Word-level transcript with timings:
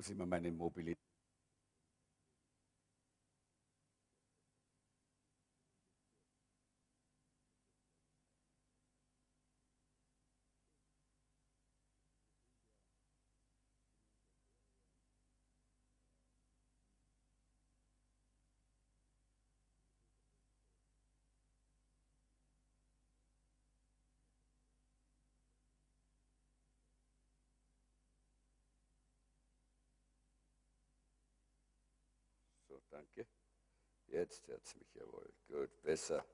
muss 0.00 0.08
immer 0.08 0.24
meine 0.24 0.50
Mobilität. 0.50 1.09
Danke. 32.88 33.26
Jetzt 34.06 34.48
hört 34.48 34.64
es 34.64 34.74
mich 34.76 34.94
jawohl. 34.94 35.32
Gut, 35.48 35.82
besser. 35.82 36.24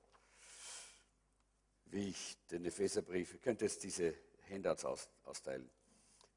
Wie 1.85 2.09
ich 2.09 2.37
den 2.47 2.65
Epheserbrief, 2.65 3.35
ich 3.35 3.41
könnte 3.41 3.65
jetzt 3.65 3.83
diese 3.83 4.15
Handouts 4.49 4.85
aus, 4.85 5.09
austeilen, 5.23 5.69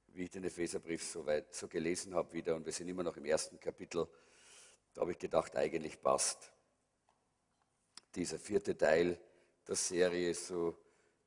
wie 0.08 0.25
ich 0.25 0.30
den 0.30 0.44
Epheserbrief 0.44 1.02
so 1.02 1.25
weit 1.27 1.55
so 1.55 1.69
gelesen 1.69 2.14
habe 2.14 2.33
wieder 2.33 2.55
und 2.55 2.67
wir 2.67 2.72
sind 2.72 2.89
immer 2.89 3.02
noch 3.02 3.17
im 3.17 3.25
ersten 3.25 3.58
Kapitel, 3.58 4.06
da 4.94 5.02
habe 5.02 5.12
ich 5.12 5.19
gedacht, 5.19 5.56
eigentlich 5.56 6.00
passt 6.02 6.52
dieser 8.14 8.39
vierte 8.39 8.77
Teil 8.77 9.19
der 9.67 9.77
Serie 9.77 10.34
so, 10.34 10.77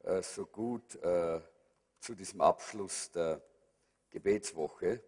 äh, 0.04 0.22
so 0.22 0.46
gut 0.46 0.96
äh, 0.96 1.42
zu 2.00 2.14
diesem 2.14 2.42
Abschluss 2.42 3.12
der 3.12 3.42
Gebetswoche. 4.10 5.02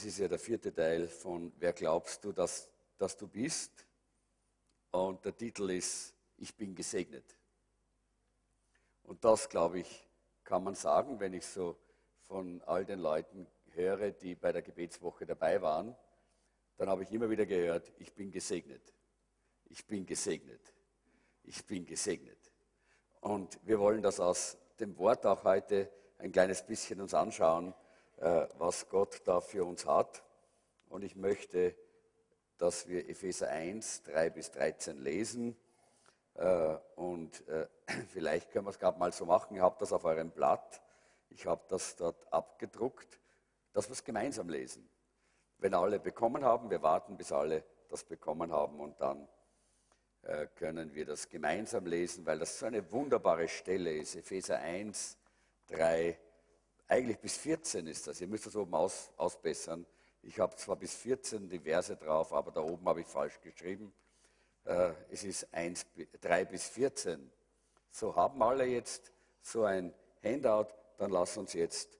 Es 0.00 0.06
ist 0.06 0.18
ja 0.18 0.28
der 0.28 0.38
vierte 0.38 0.72
Teil 0.72 1.08
von 1.08 1.52
Wer 1.58 1.74
glaubst 1.74 2.24
du, 2.24 2.32
dass, 2.32 2.70
dass 2.96 3.18
du 3.18 3.28
bist? 3.28 3.86
Und 4.92 5.22
der 5.26 5.36
Titel 5.36 5.68
ist 5.68 6.14
Ich 6.38 6.56
bin 6.56 6.74
gesegnet. 6.74 7.36
Und 9.02 9.22
das, 9.22 9.46
glaube 9.46 9.80
ich, 9.80 10.08
kann 10.42 10.64
man 10.64 10.74
sagen, 10.74 11.20
wenn 11.20 11.34
ich 11.34 11.44
so 11.44 11.76
von 12.22 12.62
all 12.62 12.86
den 12.86 13.00
Leuten 13.00 13.46
höre, 13.72 14.10
die 14.12 14.34
bei 14.36 14.52
der 14.52 14.62
Gebetswoche 14.62 15.26
dabei 15.26 15.60
waren, 15.60 15.94
dann 16.78 16.88
habe 16.88 17.02
ich 17.02 17.12
immer 17.12 17.28
wieder 17.28 17.44
gehört, 17.44 17.92
ich 17.98 18.14
bin 18.14 18.30
gesegnet. 18.30 18.94
Ich 19.66 19.86
bin 19.86 20.06
gesegnet. 20.06 20.72
Ich 21.42 21.66
bin 21.66 21.84
gesegnet. 21.84 22.38
Und 23.20 23.58
wir 23.66 23.78
wollen 23.78 24.00
das 24.00 24.18
aus 24.18 24.56
dem 24.78 24.96
Wort 24.96 25.26
auch 25.26 25.44
heute 25.44 25.92
ein 26.16 26.32
kleines 26.32 26.64
bisschen 26.64 27.02
uns 27.02 27.12
anschauen 27.12 27.74
was 28.20 28.88
Gott 28.88 29.22
da 29.24 29.40
für 29.40 29.64
uns 29.64 29.86
hat. 29.86 30.22
Und 30.90 31.02
ich 31.02 31.16
möchte, 31.16 31.74
dass 32.58 32.88
wir 32.88 33.08
Epheser 33.08 33.48
1, 33.48 34.02
3 34.02 34.30
bis 34.30 34.50
13 34.50 34.98
lesen. 34.98 35.56
Äh, 36.34 36.76
und 36.96 37.48
äh, 37.48 37.66
vielleicht 38.08 38.50
können 38.50 38.66
wir 38.66 38.70
es 38.70 38.78
gerade 38.78 38.98
mal 38.98 39.12
so 39.12 39.24
machen. 39.24 39.56
Ihr 39.56 39.62
habt 39.62 39.80
das 39.80 39.92
auf 39.92 40.04
eurem 40.04 40.30
Blatt. 40.30 40.82
Ich 41.30 41.46
habe 41.46 41.62
das 41.68 41.96
dort 41.96 42.30
abgedruckt, 42.32 43.18
dass 43.72 43.88
wir 43.88 43.92
es 43.92 44.04
gemeinsam 44.04 44.48
lesen. 44.48 44.88
Wenn 45.58 45.74
alle 45.74 46.00
bekommen 46.00 46.44
haben, 46.44 46.70
wir 46.70 46.82
warten, 46.82 47.16
bis 47.16 47.32
alle 47.32 47.64
das 47.88 48.04
bekommen 48.04 48.52
haben 48.52 48.80
und 48.80 49.00
dann 49.00 49.28
können 50.54 50.94
wir 50.94 51.06
das 51.06 51.28
gemeinsam 51.28 51.86
lesen, 51.86 52.26
weil 52.26 52.38
das 52.38 52.58
so 52.58 52.66
eine 52.66 52.92
wunderbare 52.92 53.48
Stelle 53.48 53.92
ist. 53.92 54.16
Epheser 54.16 54.58
1, 54.58 55.16
3 55.68 56.18
eigentlich 56.90 57.18
bis 57.20 57.36
14 57.36 57.86
ist 57.86 58.06
das. 58.06 58.20
Ihr 58.20 58.26
müsst 58.26 58.46
das 58.46 58.56
oben 58.56 58.74
aus, 58.74 59.10
ausbessern. 59.16 59.86
Ich 60.22 60.38
habe 60.40 60.56
zwar 60.56 60.76
bis 60.76 60.94
14 60.94 61.48
die 61.48 61.60
Verse 61.60 61.96
drauf, 61.96 62.32
aber 62.32 62.50
da 62.50 62.60
oben 62.60 62.86
habe 62.86 63.00
ich 63.00 63.06
falsch 63.06 63.40
geschrieben. 63.40 63.92
Äh, 64.64 64.92
es 65.08 65.22
ist 65.22 65.54
1, 65.54 65.86
3 66.20 66.44
bis 66.46 66.68
14. 66.68 67.30
So 67.92 68.16
haben 68.16 68.42
alle 68.42 68.64
jetzt 68.64 69.12
so 69.40 69.64
ein 69.64 69.94
Handout. 70.22 70.66
Dann 70.98 71.12
lass 71.12 71.36
uns 71.36 71.52
jetzt 71.52 71.96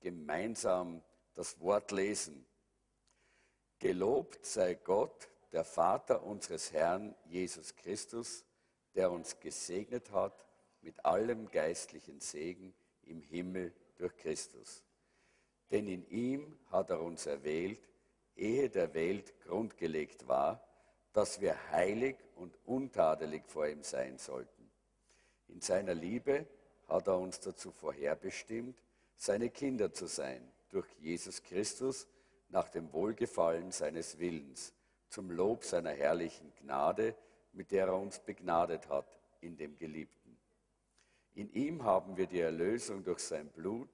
gemeinsam 0.00 1.02
das 1.34 1.60
Wort 1.60 1.90
lesen. 1.90 2.46
Gelobt 3.80 4.46
sei 4.46 4.74
Gott, 4.74 5.28
der 5.52 5.64
Vater 5.64 6.22
unseres 6.22 6.72
Herrn 6.72 7.14
Jesus 7.26 7.74
Christus, 7.74 8.44
der 8.94 9.10
uns 9.10 9.38
gesegnet 9.40 10.12
hat 10.12 10.44
mit 10.80 11.04
allem 11.04 11.50
geistlichen 11.50 12.20
Segen 12.20 12.72
im 13.02 13.20
Himmel 13.20 13.74
durch 13.98 14.16
Christus. 14.16 14.82
Denn 15.70 15.86
in 15.86 16.08
ihm 16.08 16.58
hat 16.70 16.90
er 16.90 17.00
uns 17.00 17.26
erwählt, 17.26 17.88
ehe 18.36 18.70
der 18.70 18.94
Welt 18.94 19.38
grundgelegt 19.40 20.26
war, 20.26 20.64
dass 21.12 21.40
wir 21.40 21.70
heilig 21.70 22.16
und 22.36 22.56
untadelig 22.64 23.42
vor 23.46 23.66
ihm 23.66 23.82
sein 23.82 24.18
sollten. 24.18 24.70
In 25.48 25.60
seiner 25.60 25.94
Liebe 25.94 26.46
hat 26.86 27.08
er 27.08 27.18
uns 27.18 27.40
dazu 27.40 27.70
vorherbestimmt, 27.70 28.80
seine 29.16 29.50
Kinder 29.50 29.92
zu 29.92 30.06
sein, 30.06 30.52
durch 30.70 30.86
Jesus 31.00 31.42
Christus 31.42 32.06
nach 32.50 32.68
dem 32.68 32.92
Wohlgefallen 32.92 33.72
seines 33.72 34.18
Willens, 34.18 34.72
zum 35.08 35.30
Lob 35.30 35.64
seiner 35.64 35.90
herrlichen 35.90 36.52
Gnade, 36.60 37.14
mit 37.52 37.72
der 37.72 37.86
er 37.86 37.96
uns 37.96 38.20
begnadet 38.20 38.88
hat 38.88 39.18
in 39.40 39.56
dem 39.56 39.76
Geliebten. 39.76 40.17
In 41.38 41.52
ihm 41.52 41.84
haben 41.84 42.16
wir 42.16 42.26
die 42.26 42.40
Erlösung 42.40 43.04
durch 43.04 43.20
sein 43.20 43.48
Blut, 43.50 43.88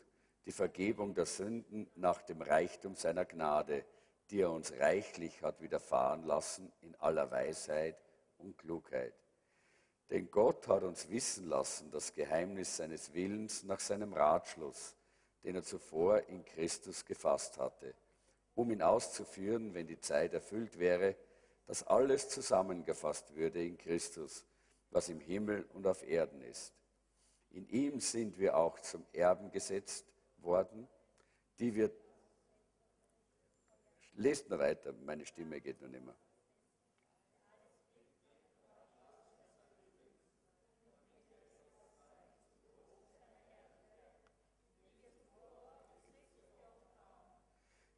die 0.47 0.51
Vergebung 0.51 1.13
der 1.13 1.27
Sünden 1.27 1.91
nach 1.95 2.23
dem 2.23 2.41
Reichtum 2.41 2.95
seiner 2.95 3.27
Gnade, 3.27 3.85
die 4.31 4.41
er 4.41 4.51
uns 4.51 4.73
reichlich 4.73 5.43
hat 5.43 5.61
widerfahren 5.61 6.23
lassen 6.23 6.73
in 6.81 6.95
aller 6.95 7.31
Weisheit 7.31 7.99
und 8.39 8.57
Klugheit. 8.57 9.13
Denn 10.09 10.31
Gott 10.31 10.67
hat 10.69 10.85
uns 10.85 11.11
wissen 11.11 11.47
lassen 11.47 11.91
das 11.91 12.15
Geheimnis 12.15 12.79
seines 12.79 13.13
Willens 13.13 13.63
nach 13.63 13.81
seinem 13.81 14.15
Ratschluss, 14.15 14.97
den 15.43 15.57
er 15.57 15.63
zuvor 15.65 16.21
in 16.29 16.47
Christus 16.47 17.05
gefasst 17.05 17.59
hatte, 17.59 17.93
um 18.55 18.71
ihn 18.71 18.81
auszuführen, 18.81 19.75
wenn 19.75 19.87
die 19.87 20.01
Zeit 20.01 20.33
erfüllt 20.33 20.79
wäre, 20.79 21.15
dass 21.67 21.87
alles 21.87 22.31
zusammengefasst 22.31 23.35
würde 23.37 23.63
in 23.63 23.77
Christus, 23.77 24.47
was 24.91 25.11
im 25.11 25.21
Himmel 25.21 25.69
und 25.75 25.87
auf 25.87 26.03
Erden 26.09 26.41
ist 26.41 26.73
in 27.55 27.69
ihm 27.69 28.01
sind 28.01 28.37
wir 28.39 28.57
auch 28.57 28.81
zum 28.81 29.07
Erben 29.13 29.51
gesetzt 29.53 30.05
worden, 30.39 30.89
die 31.61 31.75
wir. 31.75 31.91
Lest 34.17 34.51
nur 34.51 34.59
weiter, 34.59 34.93
meine 35.05 35.25
Stimme 35.25 35.61
geht 35.61 35.81
noch 35.81 35.89
nicht 35.89 36.05
mehr. 36.05 36.17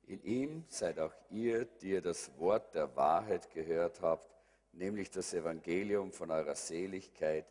In 0.06 0.22
ihm 0.22 0.64
seid 0.68 0.98
auch 0.98 1.12
ihr, 1.30 1.64
die 1.64 1.92
ihr 1.92 2.02
das 2.02 2.38
Wort 2.38 2.74
der 2.74 2.94
Wahrheit 2.94 3.50
gehört 3.50 4.02
habt, 4.02 4.30
nämlich 4.72 5.10
das 5.10 5.32
Evangelium 5.34 6.12
von 6.12 6.30
eurer 6.30 6.54
Seligkeit, 6.54 7.46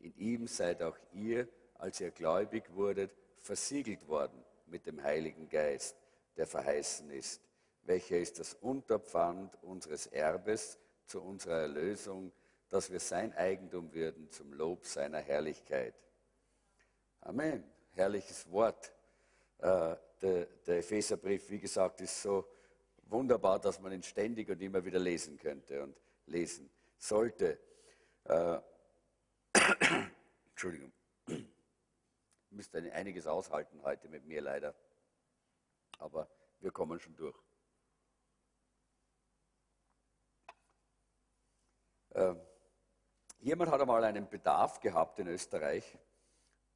in 0.00 0.16
ihm 0.16 0.46
seid 0.46 0.82
auch 0.82 0.96
ihr, 1.12 1.48
als 1.74 2.00
ihr 2.00 2.10
gläubig 2.10 2.64
wurdet, 2.74 3.12
versiegelt 3.40 4.06
worden 4.08 4.44
mit 4.66 4.86
dem 4.86 5.02
Heiligen 5.02 5.48
Geist, 5.48 5.96
der 6.36 6.46
verheißen 6.46 7.10
ist, 7.10 7.42
welcher 7.82 8.18
ist 8.18 8.38
das 8.38 8.54
Unterpfand 8.54 9.62
unseres 9.62 10.06
Erbes 10.06 10.78
zu 11.06 11.22
unserer 11.22 11.62
Erlösung, 11.62 12.32
dass 12.68 12.90
wir 12.90 13.00
sein 13.00 13.34
Eigentum 13.34 13.92
würden 13.92 14.30
zum 14.30 14.52
Lob 14.52 14.86
seiner 14.86 15.18
Herrlichkeit. 15.18 15.94
Amen. 17.20 17.64
Herrliches 17.92 18.50
Wort. 18.50 18.92
Äh, 19.58 19.96
der, 20.22 20.46
der 20.66 20.78
Epheserbrief, 20.78 21.50
wie 21.50 21.58
gesagt, 21.58 22.00
ist 22.00 22.22
so 22.22 22.46
wunderbar, 23.06 23.58
dass 23.58 23.80
man 23.80 23.92
ihn 23.92 24.02
ständig 24.02 24.48
und 24.48 24.60
immer 24.62 24.84
wieder 24.84 24.98
lesen 24.98 25.36
könnte 25.36 25.82
und 25.82 25.96
lesen 26.26 26.70
sollte. 26.96 27.58
Äh, 28.24 28.58
Entschuldigung. 30.50 30.92
Müsst 32.50 32.74
einiges 32.74 33.26
aushalten 33.26 33.80
heute 33.82 34.08
mit 34.08 34.24
mir 34.24 34.40
leider. 34.40 34.74
Aber 35.98 36.28
wir 36.60 36.70
kommen 36.70 36.98
schon 36.98 37.16
durch. 37.16 37.36
Äh, 42.10 42.34
jemand 43.38 43.70
hat 43.70 43.80
einmal 43.80 44.02
einen 44.04 44.28
Bedarf 44.28 44.80
gehabt 44.80 45.18
in 45.20 45.28
Österreich 45.28 45.98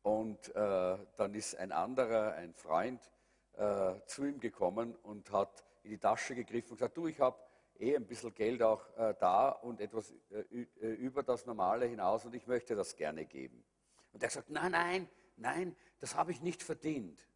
und 0.03 0.55
äh, 0.55 0.99
dann 1.17 1.35
ist 1.35 1.57
ein 1.57 1.73
anderer, 1.73 2.35
ein 2.35 2.55
Freund, 2.55 3.11
äh, 3.55 4.01
zu 4.07 4.25
ihm 4.25 4.41
gekommen 4.41 4.95
und 4.97 5.31
hat 5.33 5.65
in 5.83 5.91
die 5.91 5.99
Tasche 5.99 6.35
gegriffen 6.35 6.73
und 6.73 6.77
gesagt, 6.79 6.97
du, 6.97 7.07
ich 7.07 7.21
habe 7.21 7.39
eh 7.79 7.97
ein 7.97 8.07
bisschen 8.07 8.35
Geld 8.35 8.63
auch 8.63 8.85
äh, 8.97 9.15
da 9.19 9.49
und 9.51 9.81
etwas 9.81 10.13
äh, 10.31 10.67
äh, 10.81 10.95
über 10.95 11.23
das 11.23 11.47
Normale 11.47 11.87
hinaus 11.87 12.25
und 12.25 12.35
ich 12.35 12.47
möchte 12.47 12.75
das 12.75 12.97
gerne 12.97 13.25
geben. 13.27 13.65
Und 14.13 14.23
er 14.23 14.31
sagt, 14.31 14.51
nein, 14.51 14.73
nein, 14.73 15.09
nein, 15.37 15.77
das 15.99 16.15
habe 16.15 16.33
ich 16.33 16.41
nicht 16.41 16.63
verdient. 16.63 17.27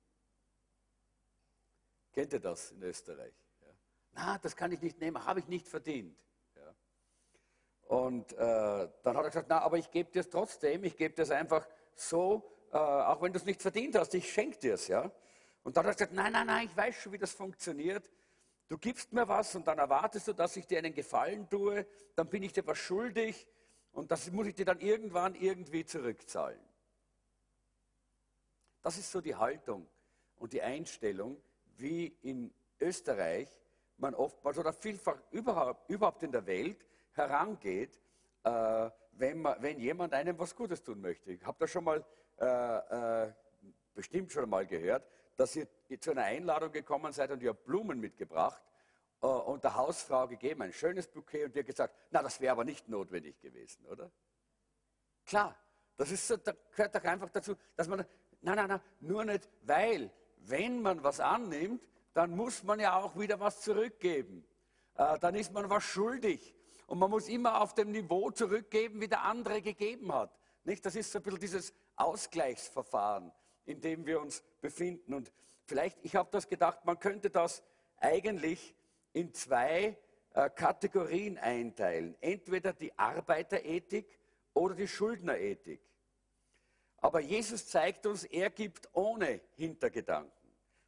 Kennt 2.12 2.32
ihr 2.32 2.40
das 2.40 2.72
in 2.72 2.82
Österreich? 2.82 3.34
Ja. 3.60 3.68
Na, 4.12 4.38
das 4.38 4.56
kann 4.56 4.72
ich 4.72 4.80
nicht 4.80 5.00
nehmen, 5.00 5.24
habe 5.24 5.40
ich 5.40 5.48
nicht 5.48 5.68
verdient. 5.68 6.18
Ja. 6.56 6.74
Und 7.88 8.32
äh, 8.32 8.36
dann 8.36 9.16
hat 9.16 9.24
er 9.24 9.30
gesagt, 9.30 9.48
na, 9.48 9.60
aber 9.60 9.78
ich 9.78 9.90
gebe 9.90 10.10
dir 10.10 10.20
es 10.20 10.30
trotzdem, 10.30 10.84
ich 10.84 10.96
gebe 10.96 11.14
dir 11.14 11.22
es 11.22 11.30
einfach 11.30 11.66
so, 11.94 12.50
äh, 12.72 12.76
auch 12.76 13.20
wenn 13.22 13.32
du 13.32 13.38
es 13.38 13.44
nicht 13.44 13.60
verdient 13.60 13.96
hast, 13.96 14.14
ich 14.14 14.32
schenke 14.32 14.58
dir 14.58 14.74
es. 14.74 14.88
Ja. 14.88 15.10
Und 15.62 15.76
dann 15.76 15.84
hat 15.84 15.92
er 15.92 16.06
gesagt, 16.06 16.12
nein, 16.12 16.32
nein, 16.32 16.46
nein, 16.46 16.66
ich 16.66 16.76
weiß 16.76 16.94
schon, 16.94 17.12
wie 17.12 17.18
das 17.18 17.32
funktioniert. 17.32 18.08
Du 18.68 18.76
gibst 18.76 19.12
mir 19.12 19.26
was 19.26 19.54
und 19.54 19.66
dann 19.66 19.78
erwartest 19.78 20.28
du, 20.28 20.32
dass 20.34 20.56
ich 20.56 20.66
dir 20.66 20.78
einen 20.78 20.94
Gefallen 20.94 21.48
tue, 21.48 21.86
dann 22.14 22.28
bin 22.28 22.42
ich 22.42 22.52
dir 22.52 22.66
was 22.66 22.78
schuldig 22.78 23.48
und 23.92 24.10
das 24.10 24.30
muss 24.30 24.46
ich 24.46 24.54
dir 24.54 24.66
dann 24.66 24.80
irgendwann 24.80 25.34
irgendwie 25.34 25.84
zurückzahlen. 25.84 26.60
Das 28.82 28.98
ist 28.98 29.10
so 29.10 29.20
die 29.20 29.34
Haltung 29.34 29.88
und 30.36 30.52
die 30.52 30.62
Einstellung, 30.62 31.40
wie 31.76 32.06
in 32.22 32.52
Österreich 32.80 33.48
man 33.96 34.14
oftmals 34.14 34.58
oder 34.58 34.72
vielfach 34.72 35.18
überhaupt, 35.30 35.88
überhaupt 35.90 36.22
in 36.22 36.32
der 36.32 36.46
Welt 36.46 36.84
herangeht, 37.12 37.98
äh, 38.44 38.90
wenn, 39.12 39.42
man, 39.42 39.60
wenn 39.62 39.80
jemand 39.80 40.12
einem 40.12 40.38
was 40.38 40.54
Gutes 40.54 40.82
tun 40.82 41.00
möchte. 41.00 41.32
Ich 41.32 41.44
habe 41.44 41.58
das 41.58 41.70
schon 41.70 41.84
mal 41.84 42.04
äh, 42.38 43.26
äh, 43.26 43.32
bestimmt 43.98 44.30
schon 44.30 44.48
mal 44.48 44.64
gehört, 44.64 45.04
dass 45.34 45.56
ihr 45.56 45.66
zu 46.00 46.12
einer 46.12 46.22
Einladung 46.22 46.70
gekommen 46.70 47.12
seid 47.12 47.32
und 47.32 47.42
ihr 47.42 47.50
habt 47.50 47.64
Blumen 47.64 47.98
mitgebracht 47.98 48.62
äh, 49.20 49.26
und 49.26 49.64
der 49.64 49.74
Hausfrau 49.74 50.28
gegeben, 50.28 50.62
ein 50.62 50.72
schönes 50.72 51.08
Bouquet 51.08 51.46
und 51.46 51.56
ihr 51.56 51.64
gesagt, 51.64 51.96
na, 52.12 52.22
das 52.22 52.40
wäre 52.40 52.52
aber 52.52 52.64
nicht 52.64 52.88
notwendig 52.88 53.40
gewesen, 53.40 53.84
oder? 53.86 54.08
Klar, 55.26 55.56
das, 55.96 56.12
ist 56.12 56.28
so, 56.28 56.36
das 56.36 56.54
gehört 56.70 56.94
doch 56.94 57.02
einfach 57.02 57.28
dazu, 57.30 57.56
dass 57.74 57.88
man, 57.88 58.06
nein, 58.40 58.54
nein, 58.54 58.68
nein, 58.68 58.80
nur 59.00 59.24
nicht, 59.24 59.48
weil, 59.62 60.12
wenn 60.36 60.80
man 60.80 61.02
was 61.02 61.18
annimmt, 61.18 61.82
dann 62.14 62.36
muss 62.36 62.62
man 62.62 62.78
ja 62.78 62.96
auch 62.96 63.18
wieder 63.18 63.40
was 63.40 63.62
zurückgeben. 63.62 64.46
Äh, 64.94 65.18
dann 65.18 65.34
ist 65.34 65.52
man 65.52 65.68
was 65.68 65.82
schuldig. 65.82 66.54
Und 66.86 67.00
man 67.00 67.10
muss 67.10 67.28
immer 67.28 67.60
auf 67.60 67.74
dem 67.74 67.90
Niveau 67.90 68.30
zurückgeben, 68.30 69.00
wie 69.00 69.08
der 69.08 69.24
andere 69.24 69.60
gegeben 69.60 70.14
hat. 70.14 70.38
Nicht? 70.62 70.86
Das 70.86 70.94
ist 70.94 71.10
so 71.10 71.18
ein 71.18 71.24
bisschen 71.24 71.40
dieses 71.40 71.74
Ausgleichsverfahren 71.96 73.32
in 73.68 73.80
dem 73.80 74.06
wir 74.06 74.20
uns 74.20 74.42
befinden. 74.60 75.14
Und 75.14 75.30
vielleicht, 75.64 75.98
ich 76.02 76.16
habe 76.16 76.28
das 76.32 76.48
gedacht, 76.48 76.84
man 76.84 76.98
könnte 76.98 77.30
das 77.30 77.62
eigentlich 77.98 78.74
in 79.12 79.34
zwei 79.34 79.96
äh, 80.32 80.50
Kategorien 80.50 81.38
einteilen. 81.38 82.16
Entweder 82.20 82.72
die 82.72 82.96
Arbeiterethik 82.98 84.18
oder 84.54 84.74
die 84.74 84.88
Schuldnerethik. 84.88 85.80
Aber 86.98 87.20
Jesus 87.20 87.68
zeigt 87.68 88.06
uns, 88.06 88.24
er 88.24 88.50
gibt 88.50 88.88
ohne 88.92 89.40
Hintergedanken. 89.54 90.32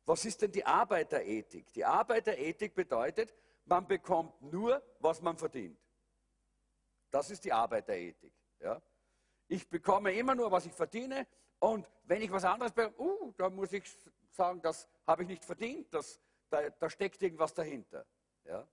Was 0.06 0.24
ist 0.24 0.42
denn 0.42 0.50
die 0.50 0.64
Arbeiterethik? 0.64 1.72
Die 1.74 1.84
Arbeiterethik 1.84 2.74
bedeutet, 2.74 3.32
man 3.66 3.86
bekommt 3.86 4.40
nur, 4.42 4.82
was 4.98 5.20
man 5.20 5.36
verdient. 5.36 5.78
Das 7.10 7.30
ist 7.30 7.44
die 7.44 7.52
Arbeiterethik. 7.52 8.32
Ja? 8.60 8.80
Ich 9.46 9.68
bekomme 9.68 10.12
immer 10.12 10.34
nur, 10.34 10.50
was 10.50 10.66
ich 10.66 10.72
verdiene 10.72 11.26
und 11.60 11.86
wenn 12.04 12.22
ich 12.22 12.32
was 12.32 12.44
anderes 12.44 12.72
bekomme, 12.72 12.98
uh, 12.98 13.32
da 13.36 13.48
muss 13.48 13.72
ich 13.72 13.84
sagen, 14.30 14.60
das 14.62 14.88
habe 15.06 15.22
ich 15.22 15.28
nicht 15.28 15.44
verdient, 15.44 15.92
das, 15.92 16.20
da, 16.48 16.68
da 16.70 16.90
steckt 16.90 17.22
irgendwas 17.22 17.54
dahinter. 17.54 18.04
Ja? 18.44 18.66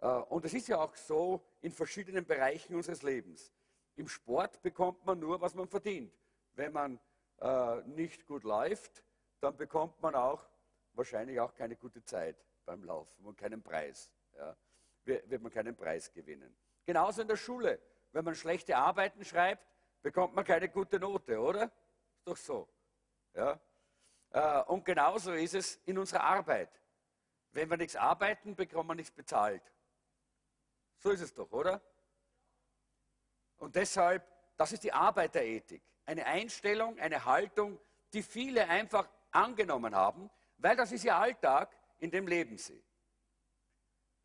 Äh, 0.00 0.06
und 0.06 0.44
es 0.44 0.54
ist 0.54 0.68
ja 0.68 0.78
auch 0.78 0.94
so 0.96 1.42
in 1.60 1.72
verschiedenen 1.72 2.26
Bereichen 2.26 2.74
unseres 2.74 3.02
Lebens. 3.02 3.52
Im 3.96 4.08
Sport 4.08 4.60
bekommt 4.62 5.04
man 5.04 5.18
nur, 5.18 5.40
was 5.40 5.54
man 5.54 5.68
verdient. 5.68 6.12
Wenn 6.54 6.72
man 6.72 7.00
äh, 7.40 7.82
nicht 7.82 8.26
gut 8.26 8.44
läuft, 8.44 9.04
dann 9.40 9.56
bekommt 9.56 10.00
man 10.02 10.14
auch 10.14 10.44
wahrscheinlich 10.94 11.38
auch 11.40 11.54
keine 11.54 11.76
gute 11.76 12.04
Zeit 12.04 12.36
beim 12.64 12.82
Laufen 12.84 13.24
und 13.24 13.36
keinen 13.36 13.62
Preis. 13.62 14.10
Ja? 14.36 14.56
Wird 15.04 15.42
man 15.42 15.52
keinen 15.52 15.74
Preis 15.74 16.12
gewinnen. 16.12 16.54
Genauso 16.84 17.22
in 17.22 17.28
der 17.28 17.36
Schule. 17.36 17.80
Wenn 18.12 18.24
man 18.24 18.34
schlechte 18.34 18.76
Arbeiten 18.76 19.24
schreibt, 19.24 19.66
bekommt 20.02 20.34
man 20.34 20.44
keine 20.44 20.68
gute 20.68 20.98
Note, 20.98 21.38
oder? 21.38 21.64
Ist 21.64 22.26
doch 22.26 22.36
so. 22.36 22.68
Ja? 23.34 23.58
Äh, 24.30 24.62
und 24.64 24.84
genauso 24.84 25.32
ist 25.32 25.54
es 25.54 25.80
in 25.86 25.98
unserer 25.98 26.24
Arbeit. 26.24 26.70
Wenn 27.52 27.70
wir 27.70 27.76
nichts 27.76 27.96
arbeiten, 27.96 28.54
bekommen 28.54 28.88
wir 28.90 28.94
nichts 28.94 29.10
bezahlt. 29.10 29.62
So 30.98 31.10
ist 31.10 31.20
es 31.20 31.32
doch, 31.32 31.50
oder? 31.52 31.80
Und 33.58 33.74
deshalb, 33.74 34.26
das 34.56 34.72
ist 34.72 34.84
die 34.84 34.92
Arbeiterethik. 34.92 35.82
Eine 36.04 36.26
Einstellung, 36.26 36.98
eine 36.98 37.24
Haltung, 37.24 37.78
die 38.12 38.22
viele 38.22 38.68
einfach 38.68 39.08
angenommen 39.30 39.94
haben, 39.94 40.30
weil 40.58 40.76
das 40.76 40.92
ist 40.92 41.04
ihr 41.04 41.16
Alltag, 41.16 41.76
in 41.98 42.10
dem 42.10 42.26
leben 42.26 42.58
sie. 42.58 42.82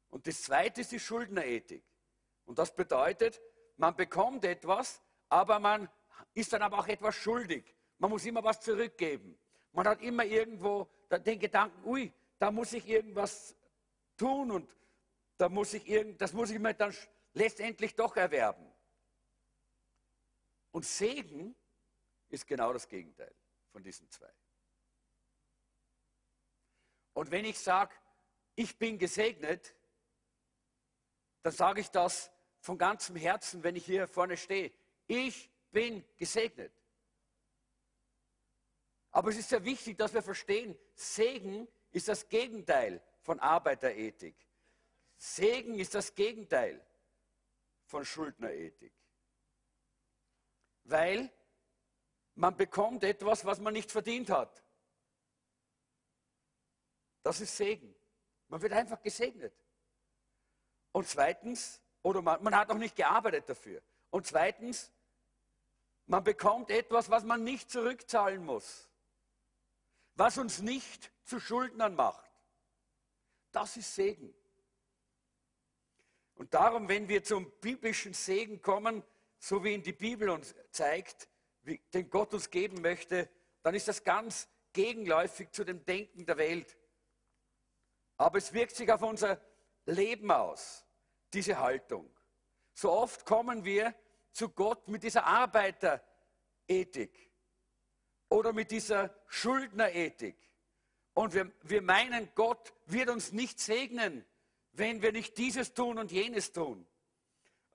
Und 0.09 0.27
das 0.27 0.43
zweite 0.43 0.81
ist 0.81 0.91
die 0.91 0.99
Schuldnerethik. 0.99 1.83
Und 2.45 2.59
das 2.59 2.73
bedeutet, 2.75 3.41
man 3.77 3.95
bekommt 3.95 4.45
etwas, 4.45 5.01
aber 5.33 5.59
man 5.59 5.89
ist 6.35 6.53
dann 6.53 6.61
aber 6.61 6.77
auch 6.77 6.87
etwas 6.87 7.15
schuldig. 7.15 7.75
Man 7.97 8.11
muss 8.11 8.23
immer 8.23 8.43
was 8.43 8.61
zurückgeben. 8.61 9.35
Man 9.71 9.87
hat 9.87 9.99
immer 10.03 10.23
irgendwo 10.23 10.87
den 11.09 11.39
Gedanken, 11.39 11.83
ui, 11.85 12.13
da 12.37 12.51
muss 12.51 12.71
ich 12.73 12.87
irgendwas 12.87 13.55
tun 14.15 14.51
und 14.51 14.77
da 15.37 15.49
muss 15.49 15.73
ich 15.73 15.87
irgend, 15.87 16.21
das 16.21 16.33
muss 16.33 16.51
ich 16.51 16.59
mir 16.59 16.75
dann 16.75 16.93
letztendlich 17.33 17.95
doch 17.95 18.15
erwerben. 18.15 18.71
Und 20.71 20.85
Segen 20.85 21.55
ist 22.29 22.45
genau 22.45 22.71
das 22.71 22.87
Gegenteil 22.87 23.33
von 23.71 23.81
diesen 23.81 24.07
zwei. 24.11 24.31
Und 27.13 27.31
wenn 27.31 27.45
ich 27.45 27.57
sage, 27.57 27.95
ich 28.53 28.77
bin 28.77 28.99
gesegnet, 28.99 29.73
dann 31.41 31.53
sage 31.53 31.81
ich 31.81 31.89
das 31.89 32.31
von 32.59 32.77
ganzem 32.77 33.15
Herzen, 33.15 33.63
wenn 33.63 33.75
ich 33.75 33.85
hier 33.85 34.07
vorne 34.07 34.37
stehe 34.37 34.71
ich 35.07 35.49
bin 35.71 36.03
gesegnet. 36.17 36.71
Aber 39.11 39.29
es 39.29 39.37
ist 39.37 39.49
sehr 39.49 39.63
wichtig, 39.63 39.97
dass 39.97 40.13
wir 40.13 40.23
verstehen, 40.23 40.77
Segen 40.95 41.67
ist 41.91 42.07
das 42.07 42.27
Gegenteil 42.27 43.01
von 43.21 43.39
Arbeiterethik. 43.39 44.35
Segen 45.17 45.79
ist 45.79 45.93
das 45.93 46.13
Gegenteil 46.15 46.85
von 47.85 48.03
Schuldnerethik. 48.03 48.91
Weil 50.85 51.31
man 52.35 52.57
bekommt 52.57 53.03
etwas, 53.03 53.45
was 53.45 53.59
man 53.59 53.73
nicht 53.73 53.91
verdient 53.91 54.29
hat. 54.29 54.63
Das 57.21 57.39
ist 57.39 57.55
Segen. 57.55 57.95
Man 58.47 58.61
wird 58.61 58.73
einfach 58.73 59.01
gesegnet. 59.01 59.53
Und 60.91 61.07
zweitens, 61.07 61.81
oder 62.01 62.21
man, 62.21 62.41
man 62.43 62.55
hat 62.55 62.69
auch 62.69 62.77
nicht 62.77 62.95
gearbeitet 62.95 63.47
dafür. 63.47 63.81
Und 64.13 64.27
zweitens, 64.27 64.91
man 66.05 66.23
bekommt 66.23 66.69
etwas, 66.69 67.09
was 67.09 67.23
man 67.23 67.43
nicht 67.43 67.71
zurückzahlen 67.71 68.45
muss, 68.45 68.87
was 70.13 70.37
uns 70.37 70.61
nicht 70.61 71.11
zu 71.23 71.39
Schuldnern 71.39 71.95
macht. 71.95 72.31
Das 73.51 73.75
ist 73.75 73.95
Segen. 73.95 74.31
Und 76.35 76.53
darum, 76.53 76.89
wenn 76.89 77.09
wir 77.09 77.23
zum 77.23 77.49
biblischen 77.59 78.13
Segen 78.13 78.61
kommen, 78.61 79.03
so 79.39 79.63
wie 79.63 79.73
ihn 79.73 79.81
die 79.81 79.93
Bibel 79.93 80.29
uns 80.29 80.53
zeigt, 80.69 81.27
den 81.63 82.07
Gott 82.11 82.35
uns 82.35 82.51
geben 82.51 82.83
möchte, 82.83 83.27
dann 83.63 83.73
ist 83.73 83.87
das 83.87 84.03
ganz 84.03 84.47
gegenläufig 84.73 85.49
zu 85.49 85.63
dem 85.63 85.83
Denken 85.85 86.27
der 86.27 86.37
Welt. 86.37 86.77
Aber 88.17 88.37
es 88.37 88.53
wirkt 88.53 88.75
sich 88.75 88.91
auf 88.91 89.01
unser 89.01 89.41
Leben 89.87 90.29
aus, 90.29 90.85
diese 91.33 91.57
Haltung. 91.57 92.15
So 92.75 92.91
oft 92.91 93.25
kommen 93.25 93.65
wir 93.65 93.95
zu 94.33 94.49
Gott 94.49 94.87
mit 94.87 95.03
dieser 95.03 95.25
Arbeiterethik 95.25 97.31
oder 98.29 98.51
mit 98.51 98.71
dieser 98.71 99.13
Schuldnerethik. 99.27 100.35
Und 101.13 101.33
wir, 101.33 101.51
wir 101.61 101.81
meinen, 101.81 102.29
Gott 102.35 102.73
wird 102.87 103.09
uns 103.09 103.31
nicht 103.31 103.59
segnen, 103.59 104.25
wenn 104.71 105.01
wir 105.01 105.11
nicht 105.11 105.37
dieses 105.37 105.73
tun 105.73 105.99
und 105.99 106.11
jenes 106.11 106.51
tun. 106.51 106.85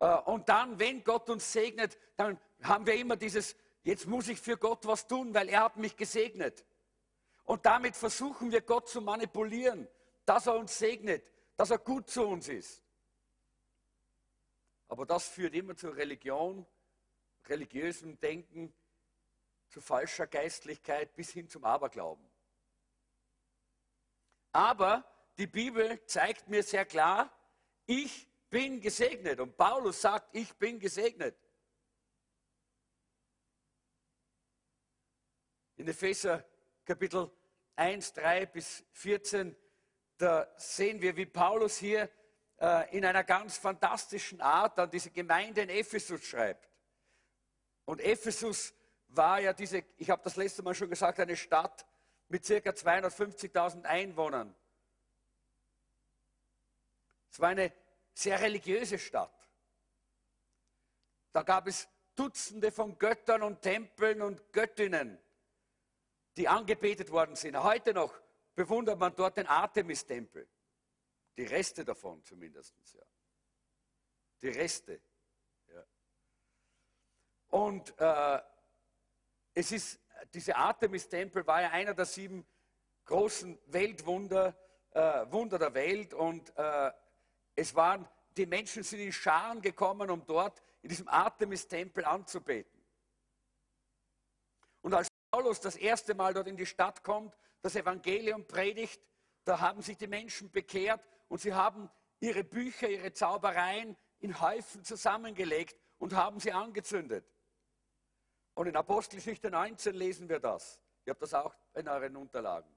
Äh, 0.00 0.16
und 0.22 0.48
dann, 0.48 0.78
wenn 0.78 1.04
Gott 1.04 1.30
uns 1.30 1.52
segnet, 1.52 1.96
dann 2.16 2.38
haben 2.62 2.86
wir 2.86 2.94
immer 2.94 3.16
dieses, 3.16 3.56
jetzt 3.84 4.06
muss 4.06 4.28
ich 4.28 4.40
für 4.40 4.56
Gott 4.56 4.86
was 4.86 5.06
tun, 5.06 5.32
weil 5.34 5.48
er 5.48 5.64
hat 5.64 5.76
mich 5.76 5.96
gesegnet. 5.96 6.64
Und 7.44 7.64
damit 7.64 7.96
versuchen 7.96 8.50
wir 8.50 8.60
Gott 8.60 8.88
zu 8.88 9.00
manipulieren, 9.00 9.88
dass 10.24 10.46
er 10.46 10.56
uns 10.56 10.76
segnet, 10.76 11.24
dass 11.56 11.70
er 11.70 11.78
gut 11.78 12.10
zu 12.10 12.26
uns 12.26 12.48
ist. 12.48 12.82
Aber 14.88 15.06
das 15.06 15.28
führt 15.28 15.54
immer 15.54 15.76
zu 15.76 15.90
Religion, 15.90 16.66
religiösem 17.46 18.18
Denken, 18.20 18.74
zu 19.68 19.80
falscher 19.80 20.26
Geistlichkeit 20.26 21.14
bis 21.14 21.30
hin 21.30 21.48
zum 21.48 21.64
Aberglauben. 21.64 22.26
Aber 24.52 25.04
die 25.36 25.46
Bibel 25.46 26.04
zeigt 26.06 26.48
mir 26.48 26.62
sehr 26.62 26.86
klar, 26.86 27.30
ich 27.86 28.28
bin 28.50 28.80
gesegnet. 28.80 29.40
Und 29.40 29.56
Paulus 29.56 30.00
sagt, 30.00 30.34
ich 30.34 30.54
bin 30.54 30.80
gesegnet. 30.80 31.36
In 35.76 35.86
Epheser 35.86 36.44
Kapitel 36.84 37.30
1, 37.76 38.14
3 38.14 38.46
bis 38.46 38.84
14, 38.92 39.54
da 40.16 40.52
sehen 40.56 41.00
wir, 41.00 41.14
wie 41.16 41.26
Paulus 41.26 41.76
hier 41.76 42.10
äh, 42.60 42.96
in 42.96 43.04
einer 43.04 43.24
ganz 43.24 43.56
fantastischen 43.56 44.40
Art 44.40 44.78
an 44.78 44.90
diese 44.90 45.10
Gemeinde 45.10 45.62
in 45.62 45.68
Ephesus 45.68 46.24
schreibt. 46.24 46.68
Und 47.84 48.00
Ephesus 48.00 48.74
war 49.08 49.40
ja 49.40 49.52
diese, 49.52 49.84
ich 49.96 50.10
habe 50.10 50.22
das 50.22 50.36
letzte 50.36 50.62
Mal 50.62 50.74
schon 50.74 50.90
gesagt, 50.90 51.20
eine 51.20 51.36
Stadt 51.36 51.86
mit 52.28 52.44
circa 52.44 52.70
250.000 52.70 53.84
Einwohnern. 53.84 54.54
Es 57.30 57.40
war 57.40 57.50
eine 57.50 57.72
sehr 58.12 58.40
religiöse 58.40 58.98
Stadt. 58.98 59.32
Da 61.32 61.42
gab 61.42 61.66
es 61.66 61.88
Dutzende 62.14 62.72
von 62.72 62.98
Göttern 62.98 63.42
und 63.42 63.62
Tempeln 63.62 64.22
und 64.22 64.52
Göttinnen, 64.52 65.18
die 66.36 66.48
angebetet 66.48 67.10
worden 67.12 67.36
sind. 67.36 67.62
Heute 67.62 67.94
noch 67.94 68.12
bewundert 68.56 68.98
man 68.98 69.14
dort 69.14 69.36
den 69.36 69.46
Artemis-Tempel. 69.46 70.48
Die 71.38 71.44
Reste 71.44 71.84
davon 71.84 72.22
zumindest. 72.24 72.74
Ja. 72.92 73.02
Die 74.42 74.48
Reste. 74.48 75.00
Ja. 75.68 75.84
Und 77.50 77.94
äh, 77.98 78.42
es 79.54 79.72
ist, 79.72 80.00
diese 80.34 80.56
Artemis-Tempel 80.56 81.46
war 81.46 81.62
ja 81.62 81.70
einer 81.70 81.94
der 81.94 82.06
sieben 82.06 82.44
großen 83.04 83.56
Weltwunder 83.66 84.54
äh, 84.90 85.30
Wunder 85.30 85.60
der 85.60 85.72
Welt 85.74 86.12
und 86.12 86.52
äh, 86.56 86.90
es 87.54 87.72
waren, 87.76 88.08
die 88.36 88.46
Menschen 88.46 88.82
sind 88.82 88.98
in 88.98 89.12
Scharen 89.12 89.62
gekommen, 89.62 90.10
um 90.10 90.26
dort 90.26 90.60
in 90.82 90.88
diesem 90.88 91.06
Artemis-Tempel 91.06 92.04
anzubeten. 92.04 92.84
Und 94.80 94.92
als 94.92 95.08
Paulus 95.30 95.60
das 95.60 95.76
erste 95.76 96.14
Mal 96.14 96.34
dort 96.34 96.48
in 96.48 96.56
die 96.56 96.66
Stadt 96.66 97.04
kommt, 97.04 97.36
das 97.62 97.76
Evangelium 97.76 98.44
predigt, 98.44 99.00
da 99.44 99.60
haben 99.60 99.82
sich 99.82 99.96
die 99.96 100.08
Menschen 100.08 100.50
bekehrt 100.50 101.00
und 101.28 101.40
sie 101.40 101.54
haben 101.54 101.90
ihre 102.20 102.44
Bücher, 102.44 102.88
ihre 102.88 103.12
Zaubereien 103.12 103.96
in 104.20 104.40
Häufen 104.40 104.84
zusammengelegt 104.84 105.76
und 105.98 106.14
haben 106.14 106.40
sie 106.40 106.52
angezündet. 106.52 107.24
Und 108.54 108.66
in 108.66 108.76
Apostelgeschichte 108.76 109.50
19 109.50 109.94
lesen 109.94 110.28
wir 110.28 110.40
das. 110.40 110.80
Ihr 111.04 111.12
habt 111.12 111.22
das 111.22 111.34
auch 111.34 111.54
in 111.74 111.86
euren 111.88 112.16
Unterlagen. 112.16 112.68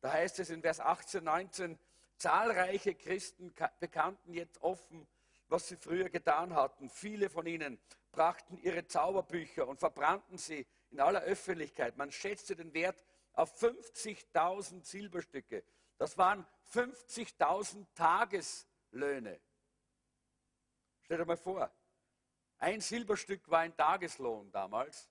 Da 0.00 0.12
heißt 0.12 0.38
es 0.38 0.50
in 0.50 0.62
Vers 0.62 0.80
18, 0.80 1.22
19, 1.22 1.78
zahlreiche 2.16 2.94
Christen 2.94 3.52
bekannten 3.78 4.32
jetzt 4.32 4.62
offen, 4.62 5.06
was 5.48 5.68
sie 5.68 5.76
früher 5.76 6.08
getan 6.08 6.54
hatten. 6.54 6.88
Viele 6.88 7.28
von 7.28 7.46
ihnen 7.46 7.78
brachten 8.12 8.56
ihre 8.58 8.86
Zauberbücher 8.86 9.68
und 9.68 9.78
verbrannten 9.78 10.38
sie 10.38 10.66
in 10.90 11.00
aller 11.00 11.22
Öffentlichkeit. 11.22 11.96
Man 11.96 12.10
schätzte 12.10 12.56
den 12.56 12.72
Wert 12.72 13.04
auf 13.34 13.62
50.000 13.62 14.84
Silberstücke. 14.84 15.62
Das 16.00 16.16
waren 16.16 16.46
50.000 16.72 17.84
Tageslöhne. 17.94 19.38
Stellt 21.02 21.20
euch 21.20 21.26
mal 21.26 21.36
vor, 21.36 21.70
ein 22.56 22.80
Silberstück 22.80 23.50
war 23.50 23.58
ein 23.58 23.76
Tageslohn 23.76 24.50
damals 24.50 25.10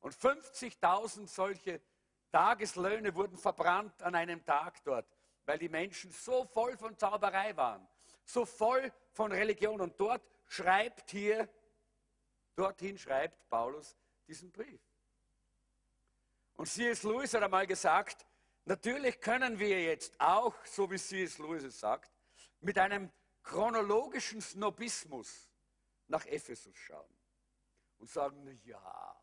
und 0.00 0.14
50.000 0.14 1.26
solche 1.26 1.82
Tageslöhne 2.32 3.14
wurden 3.14 3.36
verbrannt 3.36 4.02
an 4.02 4.14
einem 4.14 4.42
Tag 4.42 4.82
dort, 4.82 5.14
weil 5.44 5.58
die 5.58 5.68
Menschen 5.68 6.10
so 6.10 6.46
voll 6.46 6.74
von 6.78 6.96
Zauberei 6.96 7.54
waren, 7.54 7.86
so 8.24 8.46
voll 8.46 8.90
von 9.12 9.32
Religion. 9.32 9.78
Und 9.78 10.00
dort 10.00 10.22
schreibt 10.46 11.10
hier, 11.10 11.50
dorthin 12.56 12.96
schreibt 12.96 13.46
Paulus 13.50 13.94
diesen 14.26 14.50
Brief. 14.50 14.80
Und 16.54 16.64
C.S. 16.64 17.02
Lewis 17.02 17.34
hat 17.34 17.42
einmal 17.42 17.66
gesagt, 17.66 18.24
Natürlich 18.70 19.20
können 19.20 19.58
wir 19.58 19.82
jetzt 19.82 20.14
auch, 20.20 20.54
so 20.64 20.88
wie 20.88 20.96
C.S. 20.96 21.38
Lewis 21.38 21.64
es 21.64 21.80
sagt, 21.80 22.08
mit 22.60 22.78
einem 22.78 23.10
chronologischen 23.42 24.40
Snobismus 24.40 25.50
nach 26.06 26.24
Ephesus 26.26 26.76
schauen 26.76 27.12
und 27.98 28.08
sagen, 28.08 28.60
ja, 28.62 29.20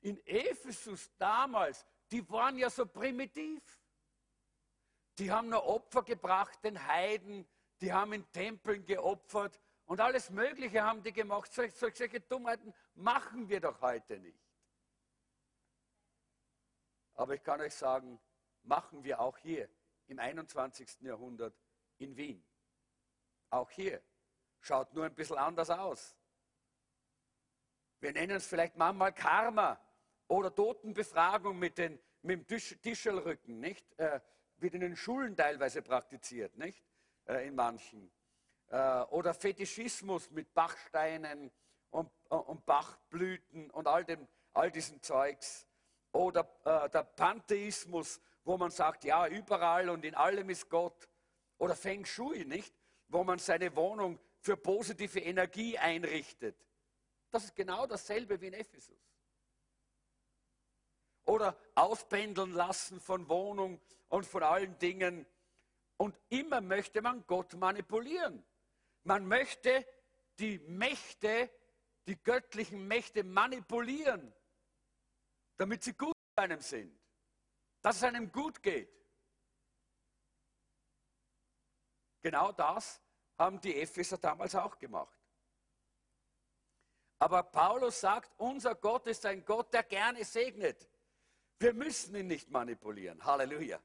in 0.00 0.18
Ephesus 0.26 1.08
damals, 1.18 1.86
die 2.10 2.28
waren 2.28 2.58
ja 2.58 2.68
so 2.68 2.84
primitiv. 2.84 3.62
Die 5.16 5.30
haben 5.30 5.48
nur 5.48 5.64
Opfer 5.64 6.02
gebracht, 6.02 6.58
den 6.64 6.84
Heiden, 6.84 7.46
die 7.80 7.92
haben 7.92 8.12
in 8.12 8.28
Tempeln 8.32 8.84
geopfert 8.84 9.60
und 9.84 10.00
alles 10.00 10.30
Mögliche 10.30 10.82
haben 10.82 11.00
die 11.00 11.12
gemacht. 11.12 11.52
Solche, 11.52 11.76
solche 11.76 12.20
Dummheiten 12.22 12.74
machen 12.96 13.48
wir 13.48 13.60
doch 13.60 13.80
heute 13.80 14.18
nicht. 14.18 14.43
Aber 17.14 17.34
ich 17.34 17.42
kann 17.42 17.60
euch 17.60 17.74
sagen, 17.74 18.20
machen 18.62 19.04
wir 19.04 19.20
auch 19.20 19.38
hier 19.38 19.68
im 20.06 20.18
21. 20.18 21.00
Jahrhundert 21.00 21.54
in 21.98 22.16
Wien. 22.16 22.44
Auch 23.50 23.70
hier. 23.70 24.02
Schaut 24.60 24.92
nur 24.94 25.04
ein 25.04 25.14
bisschen 25.14 25.36
anders 25.36 25.70
aus. 25.70 26.16
Wir 28.00 28.12
nennen 28.12 28.36
es 28.36 28.46
vielleicht 28.46 28.76
manchmal 28.76 29.12
Karma 29.12 29.80
oder 30.28 30.54
Totenbefragung 30.54 31.58
mit, 31.58 31.78
den, 31.78 31.98
mit 32.22 32.50
dem 32.50 32.80
Tischelrücken, 32.82 33.60
nicht? 33.60 33.86
Äh, 33.98 34.20
wird 34.56 34.74
in 34.74 34.80
den 34.80 34.96
Schulen 34.96 35.36
teilweise 35.36 35.82
praktiziert, 35.82 36.56
nicht? 36.56 36.82
Äh, 37.26 37.46
in 37.48 37.54
manchen. 37.54 38.10
Äh, 38.68 39.02
oder 39.04 39.34
Fetischismus 39.34 40.30
mit 40.30 40.52
Bachsteinen 40.54 41.50
und, 41.90 42.10
und 42.28 42.66
Bachblüten 42.66 43.70
und 43.70 43.86
all, 43.86 44.04
dem, 44.04 44.26
all 44.52 44.70
diesen 44.70 45.00
Zeugs. 45.02 45.66
Oder 46.14 46.48
äh, 46.64 46.88
der 46.90 47.02
Pantheismus, 47.02 48.20
wo 48.44 48.56
man 48.56 48.70
sagt, 48.70 49.04
ja, 49.04 49.26
überall 49.26 49.90
und 49.90 50.04
in 50.04 50.14
allem 50.14 50.48
ist 50.48 50.70
Gott. 50.70 51.08
Oder 51.58 51.74
Feng 51.74 52.04
Shui, 52.04 52.44
nicht? 52.44 52.72
Wo 53.08 53.24
man 53.24 53.40
seine 53.40 53.74
Wohnung 53.74 54.20
für 54.38 54.56
positive 54.56 55.18
Energie 55.18 55.76
einrichtet. 55.76 56.56
Das 57.32 57.44
ist 57.44 57.56
genau 57.56 57.86
dasselbe 57.86 58.40
wie 58.40 58.46
in 58.46 58.52
Ephesus. 58.52 58.96
Oder 61.24 61.56
auspendeln 61.74 62.52
lassen 62.52 63.00
von 63.00 63.28
Wohnung 63.28 63.80
und 64.08 64.24
von 64.24 64.44
allen 64.44 64.78
Dingen. 64.78 65.26
Und 65.96 66.16
immer 66.28 66.60
möchte 66.60 67.02
man 67.02 67.26
Gott 67.26 67.54
manipulieren. 67.54 68.44
Man 69.02 69.26
möchte 69.26 69.84
die 70.38 70.60
Mächte, 70.60 71.50
die 72.06 72.22
göttlichen 72.22 72.86
Mächte 72.86 73.24
manipulieren 73.24 74.32
damit 75.56 75.84
sie 75.84 75.94
gut 75.94 76.14
bei 76.34 76.44
einem 76.44 76.60
sind, 76.60 76.98
dass 77.80 77.96
es 77.96 78.04
einem 78.04 78.30
gut 78.30 78.62
geht. 78.62 78.90
Genau 82.22 82.52
das 82.52 83.02
haben 83.38 83.60
die 83.60 83.76
Epheser 83.80 84.18
damals 84.18 84.54
auch 84.54 84.78
gemacht. 84.78 85.18
Aber 87.18 87.42
Paulus 87.42 88.00
sagt, 88.00 88.32
unser 88.38 88.74
Gott 88.74 89.06
ist 89.06 89.24
ein 89.26 89.44
Gott, 89.44 89.72
der 89.72 89.82
gerne 89.82 90.24
segnet. 90.24 90.88
Wir 91.58 91.72
müssen 91.72 92.14
ihn 92.16 92.26
nicht 92.26 92.50
manipulieren. 92.50 93.24
Halleluja. 93.24 93.80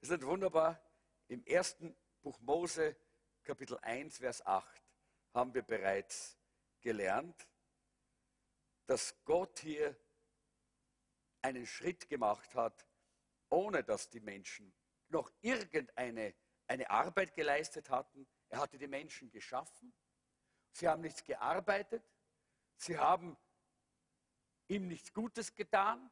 Ist 0.00 0.10
nicht 0.10 0.24
wunderbar? 0.24 0.80
Im 1.28 1.44
ersten 1.44 1.96
Buch 2.22 2.38
Mose, 2.40 2.96
Kapitel 3.42 3.78
1, 3.78 4.18
Vers 4.18 4.44
8, 4.46 4.82
haben 5.34 5.54
wir 5.54 5.62
bereits 5.62 6.38
gelernt, 6.80 7.47
dass 8.88 9.22
Gott 9.26 9.58
hier 9.60 9.94
einen 11.42 11.66
Schritt 11.66 12.08
gemacht 12.08 12.54
hat, 12.54 12.86
ohne 13.50 13.84
dass 13.84 14.08
die 14.08 14.20
Menschen 14.20 14.74
noch 15.08 15.30
irgendeine 15.42 16.34
eine 16.66 16.88
Arbeit 16.90 17.34
geleistet 17.34 17.90
hatten. 17.90 18.26
Er 18.48 18.60
hatte 18.60 18.78
die 18.78 18.86
Menschen 18.86 19.30
geschaffen. 19.30 19.92
Sie 20.72 20.88
haben 20.88 21.02
nichts 21.02 21.22
gearbeitet. 21.22 22.02
Sie 22.76 22.98
haben 22.98 23.36
ihm 24.68 24.88
nichts 24.88 25.12
Gutes 25.12 25.54
getan. 25.54 26.10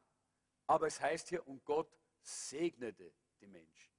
Aber 0.67 0.87
es 0.87 0.99
heißt 0.99 1.29
hier, 1.29 1.47
und 1.47 1.63
Gott 1.65 1.95
segnete 2.21 3.13
die 3.39 3.47
Menschen. 3.47 3.93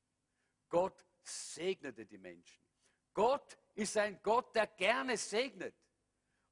Gott 0.69 1.05
segnete 1.23 2.07
die 2.07 2.19
Menschen. 2.19 2.63
Gott 3.15 3.57
ist 3.75 3.97
ein 3.97 4.21
Gott, 4.23 4.55
der 4.55 4.67
gerne 4.67 5.17
segnet 5.17 5.75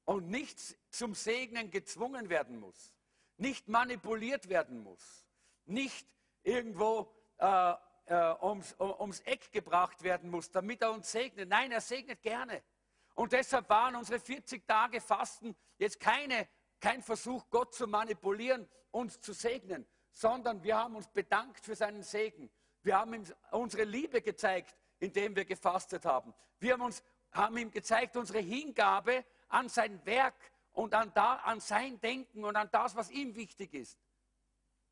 und 0.07 0.29
nicht 0.29 0.57
zum 0.89 1.13
Segnen 1.13 1.69
gezwungen 1.69 2.29
werden 2.29 2.61
muss, 2.61 2.95
nicht 3.35 3.67
manipuliert 3.67 4.47
werden 4.47 4.81
muss, 4.81 5.25
nicht 5.65 6.07
irgendwo 6.43 7.13
äh, 7.37 7.73
äh, 8.05 8.35
ums, 8.41 8.73
ums 8.79 9.19
Eck 9.21 9.51
gebracht 9.51 10.01
werden 10.03 10.29
muss, 10.29 10.49
damit 10.49 10.81
er 10.81 10.93
uns 10.93 11.11
segnet. 11.11 11.49
Nein, 11.49 11.73
er 11.73 11.81
segnet 11.81 12.21
gerne. 12.21 12.63
Und 13.15 13.33
deshalb 13.33 13.67
waren 13.67 13.97
unsere 13.97 14.19
40 14.19 14.65
Tage 14.65 15.01
Fasten 15.01 15.53
jetzt 15.77 15.99
keine, 15.99 16.47
kein 16.79 17.01
Versuch, 17.01 17.43
Gott 17.49 17.75
zu 17.75 17.85
manipulieren, 17.85 18.69
uns 18.91 19.19
zu 19.19 19.33
segnen, 19.33 19.85
sondern 20.13 20.63
wir 20.63 20.77
haben 20.77 20.95
uns 20.95 21.09
bedankt 21.09 21.65
für 21.65 21.75
seinen 21.75 22.03
Segen. 22.03 22.49
Wir 22.81 22.97
haben 22.97 23.13
ihm 23.13 23.25
unsere 23.51 23.83
Liebe 23.83 24.21
gezeigt, 24.21 24.73
indem 24.99 25.35
wir 25.35 25.43
gefastet 25.43 26.05
haben. 26.05 26.33
Wir 26.59 26.73
haben, 26.73 26.81
uns, 26.83 27.03
haben 27.31 27.57
ihm 27.57 27.71
gezeigt 27.71 28.15
unsere 28.15 28.39
Hingabe 28.39 29.25
an 29.49 29.69
sein 29.69 30.05
Werk 30.05 30.35
und 30.73 30.93
an, 30.93 31.11
da, 31.13 31.35
an 31.37 31.59
sein 31.59 31.99
Denken 31.99 32.43
und 32.43 32.55
an 32.55 32.69
das, 32.71 32.95
was 32.95 33.09
ihm 33.09 33.35
wichtig 33.35 33.73
ist. 33.73 33.97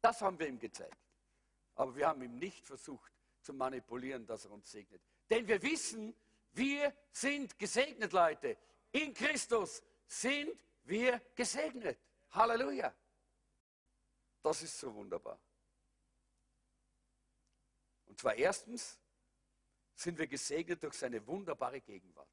Das 0.01 0.21
haben 0.21 0.39
wir 0.39 0.47
ihm 0.47 0.59
gezeigt. 0.59 0.97
Aber 1.75 1.95
wir 1.95 2.07
haben 2.07 2.21
ihm 2.21 2.37
nicht 2.37 2.65
versucht 2.65 3.11
zu 3.41 3.53
manipulieren, 3.53 4.25
dass 4.25 4.45
er 4.45 4.51
uns 4.51 4.71
segnet. 4.71 5.01
Denn 5.29 5.47
wir 5.47 5.61
wissen, 5.61 6.15
wir 6.53 6.93
sind 7.11 7.57
gesegnet, 7.59 8.13
Leute. 8.13 8.57
In 8.91 9.13
Christus 9.13 9.83
sind 10.07 10.57
wir 10.83 11.19
gesegnet. 11.35 11.99
Halleluja. 12.31 12.93
Das 14.41 14.61
ist 14.61 14.79
so 14.79 14.93
wunderbar. 14.93 15.39
Und 18.05 18.19
zwar 18.19 18.35
erstens 18.35 18.99
sind 19.95 20.17
wir 20.17 20.27
gesegnet 20.27 20.83
durch 20.83 20.93
seine 20.93 21.25
wunderbare 21.25 21.81
Gegenwart. 21.81 22.29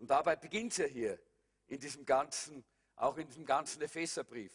Und 0.00 0.08
dabei 0.08 0.34
beginnt 0.34 0.72
es 0.72 0.78
ja 0.78 0.86
hier 0.86 1.18
in 1.66 1.78
diesem 1.78 2.04
ganzen, 2.06 2.64
auch 2.96 3.16
in 3.18 3.26
diesem 3.26 3.44
ganzen 3.44 3.82
Epheserbrief. 3.82 4.52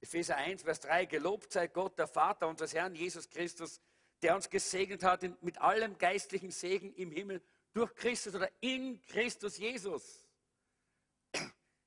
Epheser 0.00 0.36
1, 0.36 0.62
Vers 0.62 0.80
3, 0.80 1.06
gelobt 1.06 1.52
sei 1.52 1.68
Gott, 1.68 1.96
der 1.98 2.08
Vater 2.08 2.48
unseres 2.48 2.74
Herrn 2.74 2.94
Jesus 2.94 3.30
Christus, 3.30 3.80
der 4.20 4.34
uns 4.34 4.50
gesegnet 4.50 5.04
hat 5.04 5.22
mit 5.42 5.58
allem 5.58 5.96
geistlichen 5.96 6.50
Segen 6.50 6.92
im 6.94 7.12
Himmel 7.12 7.40
durch 7.72 7.94
Christus 7.94 8.34
oder 8.34 8.50
in 8.60 9.00
Christus 9.06 9.56
Jesus. 9.58 10.26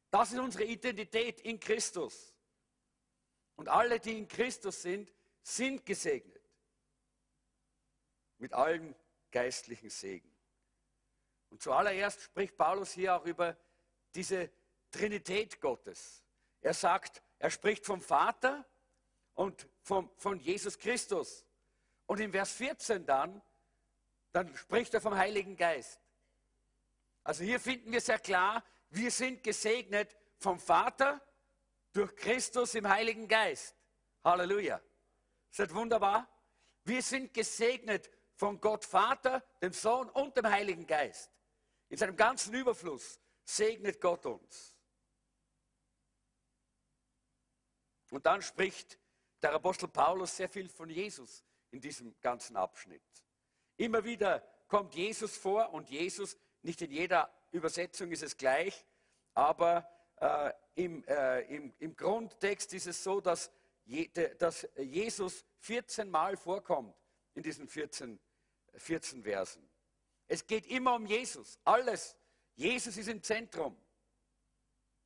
Das 0.09 0.31
ist 0.31 0.39
unsere 0.39 0.63
Identität 0.63 1.41
in 1.41 1.59
Christus. 1.59 2.33
Und 3.55 3.67
alle, 3.67 3.99
die 3.99 4.17
in 4.17 4.27
Christus 4.27 4.81
sind, 4.81 5.11
sind 5.41 5.85
gesegnet. 5.85 6.41
Mit 8.37 8.53
allen 8.53 8.95
geistlichen 9.31 9.89
Segen. 9.89 10.32
Und 11.53 11.61
zuallererst 11.61 12.19
spricht 12.19 12.57
Paulus 12.57 12.93
hier 12.93 13.15
auch 13.15 13.25
über 13.25 13.55
diese 14.15 14.49
Trinität 14.89 15.61
Gottes. 15.61 16.23
Er 16.61 16.73
sagt, 16.73 17.21
er 17.37 17.51
spricht 17.51 17.85
vom 17.85 18.01
Vater 18.01 18.65
und 19.35 19.69
vom, 19.83 20.09
von 20.17 20.39
Jesus 20.39 20.79
Christus. 20.79 21.45
Und 22.07 22.19
in 22.19 22.31
Vers 22.31 22.53
14 22.53 23.05
dann, 23.05 23.39
dann 24.31 24.55
spricht 24.55 24.95
er 24.95 25.01
vom 25.01 25.15
Heiligen 25.15 25.55
Geist. 25.55 26.01
Also 27.23 27.43
hier 27.43 27.59
finden 27.59 27.91
wir 27.91 28.01
sehr 28.01 28.17
klar, 28.17 28.63
wir 28.89 29.11
sind 29.11 29.43
gesegnet 29.43 30.17
vom 30.39 30.57
Vater 30.57 31.21
durch 31.91 32.15
Christus 32.15 32.73
im 32.73 32.89
Heiligen 32.89 33.27
Geist. 33.27 33.75
Halleluja. 34.23 34.81
Ist 35.51 35.59
das 35.59 35.71
wunderbar? 35.75 36.27
Wir 36.83 37.03
sind 37.03 37.31
gesegnet 37.31 38.09
von 38.37 38.59
Gott 38.59 38.83
Vater, 38.83 39.43
dem 39.61 39.71
Sohn 39.71 40.09
und 40.09 40.35
dem 40.35 40.49
Heiligen 40.49 40.87
Geist. 40.87 41.29
In 41.93 41.99
seinem 41.99 42.15
ganzen 42.15 42.55
Überfluss 42.55 43.19
segnet 43.43 44.01
Gott 44.01 44.25
uns. 44.25 44.73
Und 48.09 48.25
dann 48.25 48.41
spricht 48.41 48.97
der 49.43 49.53
Apostel 49.53 49.89
Paulus 49.89 50.35
sehr 50.35 50.49
viel 50.49 50.69
von 50.69 50.89
Jesus 50.89 51.43
in 51.69 51.81
diesem 51.81 52.19
ganzen 52.19 52.57
Abschnitt. 52.57 53.03
Immer 53.77 54.03
wieder 54.03 54.39
kommt 54.67 54.95
Jesus 54.95 55.37
vor 55.37 55.71
und 55.71 55.91
Jesus, 55.91 56.35
nicht 56.63 56.81
in 56.81 56.89
jeder 56.89 57.31
Übersetzung 57.51 58.09
ist 58.09 58.23
es 58.23 58.37
gleich, 58.37 58.87
aber 59.35 59.87
äh, 60.15 60.51
im, 60.73 61.03
äh, 61.03 61.41
im, 61.41 61.75
im, 61.77 61.95
Grundtext 61.95 62.73
ist 62.73 62.87
es 62.87 63.03
so, 63.03 63.21
dass, 63.21 63.51
je, 63.85 64.07
dass 64.39 64.67
Jesus 64.77 65.45
14 65.59 66.09
Mal 66.09 66.37
vorkommt 66.37 66.95
in 67.35 67.43
diesen 67.43 67.67
14, 67.67 68.19
14 68.77 69.21
Versen. 69.21 69.72
Es 70.33 70.47
geht 70.47 70.65
immer 70.65 70.95
um 70.95 71.05
Jesus, 71.05 71.59
alles. 71.63 72.17
Jesus 72.55 72.97
ist 72.97 73.07
im 73.07 73.21
Zentrum. 73.21 73.77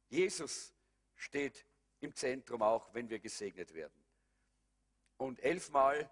Jesus 0.08 0.74
steht 1.18 1.66
im 2.00 2.16
Zentrum 2.16 2.62
auch, 2.62 2.94
wenn 2.94 3.10
wir 3.10 3.20
gesegnet 3.20 3.74
werden. 3.74 4.02
Und 5.18 5.42
elfmal 5.42 6.10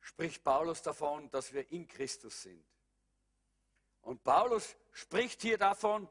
spricht 0.00 0.44
Paulus 0.44 0.82
davon, 0.82 1.30
dass 1.30 1.54
wir 1.54 1.72
in 1.72 1.86
Christus 1.86 2.42
sind. 2.42 2.62
Und 4.02 4.22
Paulus 4.22 4.76
spricht 4.90 5.40
hier 5.40 5.56
davon 5.56 6.10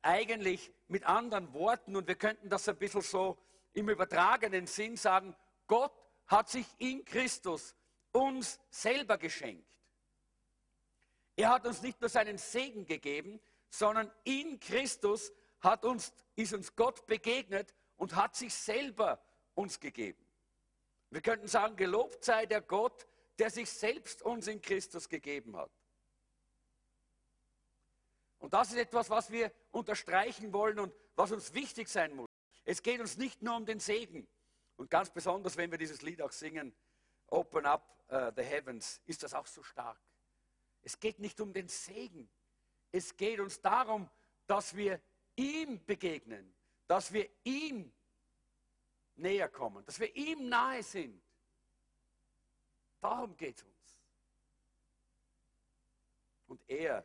eigentlich 0.00 0.72
mit 0.86 1.02
anderen 1.02 1.52
Worten 1.54 1.96
und 1.96 2.06
wir 2.06 2.14
könnten 2.14 2.48
das 2.48 2.68
ein 2.68 2.76
bisschen 2.76 3.02
so 3.02 3.36
im 3.72 3.88
übertragenen 3.88 4.68
Sinn 4.68 4.96
sagen, 4.96 5.34
Gott 5.66 5.92
hat 6.28 6.48
sich 6.50 6.66
in 6.78 7.04
Christus 7.04 7.74
uns 8.12 8.60
selber 8.70 9.18
geschenkt. 9.18 9.72
Er 11.36 11.50
hat 11.50 11.66
uns 11.66 11.82
nicht 11.82 12.00
nur 12.00 12.10
seinen 12.10 12.38
Segen 12.38 12.84
gegeben, 12.84 13.40
sondern 13.70 14.10
in 14.24 14.60
Christus 14.60 15.32
hat 15.60 15.84
uns, 15.84 16.12
ist 16.36 16.52
uns 16.52 16.76
Gott 16.76 17.06
begegnet 17.06 17.74
und 17.96 18.14
hat 18.14 18.36
sich 18.36 18.52
selber 18.52 19.22
uns 19.54 19.80
gegeben. 19.80 20.24
Wir 21.10 21.20
könnten 21.20 21.46
sagen, 21.46 21.76
gelobt 21.76 22.24
sei 22.24 22.46
der 22.46 22.60
Gott, 22.60 23.06
der 23.38 23.50
sich 23.50 23.70
selbst 23.70 24.22
uns 24.22 24.46
in 24.46 24.60
Christus 24.60 25.08
gegeben 25.08 25.56
hat. 25.56 25.70
Und 28.38 28.52
das 28.52 28.70
ist 28.70 28.78
etwas, 28.78 29.08
was 29.08 29.30
wir 29.30 29.52
unterstreichen 29.70 30.52
wollen 30.52 30.78
und 30.80 30.94
was 31.14 31.30
uns 31.30 31.54
wichtig 31.54 31.88
sein 31.88 32.14
muss. 32.16 32.28
Es 32.64 32.82
geht 32.82 33.00
uns 33.00 33.16
nicht 33.16 33.42
nur 33.42 33.56
um 33.56 33.64
den 33.64 33.78
Segen. 33.78 34.26
Und 34.76 34.90
ganz 34.90 35.10
besonders, 35.10 35.56
wenn 35.56 35.70
wir 35.70 35.78
dieses 35.78 36.02
Lied 36.02 36.20
auch 36.20 36.32
singen, 36.32 36.74
Open 37.28 37.66
Up 37.66 38.04
uh, 38.10 38.30
the 38.34 38.42
Heavens, 38.42 39.00
ist 39.06 39.22
das 39.22 39.32
auch 39.32 39.46
so 39.46 39.62
stark. 39.62 40.00
Es 40.82 40.98
geht 40.98 41.18
nicht 41.18 41.40
um 41.40 41.52
den 41.52 41.68
Segen. 41.68 42.28
Es 42.90 43.16
geht 43.16 43.40
uns 43.40 43.60
darum, 43.60 44.08
dass 44.46 44.74
wir 44.76 45.00
ihm 45.36 45.84
begegnen, 45.84 46.52
dass 46.86 47.12
wir 47.12 47.28
ihm 47.44 47.92
näher 49.16 49.48
kommen, 49.48 49.84
dass 49.84 49.98
wir 49.98 50.14
ihm 50.14 50.48
nahe 50.48 50.82
sind. 50.82 51.22
Darum 53.00 53.36
geht 53.36 53.56
es 53.56 53.62
uns. 53.62 53.72
Und 56.48 56.60
er 56.68 57.04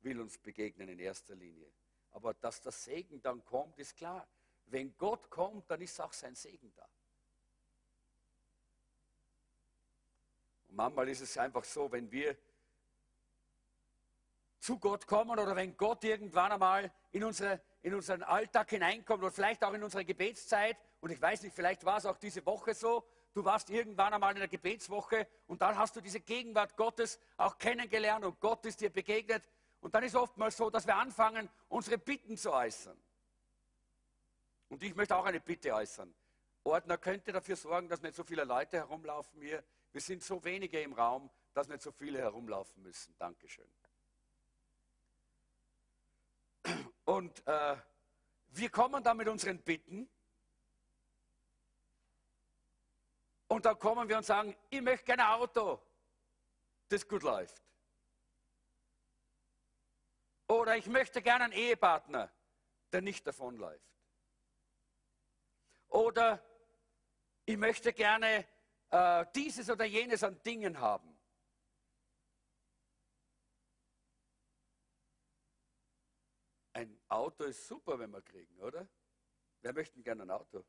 will 0.00 0.20
uns 0.20 0.38
begegnen 0.38 0.88
in 0.88 0.98
erster 0.98 1.34
Linie. 1.34 1.70
Aber 2.12 2.34
dass 2.34 2.60
der 2.60 2.72
Segen 2.72 3.20
dann 3.20 3.44
kommt, 3.44 3.78
ist 3.78 3.96
klar. 3.96 4.26
Wenn 4.66 4.96
Gott 4.96 5.28
kommt, 5.28 5.70
dann 5.70 5.80
ist 5.82 6.00
auch 6.00 6.12
sein 6.12 6.34
Segen 6.34 6.72
da. 6.74 6.88
Und 10.68 10.76
manchmal 10.76 11.08
ist 11.08 11.20
es 11.20 11.36
einfach 11.36 11.64
so, 11.64 11.90
wenn 11.92 12.10
wir 12.10 12.36
zu 14.64 14.78
Gott 14.78 15.06
kommen 15.06 15.38
oder 15.38 15.54
wenn 15.54 15.76
Gott 15.76 16.02
irgendwann 16.04 16.50
einmal 16.50 16.90
in, 17.12 17.22
unsere, 17.22 17.60
in 17.82 17.94
unseren 17.94 18.22
Alltag 18.22 18.70
hineinkommt 18.70 19.22
oder 19.22 19.30
vielleicht 19.30 19.62
auch 19.62 19.74
in 19.74 19.82
unsere 19.82 20.06
Gebetszeit, 20.06 20.78
und 21.00 21.10
ich 21.10 21.20
weiß 21.20 21.42
nicht, 21.42 21.54
vielleicht 21.54 21.84
war 21.84 21.98
es 21.98 22.06
auch 22.06 22.16
diese 22.16 22.44
Woche 22.46 22.74
so, 22.74 23.04
du 23.34 23.44
warst 23.44 23.68
irgendwann 23.68 24.14
einmal 24.14 24.32
in 24.32 24.38
der 24.38 24.48
Gebetswoche 24.48 25.28
und 25.48 25.60
dann 25.60 25.76
hast 25.76 25.96
du 25.96 26.00
diese 26.00 26.20
Gegenwart 26.20 26.78
Gottes 26.78 27.20
auch 27.36 27.58
kennengelernt 27.58 28.24
und 28.24 28.40
Gott 28.40 28.64
ist 28.64 28.80
dir 28.80 28.88
begegnet. 28.88 29.46
Und 29.82 29.94
dann 29.94 30.02
ist 30.02 30.16
oftmals 30.16 30.56
so, 30.56 30.70
dass 30.70 30.86
wir 30.86 30.96
anfangen, 30.96 31.50
unsere 31.68 31.98
Bitten 31.98 32.38
zu 32.38 32.50
äußern. 32.50 32.96
Und 34.70 34.82
ich 34.82 34.94
möchte 34.94 35.14
auch 35.14 35.26
eine 35.26 35.40
Bitte 35.40 35.74
äußern. 35.74 36.14
Ordner 36.62 36.96
könnte 36.96 37.32
dafür 37.32 37.56
sorgen, 37.56 37.90
dass 37.90 38.00
nicht 38.00 38.14
so 38.14 38.24
viele 38.24 38.44
Leute 38.44 38.78
herumlaufen 38.78 39.42
hier. 39.42 39.62
Wir 39.92 40.00
sind 40.00 40.22
so 40.22 40.42
wenige 40.42 40.80
im 40.80 40.94
Raum, 40.94 41.28
dass 41.52 41.68
nicht 41.68 41.82
so 41.82 41.92
viele 41.92 42.18
herumlaufen 42.18 42.82
müssen. 42.82 43.14
Dankeschön. 43.18 43.68
Und 47.04 47.46
äh, 47.46 47.76
wir 48.48 48.70
kommen 48.70 49.02
dann 49.02 49.16
mit 49.16 49.28
unseren 49.28 49.58
Bitten 49.62 50.08
und 53.48 53.64
dann 53.66 53.78
kommen 53.78 54.08
wir 54.08 54.16
und 54.16 54.24
sagen, 54.24 54.56
ich 54.70 54.80
möchte 54.80 55.04
gerne 55.04 55.26
ein 55.26 55.34
Auto, 55.34 55.80
das 56.88 57.06
gut 57.06 57.22
läuft. 57.22 57.62
Oder 60.48 60.76
ich 60.76 60.86
möchte 60.86 61.22
gerne 61.22 61.44
einen 61.44 61.52
Ehepartner, 61.52 62.30
der 62.92 63.02
nicht 63.02 63.26
davonläuft. 63.26 63.94
Oder 65.88 66.44
ich 67.44 67.56
möchte 67.56 67.92
gerne 67.92 68.46
äh, 68.90 69.26
dieses 69.34 69.70
oder 69.70 69.84
jenes 69.84 70.22
an 70.22 70.42
Dingen 70.42 70.78
haben. 70.80 71.13
Auto 77.14 77.44
ist 77.44 77.66
super, 77.66 77.98
wenn 77.98 78.10
wir 78.10 78.22
kriegen, 78.22 78.60
oder? 78.60 78.88
Wer 79.60 79.72
möchte 79.72 80.02
gerne 80.02 80.22
ein 80.24 80.30
Auto? 80.30 80.64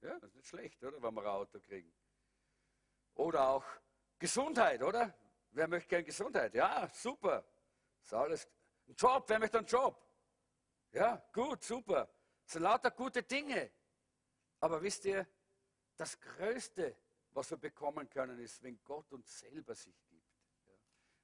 Ja, 0.00 0.18
das 0.18 0.30
ist 0.30 0.36
nicht 0.36 0.48
schlecht, 0.48 0.82
oder? 0.82 1.00
Wenn 1.00 1.14
wir 1.14 1.22
ein 1.22 1.26
Auto 1.28 1.60
kriegen. 1.60 1.92
Oder 3.14 3.48
auch 3.48 3.64
Gesundheit, 4.18 4.82
oder? 4.82 5.14
Wer 5.50 5.68
möchte 5.68 5.88
gerne 5.88 6.04
Gesundheit? 6.04 6.54
Ja, 6.54 6.88
super. 6.88 7.44
Ist 8.02 8.12
alles. 8.12 8.48
Ein 8.88 8.94
Job, 8.96 9.24
wer 9.28 9.38
möchte 9.38 9.58
einen 9.58 9.66
Job? 9.66 10.04
Ja, 10.92 11.24
gut, 11.32 11.62
super. 11.62 12.08
Das 12.42 12.52
sind 12.52 12.62
lauter 12.62 12.90
gute 12.90 13.22
Dinge. 13.22 13.70
Aber 14.60 14.82
wisst 14.82 15.04
ihr, 15.04 15.26
das 15.96 16.18
Größte, 16.18 16.96
was 17.30 17.50
wir 17.50 17.58
bekommen 17.58 18.08
können, 18.10 18.38
ist, 18.40 18.62
wenn 18.62 18.82
Gott 18.82 19.12
uns 19.12 19.38
selber 19.38 19.74
sich 19.74 19.94
gibt. 20.08 20.26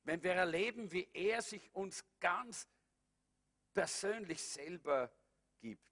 Wenn 0.04 0.22
wir 0.22 0.34
erleben, 0.34 0.90
wie 0.92 1.08
er 1.12 1.42
sich 1.42 1.74
uns 1.74 2.04
ganz 2.20 2.68
persönlich 3.78 4.42
selber 4.42 5.08
gibt. 5.60 5.88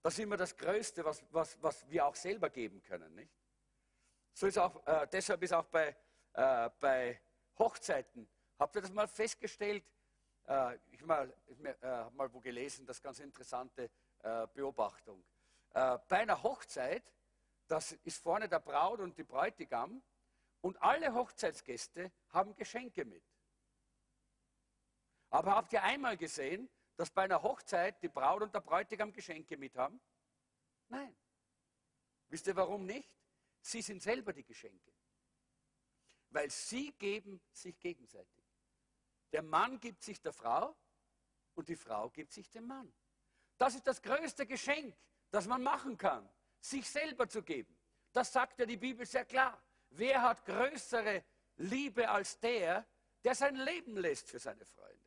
Das 0.00 0.14
ist 0.14 0.20
immer 0.20 0.36
das 0.36 0.56
Größte, 0.56 1.04
was, 1.04 1.24
was, 1.32 1.60
was 1.60 1.90
wir 1.90 2.06
auch 2.06 2.14
selber 2.14 2.50
geben 2.50 2.80
können. 2.84 3.12
Nicht? 3.16 3.32
So 4.32 4.46
ist 4.46 4.58
auch, 4.58 4.86
äh, 4.86 5.08
deshalb 5.10 5.42
ist 5.42 5.52
auch 5.52 5.64
bei, 5.64 5.96
äh, 6.34 6.70
bei 6.78 7.20
Hochzeiten, 7.58 8.28
habt 8.60 8.76
ihr 8.76 8.82
das 8.82 8.92
mal 8.92 9.08
festgestellt? 9.08 9.84
Äh, 10.46 10.76
ich 10.92 11.00
habe 11.00 11.06
mal, 11.06 11.34
äh, 11.64 11.74
hab 11.82 12.14
mal 12.14 12.32
wo 12.32 12.40
gelesen, 12.40 12.86
das 12.86 13.02
ganz 13.02 13.18
interessante 13.18 13.90
äh, 14.20 14.46
Beobachtung. 14.54 15.24
Äh, 15.74 15.98
bei 16.08 16.18
einer 16.18 16.40
Hochzeit, 16.44 17.12
das 17.66 17.90
ist 18.04 18.22
vorne 18.22 18.48
der 18.48 18.60
Braut 18.60 19.00
und 19.00 19.18
die 19.18 19.24
Bräutigam, 19.24 20.00
und 20.60 20.80
alle 20.80 21.12
Hochzeitsgäste 21.12 22.12
haben 22.28 22.54
Geschenke 22.54 23.04
mit. 23.04 23.24
Aber 25.32 25.56
habt 25.56 25.72
ihr 25.72 25.82
einmal 25.82 26.18
gesehen, 26.18 26.68
dass 26.94 27.10
bei 27.10 27.22
einer 27.22 27.42
Hochzeit 27.42 28.02
die 28.02 28.08
Braut 28.08 28.42
und 28.42 28.54
der 28.54 28.60
Bräutigam 28.60 29.12
Geschenke 29.14 29.56
mit 29.56 29.74
haben? 29.76 29.98
Nein. 30.88 31.16
Wisst 32.28 32.46
ihr 32.48 32.54
warum 32.54 32.84
nicht? 32.84 33.16
Sie 33.62 33.80
sind 33.80 34.02
selber 34.02 34.34
die 34.34 34.44
Geschenke. 34.44 34.92
Weil 36.28 36.50
sie 36.50 36.92
geben 36.92 37.40
sich 37.50 37.80
gegenseitig. 37.80 38.44
Der 39.32 39.42
Mann 39.42 39.80
gibt 39.80 40.02
sich 40.02 40.20
der 40.20 40.34
Frau 40.34 40.76
und 41.54 41.66
die 41.66 41.76
Frau 41.76 42.10
gibt 42.10 42.30
sich 42.32 42.50
dem 42.50 42.66
Mann. 42.66 42.92
Das 43.56 43.74
ist 43.74 43.86
das 43.86 44.02
größte 44.02 44.46
Geschenk, 44.46 44.94
das 45.30 45.46
man 45.46 45.62
machen 45.62 45.96
kann, 45.96 46.28
sich 46.60 46.86
selber 46.86 47.26
zu 47.26 47.42
geben. 47.42 47.74
Das 48.12 48.30
sagt 48.30 48.58
ja 48.58 48.66
die 48.66 48.76
Bibel 48.76 49.06
sehr 49.06 49.24
klar. 49.24 49.62
Wer 49.88 50.20
hat 50.20 50.44
größere 50.44 51.24
Liebe 51.56 52.06
als 52.06 52.38
der, 52.38 52.86
der 53.24 53.34
sein 53.34 53.56
Leben 53.56 53.96
lässt 53.96 54.28
für 54.28 54.38
seine 54.38 54.66
Freunde? 54.66 55.01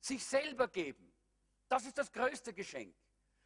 Sich 0.00 0.24
selber 0.24 0.68
geben. 0.68 1.12
Das 1.68 1.84
ist 1.84 1.98
das 1.98 2.12
größte 2.12 2.52
Geschenk. 2.54 2.94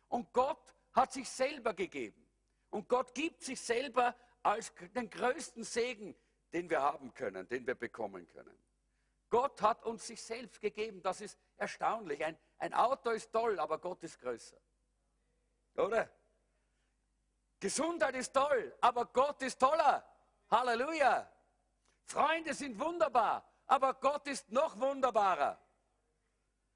Und 0.08 0.32
Gott 0.32 0.74
hat 0.92 1.12
sich 1.12 1.28
selber 1.28 1.74
gegeben. 1.74 2.28
Und 2.70 2.88
Gott 2.88 3.14
gibt 3.14 3.42
sich 3.42 3.60
selber 3.60 4.14
als 4.42 4.72
den 4.94 5.08
größten 5.08 5.64
Segen, 5.64 6.16
den 6.52 6.68
wir 6.68 6.82
haben 6.82 7.12
können, 7.14 7.48
den 7.48 7.66
wir 7.66 7.74
bekommen 7.74 8.28
können. 8.28 8.56
Gott 9.30 9.62
hat 9.62 9.84
uns 9.84 10.06
sich 10.06 10.22
selbst 10.22 10.60
gegeben. 10.60 11.02
Das 11.02 11.20
ist 11.20 11.38
erstaunlich. 11.56 12.22
Ein, 12.24 12.38
ein 12.58 12.74
Auto 12.74 13.10
ist 13.10 13.32
toll, 13.32 13.58
aber 13.58 13.78
Gott 13.78 14.02
ist 14.02 14.18
größer. 14.20 14.58
Oder? 15.76 16.10
Gesundheit 17.58 18.14
ist 18.16 18.34
toll, 18.34 18.76
aber 18.80 19.06
Gott 19.06 19.40
ist 19.42 19.58
toller. 19.58 20.04
Halleluja. 20.50 21.30
Freunde 22.04 22.52
sind 22.52 22.78
wunderbar, 22.78 23.48
aber 23.66 23.94
Gott 23.94 24.26
ist 24.26 24.50
noch 24.50 24.78
wunderbarer. 24.78 25.61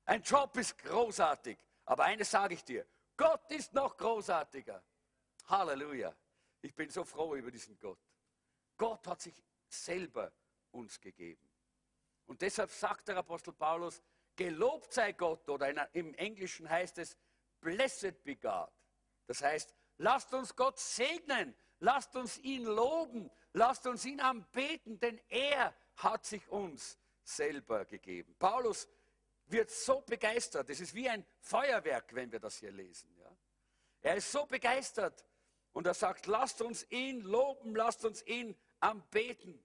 Ein 0.07 0.23
Job 0.23 0.57
ist 0.57 0.79
großartig, 0.79 1.59
aber 1.85 2.05
eines 2.05 2.31
sage 2.31 2.55
ich 2.55 2.65
dir, 2.65 2.87
Gott 3.17 3.51
ist 3.51 3.75
noch 3.75 3.97
großartiger. 3.97 4.83
Halleluja. 5.47 6.15
Ich 6.63 6.75
bin 6.75 6.89
so 6.91 7.05
froh 7.05 7.35
über 7.35 7.51
diesen 7.51 7.79
Gott. 7.79 7.99
Gott 8.77 9.07
hat 9.07 9.21
sich 9.21 9.43
selber 9.69 10.33
uns 10.71 11.01
gegeben. 11.01 11.51
Und 12.27 12.41
deshalb 12.41 12.71
sagt 12.71 13.09
der 13.09 13.17
Apostel 13.17 13.53
Paulus, 13.53 14.03
gelobt 14.37 14.93
sei 14.93 15.13
Gott, 15.13 15.49
oder 15.49 15.71
in, 15.71 15.81
im 15.93 16.15
Englischen 16.15 16.69
heißt 16.69 16.99
es, 16.99 17.17
blessed 17.61 18.23
be 18.23 18.37
God. 18.37 18.71
Das 19.27 19.43
heißt, 19.43 19.75
lasst 19.99 20.33
uns 20.35 20.55
Gott 20.55 20.79
segnen, 20.79 21.55
lasst 21.81 22.15
uns 22.15 22.39
ihn 22.39 22.65
loben, 22.65 23.31
lasst 23.53 23.87
uns 23.87 24.05
ihn 24.05 24.21
anbeten, 24.21 25.01
denn 25.01 25.21
er 25.29 25.75
hat 25.97 26.25
sich 26.25 26.47
uns 26.49 26.99
selber 27.25 27.85
gegeben. 27.85 28.37
Paulus 28.39 28.89
wird 29.47 29.71
so 29.71 30.01
begeistert, 30.01 30.71
es 30.71 30.81
ist 30.81 30.95
wie 30.95 31.09
ein 31.09 31.25
Feuerwerk, 31.41 32.15
wenn 32.15 32.33
wir 32.33 32.41
das 32.41 32.59
hier 32.59 32.73
lesen. 32.73 33.15
Ja? 33.19 33.37
Er 34.01 34.17
ist 34.17 34.31
so 34.31 34.47
begeistert 34.47 35.25
und 35.73 35.87
er 35.87 35.95
sagt, 35.95 36.27
lasst 36.27 36.63
uns 36.63 36.87
ihn 36.91 37.21
loben, 37.21 37.75
lasst 37.75 38.05
uns 38.05 38.25
ihn 38.27 38.57
anbeten. 38.81 39.63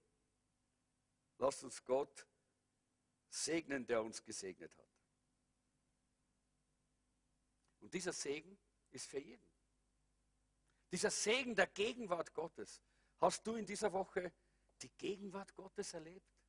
Lasst 1.38 1.64
uns 1.64 1.84
Gott 1.84 2.26
segnen, 3.28 3.86
der 3.86 4.02
uns 4.02 4.22
gesegnet 4.22 4.76
hat. 4.76 4.88
Und 7.80 7.92
dieser 7.94 8.12
Segen 8.12 8.56
ist 8.90 9.06
für 9.06 9.18
jeden. 9.18 9.46
Dieser 10.92 11.10
Segen 11.10 11.56
der 11.56 11.66
Gegenwart 11.66 12.32
Gottes. 12.34 12.82
Hast 13.18 13.46
du 13.46 13.54
in 13.54 13.66
dieser 13.66 13.92
Woche 13.92 14.32
die 14.82 14.90
Gegenwart 14.90 15.54
Gottes 15.54 15.94
erlebt? 15.94 16.41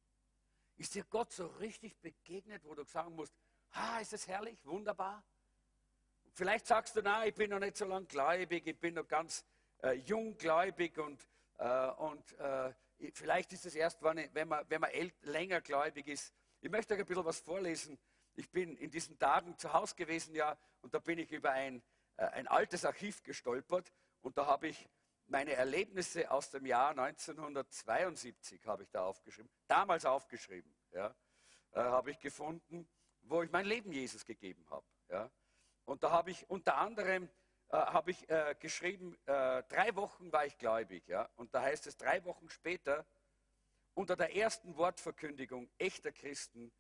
Ist 0.77 0.95
dir 0.95 1.03
Gott 1.05 1.31
so 1.31 1.47
richtig 1.47 1.97
begegnet, 1.99 2.63
wo 2.65 2.73
du 2.73 2.83
sagen 2.83 3.15
musst, 3.15 3.33
ah, 3.71 3.99
ist 3.99 4.13
das 4.13 4.27
herrlich, 4.27 4.63
wunderbar? 4.65 5.23
Vielleicht 6.33 6.65
sagst 6.65 6.95
du, 6.95 7.01
na, 7.03 7.25
ich 7.25 7.36
bin 7.36 7.51
noch 7.51 7.59
nicht 7.59 7.77
so 7.77 7.86
lang 7.86 8.07
gläubig, 8.07 8.65
ich 8.65 8.79
bin 8.79 8.95
noch 8.95 9.07
ganz 9.07 9.45
äh, 9.83 9.91
junggläubig 9.93 10.97
und, 10.97 11.27
äh, 11.59 11.89
und 11.91 12.39
äh, 12.39 12.73
vielleicht 13.13 13.53
ist 13.53 13.65
es 13.65 13.75
erst, 13.75 14.01
wenn 14.01 14.47
man, 14.47 14.65
wenn 14.67 14.81
man 14.81 14.91
länger 15.21 15.62
gläubig 15.62 16.07
ist. 16.07 16.33
Ich 16.62 16.71
möchte 16.71 16.95
euch 16.95 17.01
ein 17.01 17.05
bisschen 17.05 17.25
was 17.25 17.39
vorlesen. 17.39 17.99
Ich 18.36 18.49
bin 18.49 18.75
in 18.77 18.89
diesen 18.89 19.19
Tagen 19.19 19.57
zu 19.59 19.73
Hause 19.73 19.95
gewesen, 19.95 20.33
ja, 20.33 20.57
und 20.81 20.93
da 20.93 20.99
bin 20.99 21.19
ich 21.19 21.31
über 21.31 21.51
ein, 21.51 21.83
äh, 22.17 22.25
ein 22.25 22.47
altes 22.47 22.83
Archiv 22.83 23.21
gestolpert 23.21 23.93
und 24.21 24.38
da 24.38 24.47
habe 24.47 24.69
ich 24.69 24.89
meine 25.27 25.53
Erlebnisse 25.53 26.29
aus 26.29 26.49
dem 26.49 26.65
Jahr 26.65 26.91
1972 26.91 28.65
habe 28.65 28.83
ich 28.83 28.89
da 28.89 29.05
aufgeschrieben, 29.05 29.51
damals 29.67 30.05
aufgeschrieben, 30.05 30.73
ja, 30.91 31.15
äh, 31.71 31.79
habe 31.79 32.12
ich 32.12 32.19
gefunden, 32.19 32.88
wo 33.21 33.41
ich 33.41 33.51
mein 33.51 33.65
Leben 33.65 33.91
Jesus 33.91 34.25
gegeben 34.25 34.65
habe. 34.69 34.86
Ja. 35.09 35.31
Und 35.86 36.03
da 36.03 36.12
habe 36.12 36.31
ich 36.31 36.49
unter 36.49 36.77
anderem 36.77 37.29
äh, 37.73 37.77
habe 37.77 38.12
ich 38.12 38.29
äh, 38.29 38.55
geschrieben, 38.59 39.17
äh, 39.25 39.63
drei 39.63 39.95
Wochen 39.95 40.31
war 40.31 40.45
ich 40.45 40.57
gläubig. 40.59 41.07
Ja? 41.07 41.27
Und 41.38 41.55
da 41.55 41.63
heißt 41.63 41.88
es, 41.88 41.97
drei 41.97 42.23
Wochen 42.23 42.47
später, 42.47 43.03
unter 43.95 44.15
der 44.15 44.36
ersten 44.36 44.77
Wortverkündigung 44.77 45.71
echter 45.79 46.12
Christen, 46.12 46.71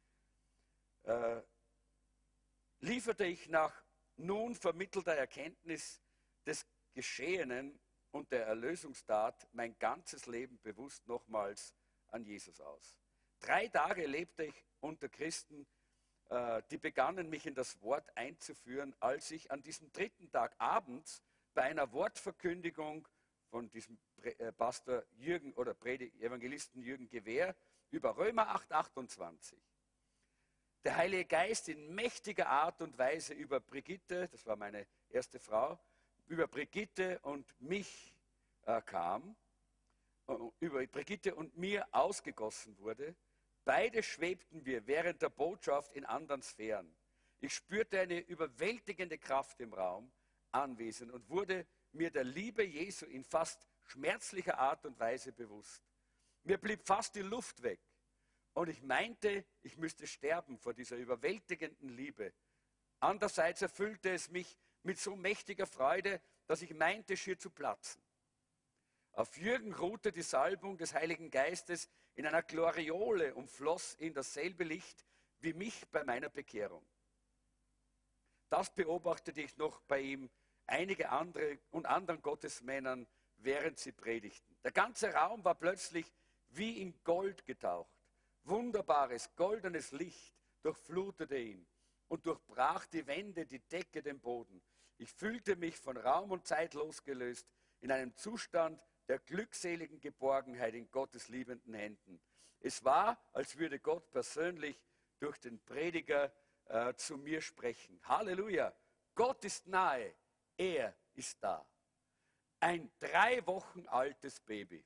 äh, 1.03 1.41
lieferte 2.79 3.25
ich 3.25 3.49
nach 3.49 3.73
nun 4.17 4.53
vermittelter 4.53 5.15
Erkenntnis 5.15 5.99
des 6.45 6.67
Geschehenen 6.93 7.79
und 8.13 8.31
der 8.31 8.45
Erlösungstat 8.45 9.47
mein 9.53 9.77
ganzes 9.79 10.27
Leben 10.27 10.59
bewusst 10.61 11.07
nochmals 11.07 11.73
an 12.09 12.23
Jesus 12.23 12.61
aus. 12.61 12.95
Drei 13.39 13.67
Tage 13.67 14.05
lebte 14.05 14.45
ich 14.45 14.65
unter 14.79 15.09
Christen, 15.09 15.65
äh, 16.29 16.61
die 16.69 16.77
begannen 16.77 17.29
mich 17.29 17.47
in 17.47 17.55
das 17.55 17.81
Wort 17.81 18.15
einzuführen, 18.15 18.95
als 18.99 19.31
ich 19.31 19.51
an 19.51 19.63
diesem 19.63 19.91
dritten 19.91 20.29
Tag 20.31 20.55
abends 20.59 21.23
bei 21.55 21.63
einer 21.63 21.91
Wortverkündigung 21.91 23.07
von 23.49 23.69
diesem 23.71 23.97
äh, 24.21 24.51
Pastor 24.51 25.03
Jürgen 25.13 25.53
oder 25.53 25.75
Evangelisten 25.83 26.81
Jürgen 26.83 27.09
Gewehr 27.09 27.55
über 27.89 28.15
Römer 28.15 28.49
8, 28.49 28.71
28. 28.71 29.59
Der 30.83 30.97
Heilige 30.97 31.25
Geist 31.25 31.67
in 31.67 31.95
mächtiger 31.95 32.47
Art 32.47 32.81
und 32.81 32.97
Weise 32.97 33.33
über 33.33 33.59
Brigitte, 33.59 34.27
das 34.27 34.45
war 34.45 34.55
meine 34.55 34.85
erste 35.09 35.39
Frau, 35.39 35.79
über 36.27 36.47
Brigitte 36.47 37.19
und 37.19 37.45
mich 37.61 38.15
äh, 38.65 38.81
kam, 38.81 39.35
äh, 40.27 40.33
über 40.59 40.85
Brigitte 40.87 41.35
und 41.35 41.57
mir 41.57 41.87
ausgegossen 41.91 42.77
wurde, 42.79 43.15
Beide 43.65 44.03
schwebten 44.03 44.65
wir 44.65 44.85
während 44.87 45.21
der 45.21 45.29
Botschaft 45.29 45.93
in 45.93 46.05
anderen 46.05 46.41
Sphären. 46.41 46.93
Ich 47.39 47.53
spürte 47.53 47.99
eine 48.01 48.19
überwältigende 48.19 49.17
Kraft 49.17 49.59
im 49.61 49.73
Raum 49.73 50.11
anwesend 50.51 51.11
und 51.11 51.29
wurde 51.29 51.65
mir 51.93 52.11
der 52.11 52.25
Liebe 52.25 52.63
Jesu 52.63 53.05
in 53.05 53.23
fast 53.23 53.65
schmerzlicher 53.83 54.57
Art 54.57 54.85
und 54.85 54.99
Weise 54.99 55.31
bewusst. 55.31 55.81
Mir 56.43 56.57
blieb 56.57 56.85
fast 56.85 57.15
die 57.15 57.21
Luft 57.21 57.63
weg 57.63 57.79
und 58.53 58.67
ich 58.67 58.81
meinte, 58.81 59.45
ich 59.61 59.77
müsste 59.77 60.07
sterben 60.07 60.57
vor 60.57 60.73
dieser 60.73 60.97
überwältigenden 60.97 61.89
Liebe. 61.89 62.33
Andererseits 62.99 63.61
erfüllte 63.61 64.11
es 64.11 64.29
mich 64.29 64.57
mit 64.83 64.99
so 64.99 65.15
mächtiger 65.15 65.65
Freude, 65.65 66.21
dass 66.45 66.61
ich 66.61 66.73
meinte, 66.73 67.17
schier 67.17 67.39
zu 67.39 67.49
platzen. 67.49 68.01
Auf 69.13 69.37
Jürgen 69.37 69.73
ruhte 69.73 70.11
die 70.11 70.23
Salbung 70.23 70.77
des 70.77 70.93
Heiligen 70.93 71.29
Geistes 71.29 71.89
in 72.15 72.25
einer 72.25 72.43
Gloriole 72.43 73.35
und 73.35 73.49
floss 73.49 73.95
in 73.95 74.13
dasselbe 74.13 74.63
Licht 74.63 75.05
wie 75.39 75.53
mich 75.53 75.87
bei 75.91 76.03
meiner 76.03 76.29
Bekehrung. 76.29 76.85
Das 78.49 78.73
beobachtete 78.73 79.41
ich 79.41 79.57
noch 79.57 79.81
bei 79.81 79.99
ihm, 79.99 80.29
einige 80.67 81.09
andere 81.09 81.59
und 81.71 81.85
anderen 81.85 82.21
Gottesmännern, 82.21 83.07
während 83.37 83.79
sie 83.79 83.91
predigten. 83.91 84.55
Der 84.63 84.71
ganze 84.71 85.13
Raum 85.13 85.43
war 85.43 85.55
plötzlich 85.55 86.11
wie 86.49 86.81
in 86.81 87.03
Gold 87.03 87.45
getaucht. 87.45 87.91
Wunderbares, 88.43 89.35
goldenes 89.35 89.91
Licht 89.91 90.33
durchflutete 90.61 91.37
ihn 91.37 91.65
und 92.07 92.25
durchbrach 92.25 92.85
die 92.87 93.05
Wände, 93.07 93.45
die 93.45 93.59
Decke, 93.59 94.01
den 94.01 94.19
Boden. 94.19 94.61
Ich 95.03 95.11
fühlte 95.11 95.57
mich 95.57 95.75
von 95.75 95.97
Raum 95.97 96.31
und 96.31 96.47
Zeit 96.47 96.73
losgelöst 96.75 97.45
in 97.81 97.91
einem 97.91 98.15
Zustand 98.15 98.81
der 99.09 99.19
glückseligen 99.19 99.99
Geborgenheit 99.99 100.75
in 100.75 100.89
Gottes 100.91 101.27
liebenden 101.27 101.73
Händen. 101.73 102.21
Es 102.61 102.85
war, 102.85 103.21
als 103.33 103.57
würde 103.57 103.81
Gott 103.81 104.09
persönlich 104.11 104.81
durch 105.19 105.37
den 105.41 105.59
Prediger 105.65 106.33
äh, 106.67 106.93
zu 106.93 107.17
mir 107.17 107.41
sprechen. 107.41 107.99
Halleluja! 108.03 108.73
Gott 109.13 109.43
ist 109.43 109.67
nahe. 109.67 110.15
Er 110.55 110.95
ist 111.15 111.43
da. 111.43 111.67
Ein 112.61 112.89
drei 112.97 113.45
Wochen 113.45 113.85
altes 113.89 114.39
Baby. 114.39 114.85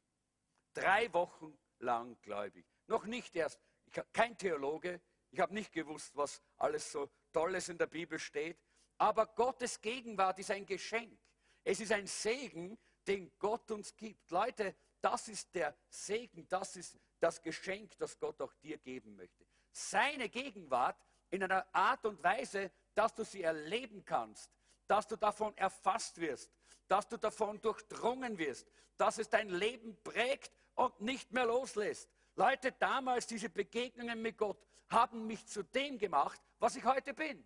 Drei 0.74 1.14
Wochen 1.14 1.56
lang 1.78 2.20
gläubig. 2.24 2.66
Noch 2.88 3.06
nicht 3.06 3.36
erst. 3.36 3.62
Ich 3.86 4.00
habe 4.00 4.10
kein 4.12 4.36
Theologe. 4.36 5.00
Ich 5.30 5.40
habe 5.40 5.54
nicht 5.54 5.72
gewusst, 5.72 6.16
was 6.16 6.42
alles 6.56 6.92
so 6.92 7.08
Tolles 7.32 7.70
in 7.70 7.78
der 7.78 7.86
Bibel 7.86 8.18
steht. 8.18 8.58
Aber 8.98 9.28
Gottes 9.28 9.80
Gegenwart 9.82 10.40
ist 10.40 10.52
ein 10.52 10.66
Geschenk. 10.66 11.18
Es 11.64 11.80
ist 11.80 11.92
ein 11.92 12.08
Segen, 12.08 12.78
den 13.06 13.32
Gott 13.40 13.70
uns 13.72 13.96
gibt. 13.96 14.32
Leute, 14.32 14.76
das 15.02 15.28
ist 15.28 15.54
der 15.54 15.76
Segen, 15.90 16.48
das 16.50 16.76
ist 16.76 16.98
das 17.20 17.42
Geschenk, 17.42 17.98
das 17.98 18.20
Gott 18.20 18.42
auch 18.42 18.54
dir 18.56 18.78
geben 18.78 19.16
möchte. 19.16 19.46
Seine 19.72 20.30
Gegenwart 20.30 20.98
in 21.30 21.44
einer 21.44 21.66
Art 21.74 22.06
und 22.06 22.22
Weise, 22.24 22.72
dass 22.94 23.14
du 23.14 23.24
sie 23.24 23.44
erleben 23.44 24.04
kannst, 24.04 24.52
dass 24.88 25.08
du 25.08 25.16
davon 25.16 25.56
erfasst 25.58 26.20
wirst, 26.20 26.52
dass 26.88 27.08
du 27.08 27.18
davon 27.18 27.62
durchdrungen 27.62 28.38
wirst, 28.38 28.68
dass 28.98 29.18
es 29.20 29.30
dein 29.30 29.50
Leben 29.50 29.96
prägt 30.04 30.52
und 30.76 31.00
nicht 31.02 31.32
mehr 31.32 31.46
loslässt. 31.46 32.10
Leute, 32.36 32.72
damals 32.72 33.28
diese 33.28 33.50
Begegnungen 33.50 34.22
mit 34.22 34.38
Gott 34.38 34.58
haben 34.90 35.28
mich 35.28 35.46
zu 35.48 35.64
dem 35.64 35.98
gemacht, 35.98 36.42
was 36.60 36.76
ich 36.76 36.86
heute 36.86 37.14
bin. 37.14 37.44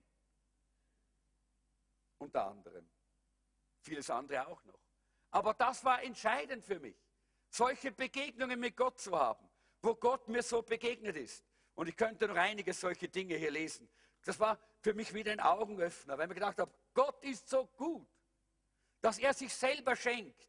Unter 2.22 2.46
anderem. 2.46 2.88
Vieles 3.80 4.12
andere 4.12 4.48
auch 4.48 4.64
noch. 4.66 4.80
Aber 5.32 5.56
das 5.56 5.84
war 5.84 6.04
entscheidend 6.04 6.64
für 6.64 6.80
mich, 6.80 6.96
solche 7.50 7.92
Begegnungen 7.92 8.60
mit 8.60 8.78
Gott 8.78 9.00
zu 9.00 9.18
haben, 9.18 9.50
wo 9.82 9.96
Gott 9.96 10.28
mir 10.28 10.44
so 10.44 10.62
begegnet 10.62 11.16
ist. 11.16 11.44
Und 11.74 11.88
ich 11.88 11.98
könnte 11.98 12.28
noch 12.28 12.36
einige 12.36 12.74
solche 12.74 13.10
Dinge 13.10 13.38
hier 13.38 13.50
lesen. 13.50 13.90
Das 14.24 14.40
war 14.40 14.60
für 14.82 14.94
mich 14.94 15.16
wieder 15.16 15.32
ein 15.32 15.40
Augenöffner, 15.40 16.16
weil 16.16 16.26
ich 16.26 16.30
mir 16.30 16.36
gedacht 16.36 16.60
habe, 16.60 16.72
Gott 16.94 17.24
ist 17.24 17.50
so 17.50 17.66
gut, 17.66 18.08
dass 19.00 19.18
er 19.18 19.34
sich 19.34 19.52
selber 19.52 19.96
schenkt. 19.96 20.48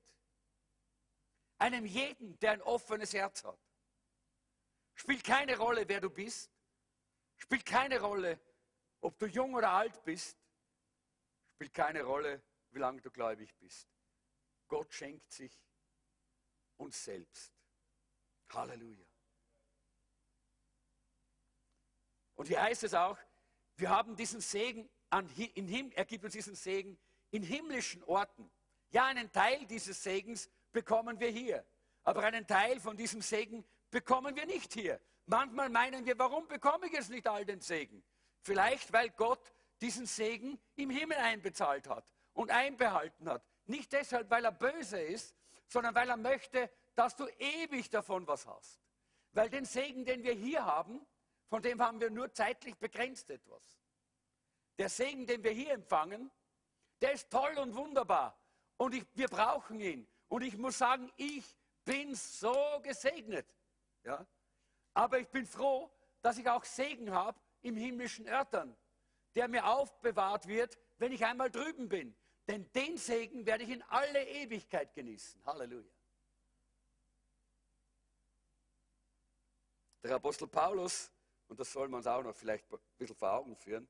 Einem 1.57 1.87
jeden, 1.87 2.39
der 2.41 2.53
ein 2.53 2.63
offenes 2.63 3.15
Herz 3.15 3.45
hat. 3.45 3.59
Spielt 4.95 5.25
keine 5.25 5.57
Rolle, 5.57 5.89
wer 5.89 6.03
du 6.03 6.11
bist. 6.11 6.53
Spielt 7.39 7.65
keine 7.65 7.99
Rolle, 7.99 8.39
ob 9.01 9.19
du 9.19 9.25
jung 9.25 9.55
oder 9.55 9.71
alt 9.71 10.05
bist. 10.05 10.42
Spielt 11.63 11.75
keine 11.75 12.03
Rolle, 12.03 12.43
wie 12.73 12.81
lange 12.81 13.01
du 13.01 13.09
gläubig 13.09 13.57
bist. 13.61 13.87
Gott 14.67 14.93
schenkt 14.93 15.31
sich 15.31 15.63
uns 16.77 17.05
selbst. 17.05 17.53
Halleluja. 18.49 19.07
Und 22.35 22.49
hier 22.49 22.61
heißt 22.61 22.83
es 22.83 22.95
auch, 22.95 23.17
wir 23.77 23.91
haben 23.91 24.17
diesen 24.17 24.41
Segen, 24.41 24.91
an, 25.11 25.31
in 25.55 25.69
Him, 25.69 25.93
er 25.95 26.05
gibt 26.05 26.25
uns 26.25 26.33
diesen 26.33 26.57
Segen 26.57 26.99
in 27.31 27.45
himmlischen 27.45 28.03
Orten. 28.03 28.51
Ja, 28.91 29.07
einen 29.07 29.31
Teil 29.31 29.65
dieses 29.67 30.03
Segens 30.03 30.51
bekommen 30.73 31.21
wir 31.21 31.31
hier, 31.31 31.65
aber 32.03 32.25
einen 32.25 32.45
Teil 32.45 32.81
von 32.81 32.97
diesem 32.97 33.23
Segen 33.23 33.65
bekommen 33.89 34.35
wir 34.35 34.47
nicht 34.47 34.73
hier. 34.73 35.01
Manchmal 35.27 35.69
meinen 35.69 36.05
wir, 36.07 36.19
warum 36.19 36.49
bekomme 36.49 36.87
ich 36.87 36.93
jetzt 36.93 37.11
nicht 37.11 37.29
all 37.29 37.45
den 37.45 37.61
Segen? 37.61 38.03
Vielleicht, 38.41 38.93
weil 38.93 39.11
Gott 39.11 39.53
diesen 39.83 40.07
Segen 40.07 40.59
im 40.77 40.91
Himmel 40.91 41.19
einbezahlt 41.19 41.89
hat 41.89 42.11
und 42.33 42.51
einbehalten 42.51 43.29
hat. 43.29 43.45
Nicht 43.67 43.93
deshalb, 43.93 44.31
weil 44.31 44.45
er 44.45 44.53
böse 44.53 45.01
ist, 45.01 45.35
sondern 45.67 45.95
weil 45.95 46.09
er 46.09 46.17
möchte, 46.17 46.71
dass 46.95 47.17
du 47.17 47.27
ewig 47.39 47.91
davon 47.91 48.27
was 48.27 48.47
hast. 48.47 48.81
Weil 49.33 49.51
den 49.51 49.65
Segen, 49.65 50.05
den 50.05 50.23
wir 50.23 50.35
hier 50.35 50.65
haben, 50.65 51.07
von 51.49 51.63
dem 51.63 51.83
haben 51.83 52.01
wir 52.01 52.11
nur 52.11 52.33
zeitlich 52.33 52.77
begrenzt 52.77 53.29
etwas. 53.31 53.79
Der 54.79 54.89
Segen, 54.89 55.27
den 55.27 55.43
wir 55.43 55.51
hier 55.51 55.73
empfangen, 55.73 56.31
der 57.01 57.13
ist 57.13 57.31
toll 57.31 57.59
und 57.59 57.75
wunderbar. 57.75 58.39
Und 58.77 58.95
ich, 58.95 59.05
wir 59.15 59.29
brauchen 59.29 59.81
ihn. 59.81 60.07
Und 60.29 60.43
ich 60.43 60.57
muss 60.57 60.79
sagen, 60.79 61.11
ich 61.17 61.45
bin 61.85 62.15
so 62.15 62.81
gesegnet. 62.83 63.47
Ja? 64.05 64.27
Aber 64.95 65.19
ich 65.19 65.29
bin 65.29 65.47
froh, 65.47 65.91
dass 66.21 66.39
ich 66.39 66.49
auch 66.49 66.65
Segen 66.65 67.13
habe 67.13 67.39
im 67.63 67.77
himmlischen 67.77 68.27
Örtern, 68.29 68.77
der 69.35 69.49
mir 69.49 69.67
aufbewahrt 69.67 70.47
wird, 70.47 70.79
wenn 70.99 71.13
ich 71.13 71.25
einmal 71.25 71.51
drüben 71.51 71.89
bin. 71.89 72.15
Denn 72.49 72.71
den 72.73 72.97
Segen 72.99 73.47
werde 73.47 73.65
ich 73.65 73.71
in 73.71 73.83
alle 73.83 74.27
Ewigkeit 74.27 74.95
genießen. 74.95 75.45
Halleluja. 75.45 75.91
Der 80.03 80.17
Apostel 80.17 80.49
Paulus, 80.49 81.11
und 81.47 81.61
das 81.61 81.71
soll 81.71 81.89
man 81.89 81.99
uns 81.99 82.07
auch 82.09 82.23
noch 82.23 82.35
vielleicht 82.35 82.71
ein 82.73 82.79
bisschen 82.99 83.17
vor 83.17 83.33
Augen 83.33 83.55
führen, 83.57 83.89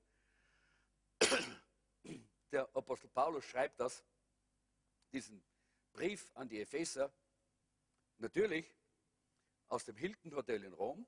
der 2.52 2.68
Apostel 2.76 3.08
Paulus 3.08 3.44
schreibt 3.46 3.80
das, 3.80 4.04
diesen 5.10 5.42
Brief 5.92 6.30
an 6.34 6.48
die 6.48 6.60
Epheser, 6.60 7.12
natürlich 8.18 8.74
aus 9.68 9.84
dem 9.86 9.96
Hilton 9.96 10.34
Hotel 10.34 10.64
in 10.64 10.72
Rom, 10.74 11.06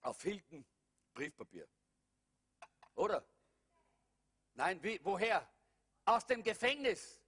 auf 0.00 0.22
Hilton 0.22 0.64
Briefpapier. 1.20 1.68
Oder? 2.94 3.22
Nein, 4.54 4.82
wie, 4.82 4.98
woher? 5.04 5.46
Aus 6.06 6.26
dem 6.26 6.42
Gefängnis. 6.42 7.20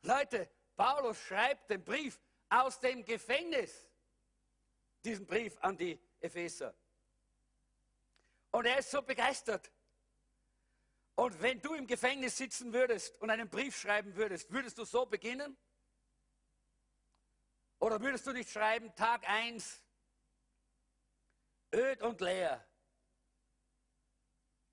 Leute, 0.00 0.50
Paulus 0.74 1.20
schreibt 1.20 1.68
den 1.68 1.84
Brief 1.84 2.18
aus 2.48 2.80
dem 2.80 3.04
Gefängnis. 3.04 3.86
Diesen 5.04 5.26
Brief 5.26 5.58
an 5.60 5.76
die 5.76 6.00
Epheser. 6.18 6.74
Und 8.52 8.64
er 8.64 8.78
ist 8.78 8.90
so 8.90 9.02
begeistert. 9.02 9.70
Und 11.14 11.42
wenn 11.42 11.60
du 11.60 11.74
im 11.74 11.86
Gefängnis 11.86 12.38
sitzen 12.38 12.72
würdest 12.72 13.20
und 13.20 13.28
einen 13.28 13.50
Brief 13.50 13.76
schreiben 13.76 14.16
würdest, 14.16 14.50
würdest 14.50 14.78
du 14.78 14.86
so 14.86 15.04
beginnen? 15.04 15.58
Oder 17.80 18.00
würdest 18.00 18.26
du 18.26 18.32
nicht 18.32 18.48
schreiben, 18.48 18.94
Tag 18.94 19.28
1, 19.28 19.82
öd 21.76 22.02
und 22.02 22.20
leer. 22.20 22.66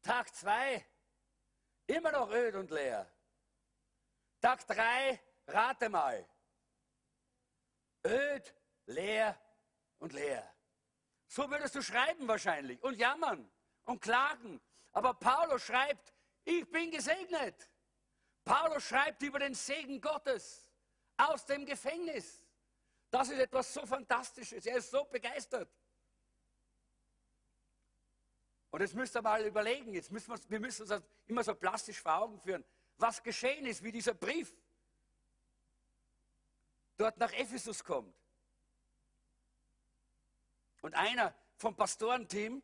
Tag 0.01 0.33
2, 0.33 0.85
immer 1.87 2.11
noch 2.11 2.29
öd 2.31 2.55
und 2.55 2.71
leer. 2.71 3.09
Tag 4.41 4.65
3, 4.67 5.19
rate 5.47 5.89
mal. 5.89 6.27
Öd, 8.05 8.53
leer 8.85 9.39
und 9.99 10.13
leer. 10.13 10.49
So 11.27 11.49
würdest 11.49 11.75
du 11.75 11.81
schreiben 11.81 12.27
wahrscheinlich 12.27 12.81
und 12.83 12.95
jammern 12.95 13.49
und 13.85 14.01
klagen. 14.01 14.61
Aber 14.91 15.13
Paulus 15.13 15.63
schreibt, 15.63 16.13
ich 16.43 16.69
bin 16.69 16.91
gesegnet. 16.91 17.69
Paulus 18.43 18.83
schreibt 18.83 19.21
über 19.23 19.39
den 19.39 19.53
Segen 19.53 20.01
Gottes 20.01 20.69
aus 21.17 21.45
dem 21.45 21.65
Gefängnis. 21.65 22.45
Das 23.09 23.29
ist 23.29 23.39
etwas 23.39 23.73
so 23.73 23.85
Fantastisches. 23.85 24.65
Er 24.65 24.77
ist 24.77 24.91
so 24.91 25.05
begeistert. 25.05 25.69
Und 28.73 28.81
jetzt 28.81 28.95
müsst 28.95 29.15
ihr 29.15 29.21
mal 29.21 29.45
überlegen, 29.45 29.93
jetzt 29.93 30.11
müssen 30.11 30.31
wir, 30.31 30.49
wir 30.49 30.59
müssen 30.59 30.81
uns 30.81 30.89
das 30.89 31.03
immer 31.27 31.43
so 31.43 31.53
plastisch 31.53 32.01
vor 32.01 32.15
Augen 32.15 32.39
führen, 32.39 32.65
was 32.97 33.21
geschehen 33.21 33.67
ist, 33.67 33.83
wie 33.83 33.91
dieser 33.91 34.15
Brief 34.15 34.51
dort 36.97 37.15
nach 37.19 37.31
Ephesus 37.33 37.83
kommt. 37.83 38.11
Und 40.81 40.95
einer 40.95 41.35
vom 41.55 41.75
Pastorenteam 41.75 42.63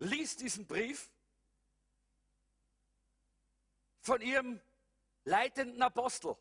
liest 0.00 0.42
diesen 0.42 0.66
Brief 0.66 1.10
von 4.00 4.20
ihrem 4.20 4.60
leitenden 5.24 5.80
Apostel, 5.80 6.36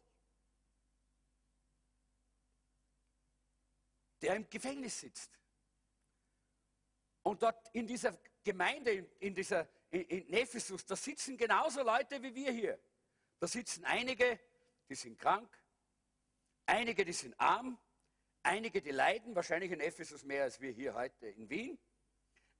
der 4.22 4.36
im 4.36 4.50
Gefängnis 4.50 5.00
sitzt. 5.00 5.32
Und 7.24 7.42
dort 7.42 7.74
in 7.74 7.88
dieser 7.88 8.20
Gemeinde, 8.46 9.10
in, 9.20 9.34
dieser, 9.34 9.68
in 9.90 10.32
Ephesus, 10.32 10.86
da 10.86 10.96
sitzen 10.96 11.36
genauso 11.36 11.82
Leute 11.82 12.22
wie 12.22 12.34
wir 12.34 12.52
hier. 12.52 12.80
Da 13.40 13.48
sitzen 13.48 13.84
einige, 13.84 14.40
die 14.88 14.96
sind 14.96 15.18
krank, 15.20 15.50
einige, 16.68 17.04
die 17.04 17.12
sind 17.12 17.38
arm, 17.40 17.78
einige, 18.44 18.82
die 18.82 18.92
leiden, 18.92 19.36
wahrscheinlich 19.36 19.72
in 19.72 19.80
Ephesus 19.80 20.24
mehr 20.24 20.44
als 20.44 20.62
wir 20.62 20.72
hier 20.72 20.94
heute 20.94 21.28
in 21.28 21.50
Wien, 21.50 21.78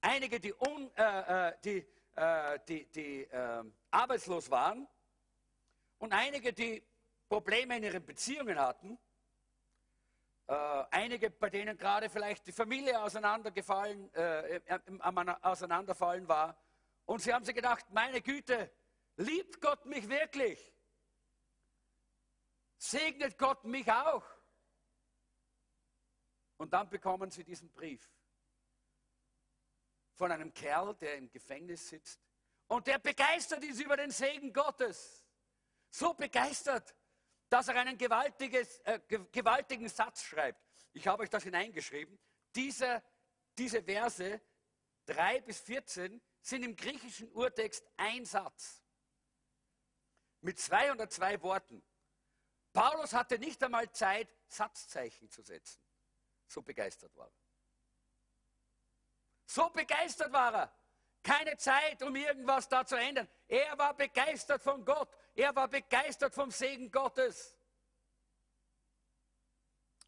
einige, 0.00 0.40
die, 0.40 0.52
un, 0.52 0.90
äh, 0.96 1.48
äh 1.48 1.52
die, 1.64 1.86
äh, 2.16 2.58
die, 2.68 2.84
die 2.86 3.22
äh, 3.22 3.64
arbeitslos 3.92 4.50
waren 4.50 4.88
und 5.98 6.12
einige, 6.12 6.52
die 6.52 6.82
Probleme 7.28 7.76
in 7.76 7.84
ihren 7.84 8.04
Beziehungen 8.04 8.58
hatten, 8.58 8.98
äh, 10.48 10.84
einige, 10.90 11.30
bei 11.30 11.50
denen 11.50 11.76
gerade 11.76 12.08
vielleicht 12.08 12.46
die 12.46 12.52
Familie 12.52 13.00
auseinandergefallen, 13.02 14.12
äh, 14.14 14.60
am 15.00 15.18
Auseinanderfallen 15.42 16.28
war. 16.28 16.56
Und 17.04 17.20
sie 17.20 17.32
haben 17.32 17.44
sich 17.44 17.54
gedacht, 17.54 17.86
meine 17.90 18.20
Güte, 18.20 18.72
liebt 19.16 19.60
Gott 19.60 19.84
mich 19.86 20.08
wirklich? 20.08 20.72
Segnet 22.78 23.38
Gott 23.38 23.64
mich 23.64 23.90
auch? 23.90 24.24
Und 26.58 26.72
dann 26.72 26.88
bekommen 26.88 27.30
sie 27.30 27.44
diesen 27.44 27.70
Brief 27.72 28.08
von 30.14 30.32
einem 30.32 30.52
Kerl, 30.52 30.94
der 30.94 31.16
im 31.16 31.30
Gefängnis 31.30 31.88
sitzt 31.88 32.20
Und 32.68 32.86
der 32.86 32.98
begeistert 32.98 33.62
ist 33.64 33.80
über 33.80 33.96
den 33.96 34.10
Segen 34.10 34.52
Gottes. 34.52 35.24
So 35.90 36.14
begeistert, 36.14 36.94
dass 37.48 37.68
er 37.68 37.76
einen 37.76 37.98
äh, 37.98 39.00
gewaltigen 39.32 39.88
Satz 39.88 40.22
schreibt. 40.24 40.60
Ich 40.92 41.06
habe 41.06 41.22
euch 41.22 41.30
das 41.30 41.42
hineingeschrieben. 41.42 42.18
Diese, 42.54 43.02
diese 43.56 43.82
Verse 43.82 44.40
3 45.06 45.40
bis 45.42 45.60
14 45.60 46.20
sind 46.40 46.62
im 46.62 46.74
griechischen 46.74 47.30
Urtext 47.32 47.86
ein 47.96 48.24
Satz 48.24 48.82
mit 50.40 50.58
202 50.58 51.42
Worten. 51.42 51.82
Paulus 52.72 53.12
hatte 53.12 53.38
nicht 53.38 53.62
einmal 53.62 53.90
Zeit, 53.90 54.28
Satzzeichen 54.48 55.30
zu 55.30 55.42
setzen. 55.42 55.80
So 56.46 56.62
begeistert 56.62 57.16
war 57.16 57.26
er. 57.26 57.46
So 59.46 59.70
begeistert 59.70 60.32
war 60.32 60.54
er. 60.54 60.74
Keine 61.22 61.56
Zeit, 61.56 62.02
um 62.02 62.14
irgendwas 62.14 62.68
da 62.68 62.84
zu 62.84 62.96
ändern. 62.96 63.28
Er 63.48 63.76
war 63.78 63.94
begeistert 63.94 64.62
von 64.62 64.84
Gott. 64.84 65.08
Er 65.36 65.54
war 65.54 65.68
begeistert 65.68 66.34
vom 66.34 66.50
Segen 66.50 66.90
Gottes. 66.90 67.54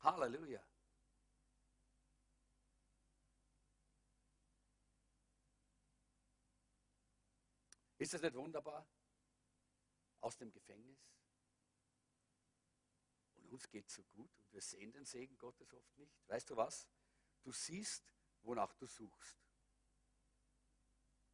Halleluja. 0.00 0.64
Ist 7.98 8.14
das 8.14 8.22
nicht 8.22 8.34
wunderbar? 8.34 8.88
Aus 10.20 10.38
dem 10.38 10.50
Gefängnis. 10.50 10.98
Und 13.34 13.50
uns 13.50 13.68
geht 13.68 13.86
es 13.86 13.94
so 13.94 14.04
gut 14.04 14.34
und 14.38 14.52
wir 14.52 14.62
sehen 14.62 14.92
den 14.92 15.04
Segen 15.04 15.36
Gottes 15.36 15.74
oft 15.74 15.98
nicht. 15.98 16.26
Weißt 16.28 16.48
du 16.48 16.56
was? 16.56 16.88
Du 17.42 17.52
siehst, 17.52 18.14
wonach 18.42 18.72
du 18.74 18.86
suchst. 18.86 19.36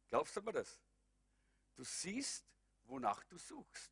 Glaubst 0.07 0.35
du 0.35 0.41
mir 0.41 0.51
das? 0.51 0.81
Du 1.75 1.83
siehst, 1.83 2.54
wonach 2.85 3.23
du 3.25 3.37
suchst. 3.37 3.91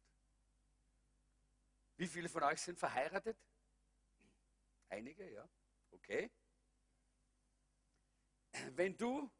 Wie 1.97 2.07
viele 2.07 2.29
von 2.29 2.43
euch 2.43 2.61
sind 2.61 2.77
verheiratet? 2.79 3.37
Einige, 4.89 5.29
ja. 5.29 5.47
Okay. 5.91 6.31
Wenn 8.71 8.97
du 8.97 9.31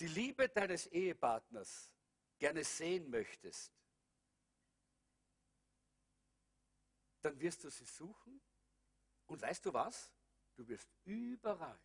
die 0.00 0.08
Liebe 0.08 0.48
deines 0.48 0.86
Ehepartners 0.86 1.92
gerne 2.38 2.64
sehen 2.64 3.08
möchtest, 3.10 3.72
dann 7.22 7.38
wirst 7.40 7.64
du 7.64 7.70
sie 7.70 7.86
suchen 7.86 8.40
und 9.26 9.40
weißt 9.40 9.64
du 9.64 9.72
was? 9.72 10.12
Du 10.56 10.66
wirst 10.68 10.88
überall 11.04 11.80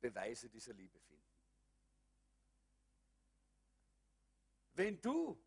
Beweise 0.00 0.50
dieser 0.50 0.72
Liebe 0.72 0.98
finden. 0.98 1.21
Wenn 4.82 5.00
du 5.00 5.40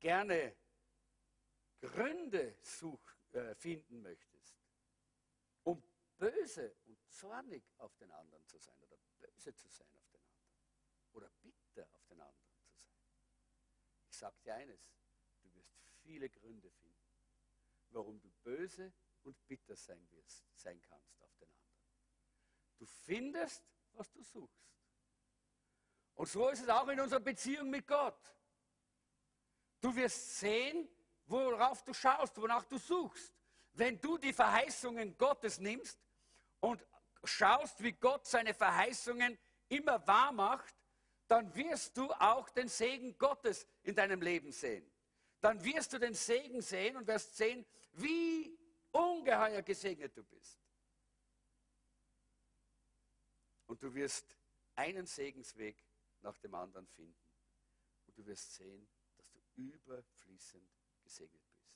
gerne 0.00 0.56
Gründe 1.78 2.56
such, 2.62 3.06
äh, 3.32 3.54
finden 3.54 4.00
möchtest, 4.00 4.56
um 5.62 5.86
böse 6.16 6.74
und 6.86 6.98
zornig 7.06 7.70
auf 7.76 7.94
den 7.96 8.10
anderen 8.12 8.46
zu 8.46 8.56
sein 8.56 8.80
oder 8.80 8.96
böse 9.18 9.54
zu 9.54 9.68
sein 9.68 9.94
auf 9.98 10.08
den 10.08 10.22
anderen 10.22 10.56
oder 11.12 11.28
bitter 11.42 11.86
auf 11.92 12.06
den 12.06 12.18
anderen 12.18 12.48
zu 12.54 12.64
sein, 12.64 12.80
ich 14.08 14.16
sage 14.16 14.40
dir 14.42 14.54
eines, 14.54 14.90
du 15.42 15.52
wirst 15.52 15.76
viele 16.00 16.30
Gründe 16.30 16.70
finden, 16.70 17.12
warum 17.90 18.18
du 18.22 18.30
böse 18.42 18.90
und 19.24 19.36
bitter 19.46 19.76
sein 19.76 20.10
wirst, 20.12 20.46
sein 20.54 20.80
kannst 20.80 21.20
auf 21.20 21.36
den 21.36 21.50
anderen. 21.50 21.84
Du 22.78 22.86
findest, 22.86 23.62
was 23.92 24.10
du 24.12 24.22
suchst. 24.22 24.66
Und 26.14 26.26
so 26.26 26.48
ist 26.48 26.62
es 26.62 26.70
auch 26.70 26.88
in 26.88 26.98
unserer 26.98 27.20
Beziehung 27.20 27.68
mit 27.68 27.86
Gott. 27.86 28.35
Du 29.80 29.94
wirst 29.94 30.38
sehen, 30.38 30.88
worauf 31.26 31.82
du 31.84 31.92
schaust, 31.92 32.40
wonach 32.40 32.64
du 32.64 32.78
suchst. 32.78 33.32
Wenn 33.74 34.00
du 34.00 34.16
die 34.16 34.32
Verheißungen 34.32 35.16
Gottes 35.18 35.58
nimmst 35.58 35.98
und 36.60 36.84
schaust, 37.24 37.82
wie 37.82 37.92
Gott 37.92 38.26
seine 38.26 38.54
Verheißungen 38.54 39.38
immer 39.68 40.06
wahr 40.06 40.32
macht, 40.32 40.74
dann 41.28 41.54
wirst 41.54 41.96
du 41.96 42.10
auch 42.12 42.48
den 42.50 42.68
Segen 42.68 43.18
Gottes 43.18 43.66
in 43.82 43.94
deinem 43.94 44.22
Leben 44.22 44.52
sehen. 44.52 44.88
Dann 45.40 45.62
wirst 45.62 45.92
du 45.92 45.98
den 45.98 46.14
Segen 46.14 46.62
sehen 46.62 46.96
und 46.96 47.06
wirst 47.06 47.36
sehen, 47.36 47.66
wie 47.92 48.58
ungeheuer 48.92 49.62
gesegnet 49.62 50.16
du 50.16 50.24
bist. 50.24 50.58
Und 53.66 53.82
du 53.82 53.92
wirst 53.92 54.36
einen 54.76 55.06
Segensweg 55.06 55.76
nach 56.22 56.38
dem 56.38 56.54
anderen 56.54 56.86
finden. 56.86 57.32
Und 58.06 58.16
du 58.16 58.24
wirst 58.26 58.54
sehen, 58.54 58.88
überfließend 59.56 60.68
gesegnet 61.02 61.42
bist. 61.50 61.66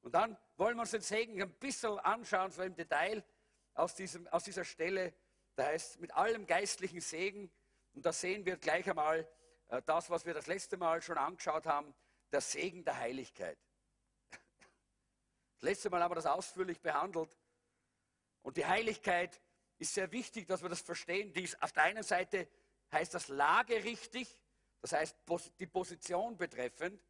Und 0.00 0.12
dann 0.12 0.36
wollen 0.56 0.76
wir 0.76 0.82
uns 0.82 0.92
den 0.92 1.02
Segen 1.02 1.40
ein 1.42 1.52
bisschen 1.54 1.98
anschauen, 1.98 2.50
so 2.50 2.62
im 2.62 2.74
Detail 2.74 3.24
aus, 3.74 3.94
diesem, 3.94 4.26
aus 4.28 4.44
dieser 4.44 4.64
Stelle. 4.64 5.14
Da 5.54 5.66
heißt 5.66 6.00
mit 6.00 6.12
allem 6.12 6.46
geistlichen 6.46 7.00
Segen. 7.00 7.50
Und 7.94 8.06
da 8.06 8.12
sehen 8.12 8.46
wir 8.46 8.56
gleich 8.56 8.88
einmal 8.88 9.28
äh, 9.68 9.82
das, 9.84 10.08
was 10.10 10.24
wir 10.24 10.34
das 10.34 10.46
letzte 10.46 10.76
Mal 10.76 11.02
schon 11.02 11.18
angeschaut 11.18 11.66
haben, 11.66 11.94
der 12.32 12.40
Segen 12.40 12.84
der 12.84 12.96
Heiligkeit. 12.98 13.58
Das 14.30 15.62
letzte 15.62 15.90
Mal 15.90 16.02
haben 16.02 16.12
wir 16.12 16.16
das 16.16 16.26
ausführlich 16.26 16.80
behandelt. 16.80 17.36
Und 18.42 18.56
die 18.56 18.66
Heiligkeit 18.66 19.40
ist 19.78 19.94
sehr 19.94 20.10
wichtig, 20.12 20.46
dass 20.46 20.62
wir 20.62 20.68
das 20.68 20.80
verstehen. 20.80 21.32
Dies, 21.32 21.60
auf 21.60 21.72
der 21.72 21.84
einen 21.84 22.02
Seite 22.02 22.48
heißt 22.92 23.12
das 23.14 23.28
lagerichtig, 23.28 24.40
das 24.80 24.92
heißt 24.92 25.16
die 25.58 25.66
Position 25.66 26.36
betreffend. 26.36 27.02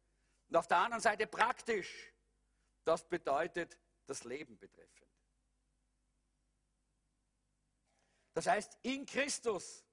Und 0.47 0.55
auf 0.55 0.67
der 0.67 0.77
anderen 0.77 1.01
Seite 1.01 1.27
praktisch, 1.27 2.13
das 2.83 3.07
bedeutet 3.07 3.77
das 4.05 4.23
Leben 4.23 4.57
betreffend. 4.57 5.07
Das 8.33 8.47
heißt, 8.47 8.77
in 8.83 9.05
Christus 9.05 9.85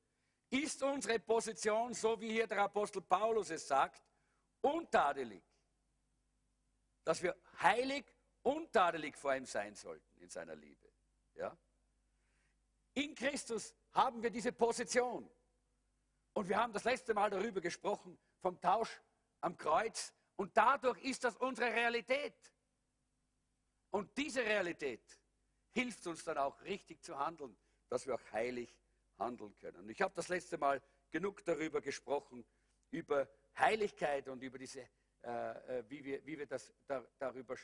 ist 0.51 0.83
unsere 0.83 1.19
Position, 1.19 1.93
so 1.93 2.21
wie 2.21 2.33
hier 2.33 2.47
der 2.47 2.63
Apostel 2.63 3.03
Paulus 3.03 3.51
es 3.51 3.67
sagt, 3.67 4.03
untadelig. 4.61 5.43
Dass 7.05 7.23
wir 7.23 7.37
heilig, 7.61 8.05
untadelig 8.43 9.17
vor 9.17 9.35
ihm 9.35 9.47
sein 9.47 9.75
sollten 9.75 10.17
in 10.19 10.31
seiner 10.31 10.55
Liebe. 10.55 10.89
Ja? 11.35 11.57
In 12.95 13.15
Christus 13.15 13.75
haben 13.93 14.23
wir 14.23 14.31
diese 14.31 14.53
Position. 14.53 15.29
Und 16.37 16.51
wir 16.51 16.59
haben 16.59 16.75
das 16.75 16.85
letzte 16.85 17.15
Mal 17.15 17.31
darüber 17.31 17.63
gesprochen, 17.63 18.19
vom 18.43 18.61
Tausch 18.61 19.01
am 19.41 19.57
Kreuz. 19.57 20.13
Und 20.37 20.55
dadurch 20.55 21.03
ist 21.03 21.25
das 21.25 21.35
unsere 21.39 21.73
Realität. 21.73 22.53
Und 23.89 24.15
diese 24.19 24.43
Realität 24.43 25.19
hilft 25.73 26.07
uns 26.07 26.25
dann 26.25 26.37
auch 26.37 26.61
richtig 26.61 27.03
zu 27.03 27.19
handeln, 27.19 27.57
dass 27.89 28.07
wir 28.07 28.17
auch 28.17 28.33
heilig 28.33 28.79
handeln 29.19 29.57
können. 29.57 29.79
Und 29.79 29.89
ich 29.89 30.03
habe 30.03 30.13
das 30.15 30.29
letzte 30.29 30.59
Mal 30.59 30.83
genug 31.11 31.43
darüber 31.43 31.81
gesprochen, 31.81 32.45
über 32.91 33.27
Heiligkeit 33.59 34.29
und 34.29 34.43
über 34.43 34.59
diese, 34.59 34.87
äh, 35.23 35.79
äh 35.79 35.85
wie, 35.89 36.05
wir, 36.05 36.27
wie 36.27 36.39
wir 36.39 36.47
das 36.47 36.71
da, 36.87 37.03
darüber, 37.19 37.57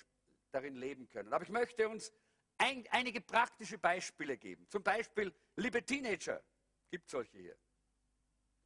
darin 0.51 0.77
leben 0.77 1.07
können. 1.11 1.31
Aber 1.31 1.45
ich 1.45 1.51
möchte 1.51 1.87
uns 1.91 2.11
ein, 2.57 2.89
einige 2.91 3.21
praktische 3.21 3.77
Beispiele 3.77 4.39
geben. 4.39 4.67
Zum 4.71 4.83
Beispiel, 4.83 5.31
liebe 5.57 5.85
Teenager, 5.85 6.43
gibt 6.91 7.11
solche 7.11 7.37
hier. 7.37 7.59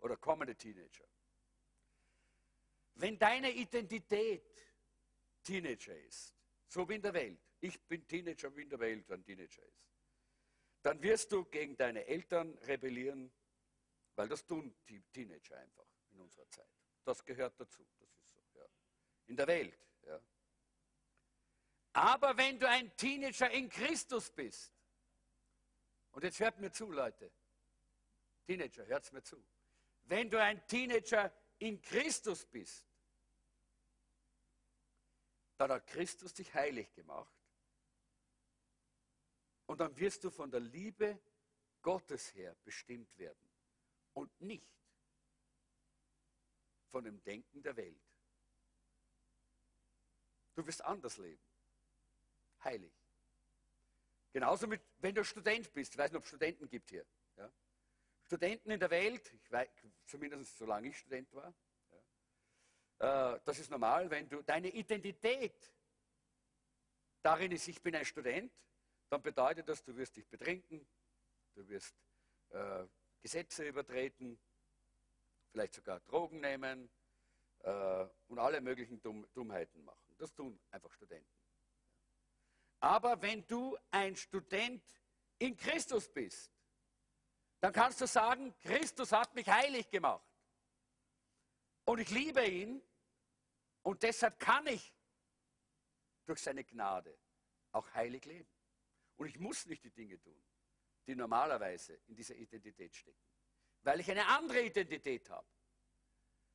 Oder 0.07 0.19
kommende 0.19 0.55
Teenager. 0.55 1.05
Wenn 2.95 3.19
deine 3.19 3.51
Identität 3.51 4.65
Teenager 5.43 5.99
ist, 5.99 6.33
so 6.69 6.89
wie 6.89 6.95
in 6.95 7.03
der 7.03 7.13
Welt, 7.13 7.41
ich 7.59 7.81
bin 7.89 8.07
Teenager 8.07 8.55
wie 8.55 8.63
in 8.63 8.71
der 8.71 8.79
Welt 8.79 9.11
ein 9.11 9.25
Teenager 9.25 9.65
ist, 9.65 9.85
dann 10.83 11.03
wirst 11.03 11.33
du 11.33 11.45
gegen 11.47 11.77
deine 11.77 12.07
Eltern 12.07 12.57
rebellieren, 12.59 13.33
weil 14.15 14.29
das 14.29 14.47
tun 14.47 14.77
die 14.89 15.03
Teenager 15.11 15.59
einfach 15.59 15.89
in 16.13 16.21
unserer 16.21 16.49
Zeit. 16.51 16.71
Das 17.03 17.25
gehört 17.25 17.59
dazu, 17.59 17.85
das 17.99 18.15
ist 18.15 18.29
so. 18.29 18.41
Ja. 18.55 18.67
In 19.27 19.35
der 19.35 19.49
Welt. 19.49 19.89
Ja. 20.07 20.23
Aber 21.95 22.37
wenn 22.37 22.61
du 22.61 22.69
ein 22.69 22.97
Teenager 22.97 23.51
in 23.51 23.69
Christus 23.69 24.31
bist, 24.31 24.73
und 26.13 26.23
jetzt 26.23 26.39
hört 26.39 26.61
mir 26.61 26.71
zu, 26.71 26.93
Leute, 26.93 27.33
Teenager, 28.45 28.87
hört 28.87 29.13
mir 29.13 29.25
zu. 29.25 29.45
Wenn 30.07 30.31
du 30.31 30.41
ein 30.41 30.67
Teenager 30.67 31.33
in 31.59 31.81
Christus 31.81 32.45
bist, 32.47 32.87
dann 35.57 35.71
hat 35.71 35.87
Christus 35.87 36.35
dich 36.35 36.53
heilig 36.55 36.93
gemacht. 36.95 37.33
Und 39.67 39.81
dann 39.81 39.97
wirst 39.97 40.23
du 40.25 40.31
von 40.31 40.51
der 40.51 40.61
Liebe 40.61 41.19
Gottes 41.83 42.35
her 42.35 42.57
bestimmt 42.65 43.17
werden 43.19 43.51
und 44.15 44.41
nicht 44.41 44.71
von 46.91 47.05
dem 47.05 47.23
Denken 47.23 47.63
der 47.63 47.77
Welt. 47.77 48.01
Du 50.55 50.67
wirst 50.67 50.83
anders 50.83 51.17
leben 51.19 51.43
heilig. 52.67 52.93
Genauso 54.33 54.67
mit, 54.67 54.83
wenn 54.99 55.15
du 55.15 55.25
Student 55.25 55.73
bist. 55.73 55.95
Ich 55.95 55.99
weiß 55.99 56.11
nicht, 56.11 56.19
ob 56.19 56.25
es 56.25 56.29
Studenten 56.29 56.69
gibt 56.69 56.91
hier. 56.91 57.07
Ja? 57.37 57.51
Studenten 58.27 58.72
in 58.72 58.81
der 58.81 58.91
Welt, 58.91 59.33
ich 59.33 59.53
weiß, 59.53 59.68
zumindest 60.05 60.59
solange 60.59 60.89
ich 60.89 60.99
Student 60.99 61.33
war, 61.33 61.55
ja, 62.99 63.35
äh, 63.35 63.41
das 63.45 63.61
ist 63.61 63.70
normal, 63.70 64.11
wenn 64.11 64.29
du 64.29 64.43
deine 64.43 64.68
Identität 64.68 65.72
darin 67.22 67.53
ist, 67.53 67.68
ich 67.68 67.81
bin 67.81 67.95
ein 67.95 68.05
Student, 68.05 68.53
dann 69.11 69.22
bedeutet 69.22 69.68
das, 69.68 69.85
du 69.85 69.97
wirst 69.97 70.16
dich 70.16 70.27
betrinken, 70.27 70.85
du 71.55 71.68
wirst 71.68 71.95
äh, 72.51 72.85
Gesetze 73.22 73.68
übertreten, 73.68 74.37
vielleicht 75.53 75.74
sogar 75.74 76.01
Drogen 76.01 76.41
nehmen 76.41 76.91
äh, 77.61 78.07
und 78.27 78.41
alle 78.41 78.61
möglichen 78.61 79.01
Dumm 79.01 79.24
Dummheiten 79.35 79.85
machen. 79.85 80.16
Das 80.18 80.35
tun 80.35 80.59
einfach 80.72 80.91
Studenten. 80.91 81.31
Aber 82.81 83.22
wenn 83.22 83.47
du 83.47 83.79
ein 83.93 84.16
Student 84.16 84.83
in 85.39 85.57
Christus 85.57 86.09
bist, 86.09 86.56
dann 87.61 87.73
kannst 87.73 88.01
du 88.01 88.07
sagen, 88.07 88.55
Christus 88.61 89.13
hat 89.13 89.35
mich 89.35 89.49
heilig 89.49 89.89
gemacht. 89.91 90.25
Und 91.85 92.01
ich 92.01 92.11
liebe 92.11 92.45
ihn 92.45 92.83
und 93.83 94.03
deshalb 94.03 94.39
kann 94.39 94.67
ich 94.67 94.95
durch 96.27 96.41
seine 96.41 96.65
Gnade 96.65 97.17
auch 97.73 97.93
heilig 97.95 98.25
leben. 98.25 98.51
Und 99.17 99.29
ich 99.29 99.39
muss 99.39 99.67
nicht 99.67 99.85
die 99.85 99.91
Dinge 99.91 100.21
tun, 100.21 100.43
die 101.07 101.15
normalerweise 101.15 101.95
in 102.07 102.15
dieser 102.15 102.35
Identität 102.35 102.95
stecken, 102.95 103.25
weil 103.83 104.01
ich 104.01 104.11
eine 104.11 104.27
andere 104.27 104.63
Identität 104.63 105.31
habe. 105.31 105.47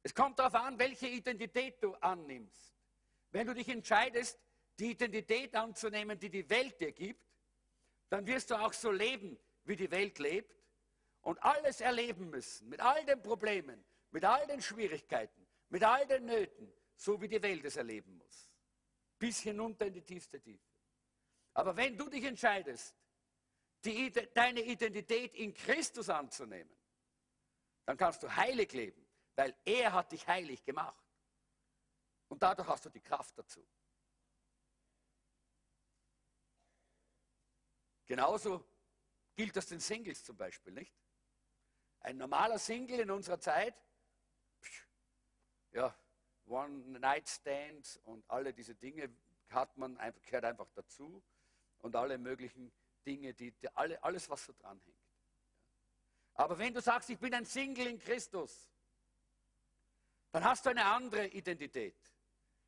Es 0.04 0.14
kommt 0.14 0.40
darauf 0.40 0.56
an, 0.56 0.78
welche 0.78 1.08
Identität 1.08 1.82
du 1.82 1.94
annimmst. 1.96 2.76
Wenn 3.32 3.48
du 3.48 3.54
dich 3.54 3.70
entscheidest, 3.70 4.40
die 4.78 4.92
Identität 4.92 5.56
anzunehmen, 5.56 6.20
die 6.20 6.30
die 6.30 6.50
Welt 6.50 6.80
dir 6.82 6.92
gibt, 6.92 7.26
dann 8.10 8.28
wirst 8.28 8.52
du 8.52 8.56
auch 8.56 8.74
so 8.74 8.92
leben, 8.92 9.40
wie 9.64 9.76
die 9.76 9.90
Welt 9.90 10.20
lebt 10.20 10.61
und 11.22 11.42
alles 11.44 11.82
erleben 11.82 12.30
müssen, 12.30 12.70
mit 12.70 12.80
all 12.80 13.04
den 13.06 13.22
Problemen, 13.22 13.84
mit 14.12 14.26
all 14.26 14.46
den 14.48 14.62
Schwierigkeiten, 14.62 15.48
mit 15.70 15.84
all 15.84 16.06
den 16.08 16.26
Nöten, 16.26 16.74
so 16.96 17.22
wie 17.22 17.28
die 17.28 17.42
Welt 17.42 17.64
es 17.66 17.78
erleben 17.78 18.18
muss. 18.18 18.50
Bis 19.18 19.42
hinunter 19.42 19.86
in 19.86 19.94
die 19.94 20.02
tiefste 20.02 20.40
Tiefe. 20.42 20.72
Aber 21.54 21.76
wenn 21.76 21.98
du 21.98 22.10
dich 22.10 22.24
entscheidest, 22.24 22.96
die, 23.84 24.12
deine 24.34 24.62
Identität 24.62 25.36
in 25.36 25.54
Christus 25.54 26.10
anzunehmen, 26.10 26.76
dann 27.86 27.98
kannst 27.98 28.24
du 28.24 28.36
heilig 28.36 28.72
leben, 28.74 29.06
weil 29.36 29.56
er 29.66 29.94
hat 29.94 30.12
dich 30.12 30.28
heilig 30.28 30.64
gemacht. 30.64 31.04
Und 32.30 32.42
dadurch 32.42 32.68
hast 32.68 32.86
du 32.86 32.90
die 32.90 33.02
Kraft 33.02 33.38
dazu. 33.38 33.68
Genauso 38.06 38.66
gilt 39.36 39.56
das 39.56 39.68
den 39.68 39.80
Singles 39.80 40.24
zum 40.24 40.38
Beispiel, 40.38 40.74
nicht? 40.74 40.94
Ein 42.02 42.18
normaler 42.18 42.60
Single 42.60 43.00
in 43.00 43.12
unserer 43.12 43.40
Zeit, 43.40 43.76
ja, 45.72 45.96
One-Night-Stands 46.46 47.98
und 48.04 48.30
alle 48.30 48.54
diese 48.54 48.76
Dinge 48.76 49.10
hat 49.50 49.78
man, 49.78 49.98
gehört 50.26 50.46
einfach 50.46 50.68
dazu 50.76 51.24
und 51.80 51.96
alle 51.96 52.18
möglichen 52.18 52.72
Dinge, 53.06 53.34
die, 53.34 53.52
die 53.52 53.70
alle, 53.76 54.02
alles, 54.04 54.30
was 54.30 54.46
so 54.46 54.54
dranhängt. 54.54 54.98
Aber 56.34 56.58
wenn 56.58 56.74
du 56.74 56.82
sagst, 56.82 57.10
ich 57.10 57.20
bin 57.20 57.34
ein 57.34 57.46
Single 57.46 57.88
in 57.88 58.00
Christus, 58.00 58.72
dann 60.32 60.44
hast 60.44 60.66
du 60.66 60.70
eine 60.70 60.86
andere 60.86 61.28
Identität. 61.28 61.96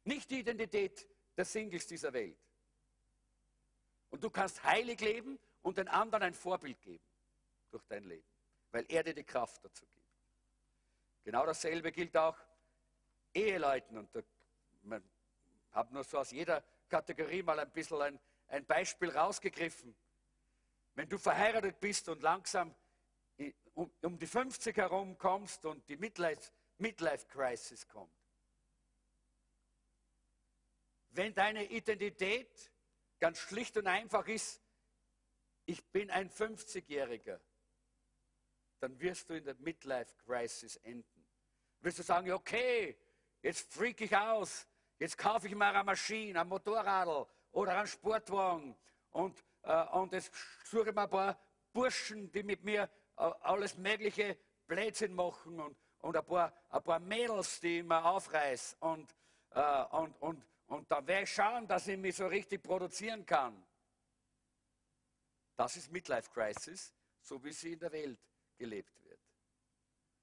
Nicht 0.03 0.29
die 0.29 0.39
Identität 0.39 1.07
der 1.37 1.45
Singles 1.45 1.87
dieser 1.87 2.11
Welt. 2.13 2.37
Und 4.09 4.23
du 4.23 4.29
kannst 4.29 4.63
heilig 4.63 4.99
leben 4.99 5.39
und 5.61 5.77
den 5.77 5.87
anderen 5.87 6.23
ein 6.23 6.33
Vorbild 6.33 6.79
geben 6.81 7.03
durch 7.71 7.83
dein 7.85 8.03
Leben, 8.03 8.27
weil 8.73 8.85
er 8.89 9.03
dir 9.03 9.13
die 9.13 9.23
Kraft 9.23 9.63
dazu 9.63 9.85
gibt. 9.85 10.07
Genau 11.23 11.45
dasselbe 11.45 11.91
gilt 11.91 12.17
auch 12.17 12.37
Eheleuten. 13.33 13.97
Und 13.97 14.13
da, 14.13 14.21
man 14.81 15.01
hat 15.71 15.91
nur 15.91 16.03
so 16.03 16.17
aus 16.17 16.31
jeder 16.31 16.63
Kategorie 16.89 17.43
mal 17.43 17.59
ein 17.59 17.71
bisschen 17.71 18.01
ein, 18.01 18.19
ein 18.47 18.65
Beispiel 18.65 19.11
rausgegriffen. 19.11 19.95
Wenn 20.95 21.07
du 21.07 21.17
verheiratet 21.17 21.79
bist 21.79 22.09
und 22.09 22.21
langsam 22.21 22.75
um, 23.75 23.91
um 24.01 24.17
die 24.17 24.27
50 24.27 24.75
herum 24.75 25.17
kommst 25.17 25.65
und 25.65 25.87
die 25.87 25.97
Midlife, 25.97 26.51
Midlife 26.79 27.27
Crisis 27.27 27.87
kommt. 27.87 28.11
Wenn 31.11 31.33
deine 31.33 31.65
Identität 31.65 32.71
ganz 33.19 33.37
schlicht 33.37 33.77
und 33.77 33.85
einfach 33.85 34.27
ist, 34.27 34.61
ich 35.65 35.83
bin 35.85 36.09
ein 36.09 36.29
50-Jähriger, 36.29 37.39
dann 38.83 38.99
wirst 38.99 39.29
du 39.29 39.35
in 39.35 39.45
der 39.45 39.55
Midlife 39.55 40.13
Crisis 40.25 40.75
enden. 40.75 41.25
Wirst 41.79 41.99
du 41.99 42.03
sagen, 42.03 42.29
okay, 42.33 42.97
jetzt 43.41 43.73
freak 43.73 44.01
ich 44.01 44.15
aus, 44.15 44.67
jetzt 44.99 45.17
kaufe 45.17 45.47
ich 45.47 45.55
mir 45.55 45.67
eine 45.67 45.85
Maschine, 45.85 46.41
ein 46.41 46.47
Motorradl 46.49 47.25
oder 47.53 47.77
einen 47.77 47.87
Sportwagen 47.87 48.75
und, 49.11 49.41
äh, 49.61 49.85
und 49.85 50.11
jetzt 50.11 50.33
suche 50.65 50.89
ich 50.89 50.95
mir 50.95 51.03
ein 51.03 51.09
paar 51.09 51.39
Burschen, 51.71 52.29
die 52.29 52.43
mit 52.43 52.61
mir 52.65 52.83
äh, 53.15 53.21
alles 53.21 53.77
mögliche 53.77 54.37
Blödsinn 54.67 55.13
machen 55.13 55.61
und, 55.61 55.77
und 55.99 56.17
ein, 56.17 56.25
paar, 56.25 56.53
ein 56.69 56.83
paar 56.83 56.99
Mädels, 56.99 57.61
die 57.61 57.79
ich 57.79 57.85
mir 57.85 58.03
aufreiß 58.03 58.75
und, 58.81 59.15
äh, 59.51 59.83
und, 59.91 60.13
und, 60.21 60.45
und 60.67 60.91
dann 60.91 61.07
werde 61.07 61.23
ich 61.23 61.33
schauen, 61.33 61.65
dass 61.69 61.87
ich 61.87 61.97
mich 61.97 62.17
so 62.17 62.27
richtig 62.27 62.61
produzieren 62.61 63.25
kann. 63.25 63.65
Das 65.55 65.77
ist 65.77 65.89
Midlife 65.89 66.29
Crisis, 66.31 66.93
so 67.21 67.41
wie 67.45 67.53
sie 67.53 67.71
in 67.71 67.79
der 67.79 67.91
Welt 67.93 68.19
gelebt 68.57 69.03
wird. 69.03 69.19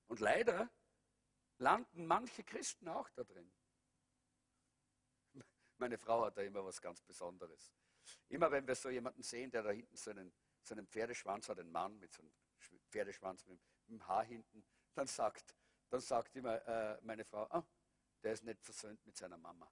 Und 0.06 0.20
leider 0.20 0.70
landen 1.58 2.06
manche 2.06 2.42
Christen 2.42 2.88
auch 2.88 3.08
da 3.10 3.24
drin. 3.24 3.52
Meine 5.78 5.98
Frau 5.98 6.24
hat 6.24 6.36
da 6.36 6.42
immer 6.42 6.64
was 6.64 6.80
ganz 6.80 7.02
Besonderes. 7.02 7.72
Immer 8.28 8.50
wenn 8.50 8.66
wir 8.66 8.74
so 8.74 8.90
jemanden 8.90 9.22
sehen, 9.22 9.50
der 9.50 9.62
da 9.62 9.70
hinten 9.70 9.96
so 9.96 10.10
einen, 10.10 10.32
so 10.62 10.74
einen 10.74 10.86
Pferdeschwanz 10.86 11.48
hat, 11.48 11.58
einen 11.58 11.70
Mann 11.70 11.98
mit 11.98 12.12
so 12.12 12.22
einem 12.22 12.32
Pferdeschwanz 12.88 13.46
mit, 13.46 13.60
dem 13.88 14.06
Haar 14.06 14.24
hinten, 14.24 14.64
dann 14.94 15.06
sagt, 15.06 15.54
dann 15.88 16.00
sagt 16.00 16.36
immer 16.36 16.64
äh, 16.66 16.98
meine 17.02 17.24
Frau, 17.24 17.48
oh, 17.50 17.64
der 18.22 18.32
ist 18.32 18.44
nicht 18.44 18.62
versöhnt 18.62 19.04
mit 19.04 19.16
seiner 19.16 19.38
Mama. 19.38 19.70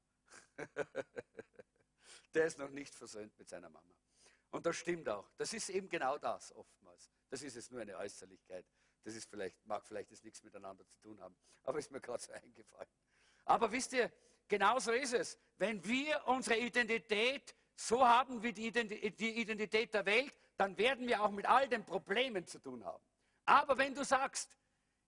der 2.35 2.47
ist 2.47 2.59
noch 2.59 2.71
nicht 2.71 2.95
versöhnt 2.95 3.37
mit 3.39 3.49
seiner 3.49 3.71
Mama. 3.71 3.95
Und 4.51 4.67
das 4.67 4.77
stimmt 4.77 5.09
auch. 5.09 5.31
Das 5.37 5.53
ist 5.53 5.69
eben 5.69 5.89
genau 5.89 6.19
das 6.19 6.53
oftmals. 6.53 7.13
Das 7.29 7.43
ist 7.43 7.57
jetzt 7.57 7.71
nur 7.71 7.81
eine 7.81 7.97
Äußerlichkeit. 7.97 8.67
Das 9.05 9.15
ist 9.15 9.29
vielleicht, 9.29 9.65
mag 9.67 9.85
vielleicht 9.87 10.11
jetzt 10.11 10.25
nichts 10.25 10.43
miteinander 10.43 10.87
zu 10.87 10.99
tun 10.99 11.21
haben, 11.21 11.37
aber 11.63 11.79
ist 11.79 11.91
mir 11.91 12.01
gerade 12.01 12.23
so 12.23 12.33
eingefallen. 12.33 12.91
Aber 13.45 13.71
wisst 13.73 13.93
ihr, 13.93 14.13
genau 14.47 14.79
so 14.79 14.93
ist 14.93 15.15
es. 15.15 15.39
Wenn 15.57 15.85
wir 15.85 16.27
unsere 16.27 16.59
Identität 16.59 17.55
so 17.75 18.07
haben 18.07 18.43
wie 18.43 18.53
die 18.53 18.67
Identität 18.67 19.95
der 19.95 20.05
Welt, 20.05 20.35
dann 20.57 20.77
werden 20.77 21.07
wir 21.07 21.23
auch 21.23 21.31
mit 21.31 21.47
all 21.47 21.69
den 21.69 21.85
Problemen 21.85 22.47
zu 22.47 22.59
tun 22.59 22.85
haben. 22.85 23.03
Aber 23.45 23.79
wenn 23.79 23.95
du 23.95 24.05
sagst, 24.05 24.59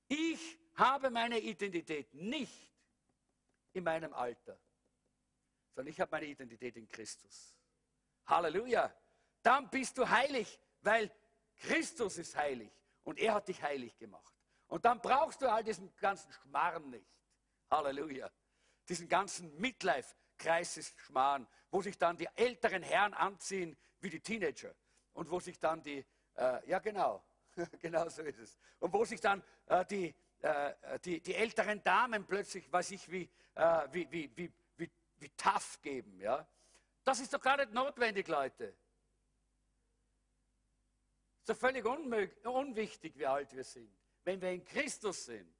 ich 0.09 0.59
habe 0.75 1.11
meine 1.11 1.39
Identität 1.39 2.15
nicht 2.15 2.73
in 3.73 3.85
meinem 3.85 4.15
Alter, 4.15 4.59
sondern 5.75 5.93
ich 5.93 6.01
habe 6.01 6.11
meine 6.13 6.27
Identität 6.27 6.77
in 6.77 6.89
Christus. 6.89 7.57
Halleluja. 8.27 8.95
Dann 9.43 9.69
bist 9.71 9.99
du 9.99 10.09
heilig, 10.09 10.59
weil 10.83 11.11
Christus 11.61 12.19
ist 12.19 12.37
heilig 12.37 12.71
und 13.05 13.19
er 13.19 13.35
hat 13.35 13.49
dich 13.49 13.63
heilig 13.63 13.97
gemacht. 13.97 14.35
Und 14.69 14.85
dann 14.85 15.01
brauchst 15.01 15.43
du 15.43 15.51
all 15.51 15.65
diesen 15.65 15.95
ganzen 15.97 16.33
Schmarrn 16.33 16.91
nicht. 16.91 17.07
Halleluja. 17.71 18.31
Diesen 18.89 19.09
ganzen 19.09 19.57
Midlife-Kreises-Schmarrn, 19.61 21.47
wo 21.71 21.83
sich 21.83 21.97
dann 21.99 22.17
die 22.17 22.29
älteren 22.35 22.83
Herren 22.83 23.15
anziehen 23.15 23.77
wie 24.01 24.11
die 24.11 24.21
Teenager 24.21 24.75
und 25.13 25.31
wo 25.31 25.39
sich 25.41 25.59
dann 25.59 25.83
die, 25.83 26.05
äh, 26.37 26.69
ja 26.69 26.79
genau, 26.79 27.23
genau 27.81 28.09
so 28.09 28.23
ist 28.23 28.39
es, 28.39 28.59
und 28.79 28.93
wo 28.93 29.05
sich 29.05 29.21
dann 29.21 29.43
äh, 29.67 29.85
die, 29.85 30.15
äh, 30.41 30.99
die, 31.05 31.21
die, 31.21 31.35
älteren 31.35 31.83
Damen 31.83 32.27
plötzlich, 32.27 32.73
weiß 32.73 32.93
ich, 32.93 33.11
wie, 33.11 33.29
äh, 33.55 33.89
wie, 33.93 34.11
wie, 34.11 34.31
wie, 34.37 34.53
wie, 34.77 34.91
wie 35.19 35.29
tough 35.31 35.81
geben. 35.83 36.19
Ja? 36.21 36.47
Das 37.05 37.21
ist 37.21 37.33
doch 37.33 37.41
gar 37.41 37.57
nicht 37.57 37.73
notwendig, 37.73 38.27
Leute. 38.29 38.75
Doch 41.51 41.57
völlig 41.57 41.85
unwichtig, 41.85 43.19
wie 43.19 43.27
alt 43.27 43.53
wir 43.57 43.65
sind. 43.65 43.93
Wenn 44.23 44.41
wir 44.41 44.53
in 44.53 44.65
Christus 44.65 45.25
sind, 45.25 45.53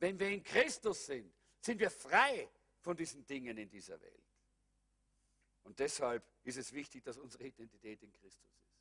wenn 0.00 0.18
wir 0.18 0.28
in 0.28 0.42
Christus 0.42 1.06
sind, 1.06 1.32
sind 1.60 1.78
wir 1.78 1.88
frei 1.88 2.50
von 2.80 2.96
diesen 2.96 3.24
Dingen 3.24 3.56
in 3.56 3.70
dieser 3.70 4.00
Welt. 4.00 4.24
Und 5.62 5.78
deshalb 5.78 6.24
ist 6.42 6.56
es 6.56 6.72
wichtig, 6.72 7.04
dass 7.04 7.16
unsere 7.16 7.44
Identität 7.44 8.02
in 8.02 8.10
Christus 8.10 8.42
ist. 8.42 8.74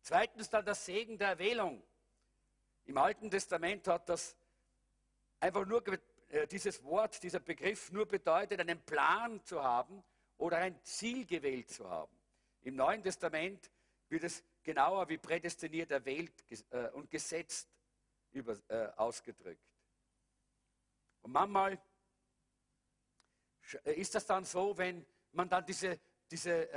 Zweitens 0.00 0.48
dann 0.48 0.64
das 0.64 0.86
Segen 0.86 1.18
der 1.18 1.28
Erwählung. 1.28 1.82
Im 2.86 2.96
Alten 2.96 3.30
Testament 3.30 3.86
hat 3.88 4.08
das 4.08 4.34
einfach 5.38 5.66
nur 5.66 5.84
äh, 6.30 6.46
dieses 6.46 6.82
Wort, 6.82 7.22
dieser 7.22 7.40
Begriff 7.40 7.92
nur 7.92 8.06
bedeutet, 8.06 8.58
einen 8.58 8.80
Plan 8.80 9.44
zu 9.44 9.62
haben 9.62 10.02
oder 10.38 10.56
ein 10.56 10.82
Ziel 10.82 11.26
gewählt 11.26 11.68
zu 11.68 11.90
haben. 11.90 12.16
Im 12.62 12.74
Neuen 12.74 13.02
Testament 13.02 13.70
wird 14.08 14.24
es 14.24 14.42
genauer 14.62 15.08
wie 15.08 15.18
prädestiniert 15.18 15.90
erwählt 15.90 16.32
äh, 16.70 16.88
und 16.90 17.10
gesetzt 17.10 17.68
äh, 18.34 18.86
ausgedrückt. 18.96 19.62
Und 21.22 21.32
manchmal 21.32 21.78
äh, 23.84 23.92
ist 23.94 24.14
das 24.14 24.26
dann 24.26 24.44
so, 24.44 24.76
wenn 24.76 25.04
man 25.32 25.48
dann 25.48 25.64
diese, 25.64 25.98
diese, 26.30 26.68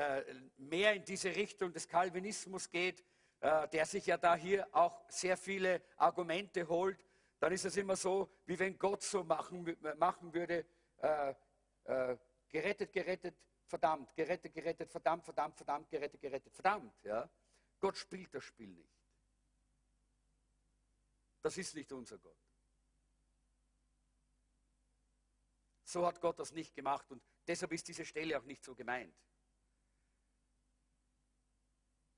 mehr 0.57 0.93
in 0.93 1.03
diese 1.03 1.33
Richtung 1.36 1.71
des 1.71 1.88
Calvinismus 1.88 2.69
geht, 2.69 3.03
der 3.41 3.86
sich 3.86 4.05
ja 4.05 4.17
da 4.17 4.36
hier 4.36 4.67
auch 4.71 5.03
sehr 5.09 5.36
viele 5.36 5.81
Argumente 5.97 6.67
holt, 6.67 7.05
dann 7.39 7.51
ist 7.51 7.65
es 7.65 7.75
immer 7.75 7.97
so, 7.97 8.29
wie 8.45 8.57
wenn 8.57 8.77
Gott 8.77 9.03
so 9.03 9.25
machen, 9.25 9.77
machen 9.97 10.33
würde, 10.33 10.65
gerettet, 12.47 12.93
gerettet, 12.93 13.36
verdammt, 13.65 14.13
gerettet, 14.15 14.53
gerettet, 14.53 14.91
verdammt, 14.91 15.25
verdammt, 15.25 15.57
verdammt, 15.57 15.89
gerettet, 15.89 16.21
gerettet, 16.21 16.53
verdammt. 16.53 16.93
Ja? 17.03 17.29
Gott 17.86 17.97
spielt 17.97 18.33
das 18.33 18.43
Spiel 18.43 18.69
nicht. 18.69 18.97
Das 21.43 21.55
ist 21.55 21.75
nicht 21.75 21.91
unser 21.91 22.17
Gott. 22.17 22.39
So 25.83 26.03
hat 26.03 26.19
Gott 26.19 26.39
das 26.39 26.51
nicht 26.51 26.73
gemacht 26.73 27.11
und 27.11 27.21
deshalb 27.45 27.73
ist 27.73 27.88
diese 27.88 28.03
Stelle 28.03 28.39
auch 28.39 28.43
nicht 28.45 28.63
so 28.63 28.73
gemeint. 28.73 29.15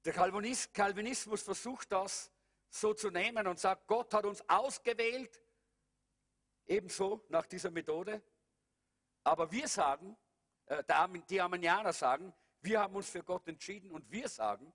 Der 0.05 0.13
Calvinismus 0.13 1.41
versucht 1.41 1.91
das 1.91 2.31
so 2.69 2.93
zu 2.93 3.09
nehmen 3.09 3.45
und 3.45 3.59
sagt, 3.59 3.87
Gott 3.87 4.13
hat 4.13 4.25
uns 4.25 4.47
ausgewählt, 4.47 5.37
ebenso 6.65 7.25
nach 7.27 7.45
dieser 7.45 7.71
Methode. 7.71 8.23
Aber 9.21 9.51
wir 9.51 9.67
sagen, 9.67 10.15
äh, 10.67 10.81
die 11.29 11.41
Armenianer 11.41 11.91
sagen, 11.91 12.33
wir 12.61 12.79
haben 12.79 12.95
uns 12.95 13.09
für 13.09 13.21
Gott 13.21 13.45
entschieden 13.49 13.91
und 13.91 14.09
wir 14.09 14.29
sagen, 14.29 14.73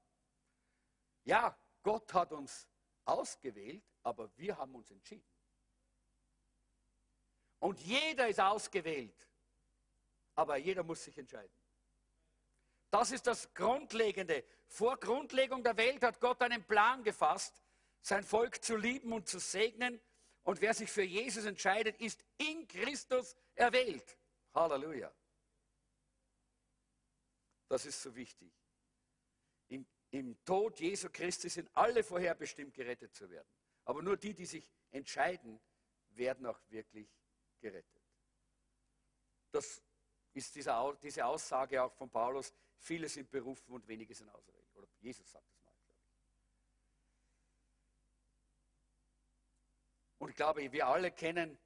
ja, 1.24 1.56
Gott 1.82 2.12
hat 2.14 2.32
uns 2.32 2.68
ausgewählt, 3.04 3.84
aber 4.02 4.30
wir 4.36 4.56
haben 4.56 4.74
uns 4.74 4.90
entschieden. 4.90 5.26
Und 7.58 7.80
jeder 7.80 8.28
ist 8.28 8.40
ausgewählt, 8.40 9.28
aber 10.34 10.56
jeder 10.56 10.82
muss 10.82 11.04
sich 11.04 11.16
entscheiden. 11.16 11.54
Das 12.90 13.10
ist 13.10 13.26
das 13.26 13.54
Grundlegende. 13.54 14.44
Vor 14.66 14.98
Grundlegung 14.98 15.62
der 15.62 15.76
Welt 15.76 16.02
hat 16.02 16.20
Gott 16.20 16.42
einen 16.42 16.64
Plan 16.64 17.02
gefasst, 17.02 17.62
sein 18.02 18.24
Volk 18.24 18.62
zu 18.62 18.76
lieben 18.76 19.12
und 19.12 19.28
zu 19.28 19.38
segnen. 19.38 20.00
Und 20.42 20.60
wer 20.60 20.74
sich 20.74 20.90
für 20.90 21.02
Jesus 21.02 21.44
entscheidet, 21.44 22.00
ist 22.00 22.24
in 22.36 22.66
Christus 22.66 23.36
erwählt. 23.54 24.18
Halleluja. 24.54 25.12
Das 27.68 27.86
ist 27.86 28.02
so 28.02 28.14
wichtig. 28.14 28.52
Im, 30.12 30.44
Tod 30.44 30.78
Jesu 30.78 31.08
Christi 31.10 31.48
sind 31.48 31.70
alle 31.74 32.04
vorherbestimmt, 32.04 32.74
gerettet 32.74 33.14
zu 33.14 33.28
werden. 33.30 33.48
Aber 33.84 34.02
nur 34.02 34.16
die, 34.16 34.34
die 34.34 34.44
sich 34.44 34.68
entscheiden, 34.90 35.58
werden 36.10 36.44
auch 36.46 36.60
wirklich 36.68 37.08
gerettet. 37.58 38.02
Das 39.50 39.82
ist 40.34 40.54
diese, 40.54 40.74
Aussage 40.76 41.82
auch 41.82 41.94
von 41.94 42.10
Paulus, 42.10 42.52
viele 42.76 43.08
sind 43.08 43.30
berufen 43.30 43.72
und 43.72 43.88
wenige 43.88 44.14
sind 44.14 44.28
auserwählt. 44.28 44.74
Oder 44.74 44.86
Jesus 45.00 45.30
sagt 45.30 45.50
es 45.50 45.62
mal, 45.62 45.72
glaube 45.86 45.98
ich. 45.98 46.12
Und 50.18 50.28
ich 50.28 50.36
glaube, 50.36 50.72
wir 50.72 50.86
alle 50.86 51.10
kennen 51.10 51.58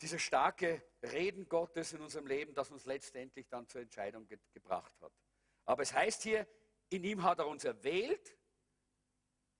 diese 0.00 0.18
starke 0.18 0.82
Reden 1.02 1.46
Gottes 1.46 1.92
in 1.92 2.00
unserem 2.00 2.26
Leben, 2.26 2.54
das 2.54 2.70
uns 2.70 2.86
letztendlich 2.86 3.48
dann 3.48 3.68
zur 3.68 3.82
Entscheidung 3.82 4.26
ge 4.26 4.38
gebracht 4.54 4.94
hat. 5.02 5.12
Aber 5.64 5.82
es 5.82 5.92
heißt 5.92 6.22
hier, 6.22 6.46
in 6.90 7.04
ihm 7.04 7.22
hat 7.22 7.38
er 7.38 7.46
uns 7.46 7.64
erwählt, 7.64 8.36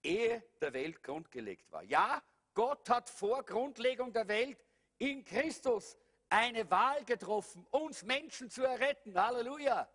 ehe 0.02 0.42
der 0.60 0.72
Welt 0.72 1.02
grundgelegt 1.02 1.70
war. 1.70 1.82
Ja, 1.82 2.22
Gott 2.54 2.88
hat 2.88 3.08
vor 3.08 3.44
Grundlegung 3.44 4.12
der 4.12 4.28
Welt 4.28 4.64
in 4.98 5.24
Christus 5.24 5.96
eine 6.28 6.70
Wahl 6.70 7.04
getroffen, 7.04 7.66
uns 7.70 8.02
Menschen 8.02 8.50
zu 8.50 8.64
erretten. 8.64 9.20
Halleluja. 9.20 9.88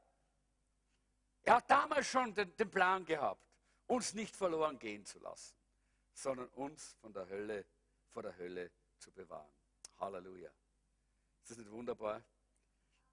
Er 1.44 1.56
hat 1.56 1.70
damals 1.70 2.08
schon 2.08 2.34
den, 2.34 2.56
den 2.56 2.70
Plan 2.70 3.06
gehabt, 3.06 3.46
uns 3.88 4.14
nicht 4.14 4.36
verloren 4.36 4.80
gehen 4.80 5.06
zu 5.06 5.20
lassen, 5.20 5.56
sondern 6.14 6.48
uns 6.50 6.96
von 7.02 7.12
der 7.14 7.28
Hölle, 7.28 7.66
vor 8.10 8.24
der 8.24 8.38
Hölle 8.38 8.72
zu 8.98 9.12
bewahren. 9.12 9.52
Halleluja. 10.00 10.50
Ist 11.42 11.52
das 11.52 11.58
nicht 11.58 11.72
wunderbar? 11.72 12.24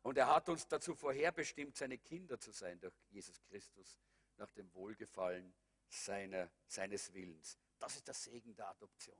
Und 0.02 0.16
er 0.16 0.28
hat 0.28 0.48
uns 0.48 0.66
dazu 0.66 0.94
vorherbestimmt, 0.94 1.76
seine 1.76 1.98
Kinder 1.98 2.38
zu 2.38 2.52
sein 2.52 2.80
durch 2.80 2.94
Jesus 3.10 3.42
Christus, 3.42 3.98
nach 4.36 4.50
dem 4.52 4.72
Wohlgefallen 4.74 5.54
seiner, 5.88 6.50
seines 6.66 7.12
Willens. 7.12 7.58
Das 7.78 7.96
ist 7.96 8.06
der 8.06 8.14
Segen 8.14 8.54
der 8.54 8.68
Adoption. 8.68 9.18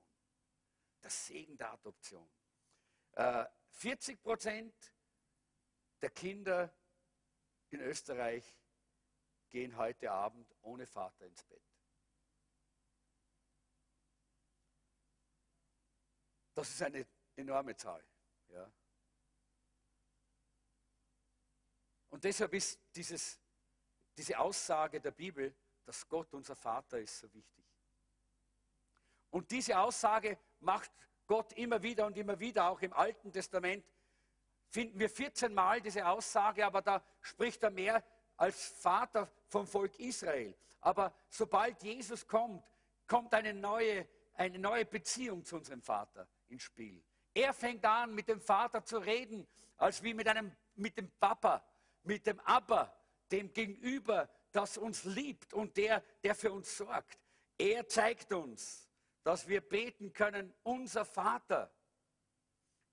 Der 1.03 1.11
Segen 1.11 1.57
der 1.57 1.72
Adoption. 1.72 2.31
Äh, 3.12 3.45
40 3.72 4.22
Prozent 4.22 4.95
der 6.01 6.11
Kinder 6.11 6.74
in 7.70 7.81
Österreich 7.81 8.45
gehen 9.51 9.76
heute 9.76 10.11
Abend 10.11 10.55
ohne 10.62 10.87
Vater 10.87 11.26
ins 11.26 11.43
Bett. 11.45 11.62
Das 16.55 16.68
ist 16.68 16.83
eine 16.83 17.07
enorme 17.37 17.76
Zahl. 17.76 18.05
Ja. 18.49 18.70
Und 22.20 22.24
deshalb 22.24 22.52
ist 22.52 22.78
dieses, 22.94 23.40
diese 24.14 24.38
Aussage 24.38 25.00
der 25.00 25.10
Bibel, 25.10 25.54
dass 25.86 26.06
Gott 26.06 26.34
unser 26.34 26.54
Vater 26.54 26.98
ist, 26.98 27.18
so 27.18 27.32
wichtig. 27.32 27.64
Und 29.30 29.50
diese 29.50 29.78
Aussage 29.78 30.36
macht 30.58 30.90
Gott 31.26 31.54
immer 31.54 31.82
wieder 31.82 32.04
und 32.04 32.18
immer 32.18 32.38
wieder, 32.38 32.68
auch 32.68 32.82
im 32.82 32.92
Alten 32.92 33.32
Testament, 33.32 33.86
finden 34.68 34.98
wir 34.98 35.08
14 35.08 35.54
Mal 35.54 35.80
diese 35.80 36.06
Aussage, 36.06 36.66
aber 36.66 36.82
da 36.82 37.02
spricht 37.22 37.62
er 37.62 37.70
mehr 37.70 38.04
als 38.36 38.66
Vater 38.68 39.32
vom 39.46 39.66
Volk 39.66 39.98
Israel. 39.98 40.54
Aber 40.82 41.14
sobald 41.30 41.82
Jesus 41.82 42.26
kommt, 42.26 42.62
kommt 43.06 43.32
eine 43.32 43.54
neue, 43.54 44.06
eine 44.34 44.58
neue 44.58 44.84
Beziehung 44.84 45.42
zu 45.42 45.56
unserem 45.56 45.80
Vater 45.80 46.28
ins 46.48 46.64
Spiel. 46.64 47.02
Er 47.32 47.54
fängt 47.54 47.82
an, 47.86 48.14
mit 48.14 48.28
dem 48.28 48.42
Vater 48.42 48.84
zu 48.84 48.98
reden, 48.98 49.48
als 49.78 50.02
wie 50.02 50.12
mit, 50.12 50.28
einem, 50.28 50.54
mit 50.74 50.98
dem 50.98 51.10
Papa, 51.12 51.64
mit 52.03 52.26
dem 52.26 52.40
Abba, 52.40 52.94
dem 53.30 53.53
Gegenüber, 53.53 54.28
das 54.53 54.76
uns 54.76 55.05
liebt 55.05 55.55
und 55.55 55.76
der, 55.76 56.03
der 56.22 56.34
für 56.34 56.53
uns 56.53 56.76
sorgt. 56.76 57.18
Er 57.59 57.86
zeigt 57.86 58.32
uns, 58.32 58.88
dass 59.22 59.46
wir 59.46 59.61
beten 59.61 60.12
können, 60.12 60.53
unser 60.62 61.05
Vater. 61.05 61.70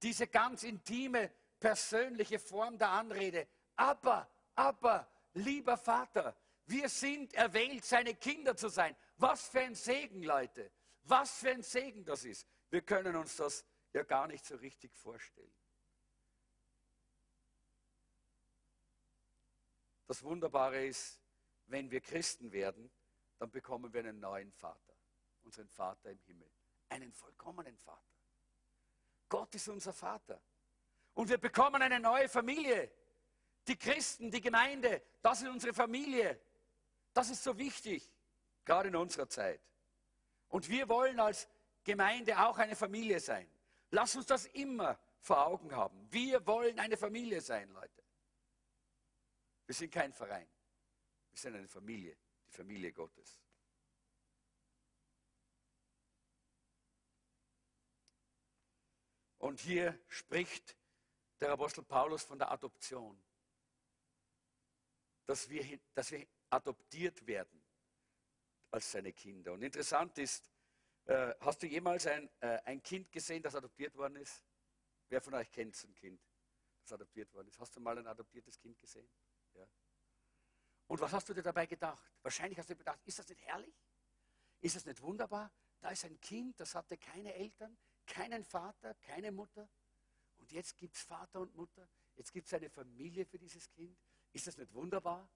Diese 0.01 0.27
ganz 0.27 0.63
intime, 0.63 1.31
persönliche 1.59 2.39
Form 2.39 2.77
der 2.77 2.89
Anrede. 2.89 3.47
Aber, 3.75 4.29
aber, 4.55 5.09
lieber 5.33 5.77
Vater, 5.77 6.35
wir 6.65 6.89
sind 6.89 7.33
erwählt, 7.33 7.85
seine 7.85 8.13
Kinder 8.15 8.55
zu 8.55 8.69
sein. 8.69 8.95
Was 9.17 9.47
für 9.47 9.61
ein 9.61 9.75
Segen, 9.75 10.21
Leute. 10.23 10.69
Was 11.03 11.39
für 11.39 11.51
ein 11.51 11.63
Segen 11.63 12.03
das 12.03 12.25
ist. 12.25 12.45
Wir 12.69 12.81
können 12.81 13.15
uns 13.15 13.37
das 13.37 13.65
ja 13.93 14.03
gar 14.03 14.27
nicht 14.27 14.45
so 14.45 14.55
richtig 14.57 14.93
vorstellen. 14.95 15.53
Das 20.07 20.23
Wunderbare 20.23 20.85
ist, 20.85 21.19
wenn 21.67 21.91
wir 21.91 22.01
Christen 22.01 22.51
werden, 22.51 22.89
dann 23.37 23.51
bekommen 23.51 23.93
wir 23.93 23.99
einen 23.99 24.19
neuen 24.19 24.51
Vater, 24.53 24.93
unseren 25.43 25.67
Vater 25.67 26.09
im 26.09 26.19
Himmel, 26.19 26.49
einen 26.89 27.11
vollkommenen 27.11 27.77
Vater. 27.77 28.01
Gott 29.29 29.53
ist 29.53 29.67
unser 29.67 29.93
Vater. 29.93 30.41
Und 31.13 31.29
wir 31.29 31.37
bekommen 31.37 31.81
eine 31.81 31.99
neue 31.99 32.29
Familie. 32.29 32.91
Die 33.67 33.75
Christen, 33.75 34.31
die 34.31 34.39
Gemeinde, 34.39 35.01
das 35.21 35.41
ist 35.41 35.49
unsere 35.49 35.73
Familie. 35.73 36.39
Das 37.13 37.29
ist 37.29 37.43
so 37.43 37.57
wichtig, 37.57 38.09
gerade 38.63 38.87
in 38.87 38.95
unserer 38.95 39.27
Zeit. 39.27 39.59
Und 40.47 40.69
wir 40.69 40.87
wollen 40.87 41.19
als 41.19 41.49
Gemeinde 41.83 42.39
auch 42.39 42.57
eine 42.57 42.75
Familie 42.75 43.19
sein. 43.19 43.49
Lass 43.91 44.15
uns 44.15 44.25
das 44.25 44.45
immer 44.47 44.97
vor 45.19 45.45
Augen 45.45 45.75
haben. 45.75 46.07
Wir 46.11 46.45
wollen 46.47 46.79
eine 46.79 46.95
Familie 46.95 47.41
sein, 47.41 47.69
Leute. 47.71 48.03
Wir 49.67 49.75
sind 49.75 49.91
kein 49.91 50.11
Verein. 50.11 50.49
Wir 51.29 51.37
sind 51.37 51.55
eine 51.55 51.67
Familie, 51.67 52.17
die 52.47 52.51
Familie 52.51 52.91
Gottes. 52.91 53.39
Und 59.37 59.59
hier 59.59 59.99
spricht 60.07 60.75
der 61.39 61.51
Apostel 61.51 61.83
Paulus 61.83 62.23
von 62.23 62.39
der 62.39 62.51
Adoption 62.51 63.21
dass 65.27 65.49
wir, 65.49 65.79
dass 65.93 66.11
wir 66.11 66.25
adoptiert 66.49 67.25
werden 67.27 67.61
als 68.71 68.91
seine 68.91 69.13
Kinder. 69.13 69.53
Und 69.53 69.61
interessant 69.61 70.17
ist, 70.17 70.49
äh, 71.05 71.33
hast 71.41 71.61
du 71.61 71.67
jemals 71.67 72.07
ein, 72.07 72.29
äh, 72.39 72.59
ein 72.63 72.81
Kind 72.81 73.11
gesehen, 73.11 73.43
das 73.43 73.53
adoptiert 73.53 73.95
worden 73.95 74.15
ist? 74.15 74.43
Wer 75.09 75.21
von 75.21 75.33
euch 75.35 75.51
kennt 75.51 75.75
so 75.75 75.87
ein 75.87 75.93
Kind, 75.93 76.21
das 76.81 76.93
adoptiert 76.93 77.33
worden 77.33 77.49
ist? 77.49 77.59
Hast 77.59 77.75
du 77.75 77.81
mal 77.81 77.97
ein 77.97 78.07
adoptiertes 78.07 78.57
Kind 78.57 78.77
gesehen? 78.79 79.07
Und 80.87 81.01
was 81.01 81.11
hast 81.11 81.27
du 81.29 81.33
dir 81.33 81.43
dabei 81.43 81.65
gedacht? 81.65 82.11
Wahrscheinlich 82.21 82.57
hast 82.57 82.69
du 82.69 82.73
dir 82.73 82.79
gedacht, 82.79 82.99
ist 83.05 83.19
das 83.19 83.27
nicht 83.27 83.41
herrlich? 83.41 83.75
Ist 84.61 84.75
das 84.75 84.85
nicht 84.85 85.01
wunderbar? 85.01 85.51
da 85.79 85.89
ist 85.89 86.05
ein 86.05 86.19
Kind, 86.19 86.59
das 86.59 86.75
hatte 86.75 86.97
keine 86.97 87.33
Eltern, 87.33 87.77
keinen 88.05 88.43
Vater, 88.43 88.93
keine 88.95 89.31
Mutter. 89.31 89.69
Und 90.37 90.51
jetzt 90.51 90.77
gibt 90.77 90.95
es 90.95 91.01
Vater 91.01 91.39
und 91.39 91.55
Mutter. 91.55 91.87
Jetzt 92.15 92.31
gibt 92.31 92.47
es 92.47 92.53
eine 92.53 92.69
Familie 92.69 93.25
für 93.25 93.37
dieses 93.37 93.69
Kind. 93.69 93.97
Ist 94.31 94.47
das 94.47 94.57
nicht 94.57 94.73
wunderbar? 94.73 95.29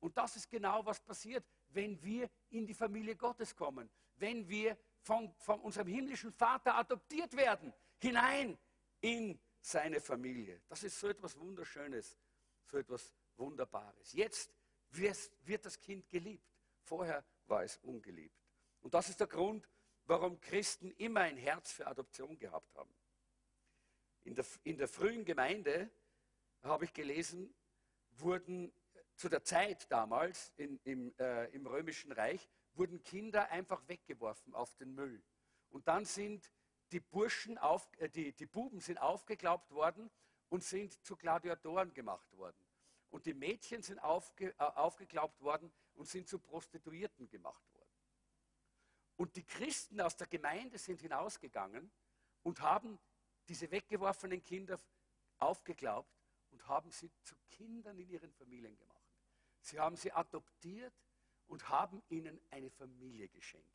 Und 0.00 0.16
das 0.16 0.36
ist 0.36 0.48
genau, 0.48 0.84
was 0.84 1.00
passiert, 1.00 1.44
wenn 1.68 2.00
wir 2.02 2.30
in 2.50 2.66
die 2.66 2.74
Familie 2.74 3.16
Gottes 3.16 3.54
kommen. 3.54 3.90
Wenn 4.16 4.48
wir 4.48 4.78
von, 5.02 5.34
von 5.38 5.60
unserem 5.60 5.88
himmlischen 5.88 6.32
Vater 6.32 6.74
adoptiert 6.74 7.34
werden, 7.36 7.72
hinein 7.98 8.58
in 9.00 9.38
seine 9.60 10.00
Familie. 10.00 10.62
Das 10.68 10.82
ist 10.82 10.98
so 10.98 11.08
etwas 11.08 11.38
Wunderschönes, 11.38 12.16
so 12.64 12.78
etwas 12.78 13.12
Wunderbares. 13.36 14.12
Jetzt 14.12 14.50
wird 14.90 15.64
das 15.64 15.80
Kind 15.80 16.08
geliebt. 16.08 16.46
Vorher 16.82 17.24
war 17.46 17.62
es 17.62 17.76
ungeliebt. 17.78 18.36
Und 18.80 18.94
das 18.94 19.08
ist 19.08 19.20
der 19.20 19.26
Grund, 19.26 19.68
warum 20.06 20.40
Christen 20.40 20.90
immer 20.92 21.20
ein 21.20 21.36
Herz 21.36 21.72
für 21.72 21.86
Adoption 21.86 22.38
gehabt 22.38 22.74
haben. 22.74 22.92
In 24.24 24.34
der, 24.34 24.44
in 24.64 24.76
der 24.76 24.88
frühen 24.88 25.24
Gemeinde, 25.24 25.90
habe 26.62 26.84
ich 26.84 26.92
gelesen, 26.92 27.54
wurden 28.12 28.72
zu 29.16 29.28
der 29.28 29.44
Zeit 29.44 29.90
damals 29.90 30.52
in, 30.56 30.78
im, 30.84 31.14
äh, 31.18 31.46
im 31.50 31.66
Römischen 31.66 32.12
Reich, 32.12 32.48
wurden 32.74 33.02
Kinder 33.02 33.50
einfach 33.50 33.86
weggeworfen 33.88 34.54
auf 34.54 34.74
den 34.76 34.94
Müll. 34.94 35.22
Und 35.70 35.88
dann 35.88 36.04
sind 36.04 36.50
die 36.92 37.00
Burschen, 37.00 37.58
auf, 37.58 37.88
äh, 37.98 38.08
die, 38.08 38.32
die 38.32 38.46
Buben 38.46 38.80
sind 38.80 38.98
aufgeglaubt 38.98 39.70
worden 39.70 40.10
und 40.48 40.64
sind 40.64 41.04
zu 41.04 41.16
Gladiatoren 41.16 41.92
gemacht 41.94 42.32
worden. 42.36 42.58
Und 43.10 43.26
die 43.26 43.34
Mädchen 43.34 43.82
sind 43.82 43.98
aufge, 43.98 44.50
äh, 44.50 44.54
aufgeglaubt 44.58 45.40
worden 45.40 45.72
und 45.94 46.08
sind 46.08 46.28
zu 46.28 46.38
Prostituierten 46.38 47.28
gemacht 47.28 47.62
worden. 47.74 47.90
Und 49.16 49.36
die 49.36 49.44
Christen 49.44 50.00
aus 50.00 50.16
der 50.16 50.28
Gemeinde 50.28 50.78
sind 50.78 51.00
hinausgegangen 51.02 51.90
und 52.42 52.60
haben 52.60 52.98
diese 53.48 53.70
weggeworfenen 53.70 54.42
Kinder 54.42 54.80
aufgeglaubt 55.38 56.10
und 56.50 56.66
haben 56.66 56.90
sie 56.90 57.10
zu 57.22 57.34
Kindern 57.50 57.98
in 57.98 58.08
ihren 58.08 58.32
Familien 58.32 58.76
gemacht. 58.76 58.96
Sie 59.60 59.78
haben 59.78 59.96
sie 59.96 60.12
adoptiert 60.12 60.94
und 61.48 61.68
haben 61.68 62.02
ihnen 62.08 62.40
eine 62.50 62.70
Familie 62.70 63.28
geschenkt. 63.28 63.68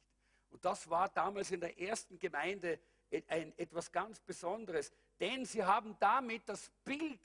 Und 0.49 0.63
das 0.63 0.89
war 0.89 1.09
damals 1.09 1.51
in 1.51 1.59
der 1.59 1.77
ersten 1.77 2.17
Gemeinde 2.17 2.79
ein, 3.27 3.57
etwas 3.57 3.91
ganz 3.91 4.19
Besonderes, 4.21 4.91
denn 5.19 5.45
sie 5.45 5.63
haben 5.63 5.95
damit 5.99 6.47
das 6.47 6.69
Bild, 6.83 7.19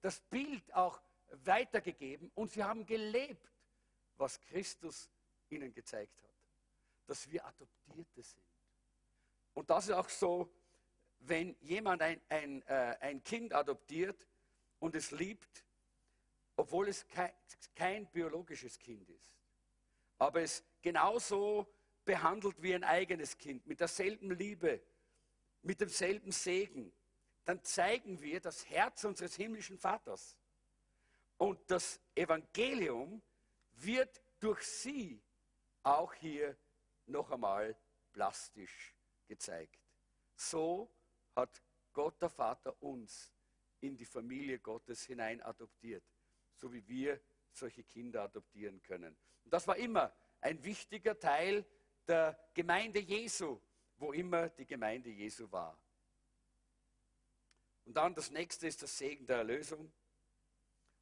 das 0.00 0.20
Bild 0.20 0.72
auch 0.74 1.00
weitergegeben 1.44 2.30
und 2.34 2.50
sie 2.50 2.62
haben 2.62 2.84
gelebt, 2.84 3.50
was 4.16 4.40
Christus 4.40 5.10
ihnen 5.48 5.72
gezeigt 5.72 6.22
hat, 6.22 6.34
dass 7.06 7.30
wir 7.30 7.44
Adoptierte 7.44 8.22
sind. 8.22 8.42
Und 9.54 9.68
das 9.70 9.88
ist 9.88 9.94
auch 9.94 10.08
so, 10.08 10.52
wenn 11.20 11.56
jemand 11.60 12.02
ein, 12.02 12.20
ein, 12.28 12.62
äh, 12.62 12.96
ein 13.00 13.22
Kind 13.22 13.52
adoptiert 13.52 14.26
und 14.80 14.94
es 14.96 15.10
liebt, 15.10 15.64
obwohl 16.56 16.88
es 16.88 17.06
kein, 17.06 17.32
kein 17.74 18.06
biologisches 18.06 18.78
Kind 18.78 19.08
ist, 19.10 19.32
aber 20.18 20.42
es 20.42 20.64
genauso 20.80 21.66
behandelt 22.04 22.60
wie 22.62 22.74
ein 22.74 22.84
eigenes 22.84 23.36
Kind, 23.36 23.66
mit 23.66 23.80
derselben 23.80 24.30
Liebe, 24.32 24.80
mit 25.62 25.80
demselben 25.80 26.32
Segen, 26.32 26.92
dann 27.44 27.62
zeigen 27.62 28.20
wir 28.20 28.40
das 28.40 28.68
Herz 28.68 29.04
unseres 29.04 29.34
himmlischen 29.34 29.78
Vaters. 29.78 30.36
Und 31.38 31.58
das 31.70 32.00
Evangelium 32.14 33.22
wird 33.72 34.22
durch 34.38 34.62
sie 34.62 35.20
auch 35.82 36.14
hier 36.14 36.56
noch 37.06 37.30
einmal 37.30 37.76
plastisch 38.12 38.94
gezeigt. 39.26 39.80
So 40.36 40.90
hat 41.34 41.62
Gott 41.92 42.20
der 42.20 42.30
Vater 42.30 42.80
uns 42.82 43.32
in 43.80 43.96
die 43.96 44.04
Familie 44.04 44.58
Gottes 44.60 45.04
hinein 45.04 45.40
adoptiert, 45.42 46.04
so 46.54 46.72
wie 46.72 46.86
wir 46.86 47.20
solche 47.52 47.82
Kinder 47.84 48.22
adoptieren 48.22 48.80
können. 48.82 49.16
Und 49.44 49.52
das 49.52 49.66
war 49.66 49.76
immer 49.76 50.14
ein 50.40 50.62
wichtiger 50.64 51.18
Teil 51.18 51.64
der 52.06 52.38
Gemeinde 52.54 53.00
Jesu, 53.00 53.60
wo 54.02 54.12
immer 54.12 54.48
die 54.48 54.66
Gemeinde 54.66 55.08
Jesu 55.08 55.50
war. 55.50 55.78
Und 57.84 57.94
dann 57.94 58.14
das 58.14 58.30
nächste 58.30 58.66
ist 58.66 58.82
das 58.82 58.98
Segen 58.98 59.26
der 59.26 59.38
Erlösung. 59.38 59.92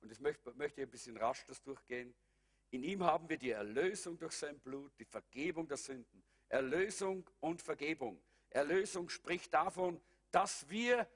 Und 0.00 0.10
das 0.10 0.20
möchte, 0.20 0.52
möchte 0.54 0.82
ich 0.82 0.86
ein 0.86 0.90
bisschen 0.90 1.16
rasch 1.16 1.44
das 1.46 1.62
durchgehen. 1.62 2.14
In 2.70 2.82
ihm 2.84 3.02
haben 3.02 3.28
wir 3.28 3.38
die 3.38 3.50
Erlösung 3.50 4.18
durch 4.18 4.32
sein 4.32 4.58
Blut, 4.60 4.92
die 4.98 5.04
Vergebung 5.04 5.66
der 5.66 5.76
Sünden. 5.76 6.22
Erlösung 6.48 7.28
und 7.40 7.62
Vergebung. 7.62 8.22
Erlösung 8.50 9.08
spricht 9.08 9.52
davon, 9.52 10.00
dass 10.30 10.68
wir 10.68 11.08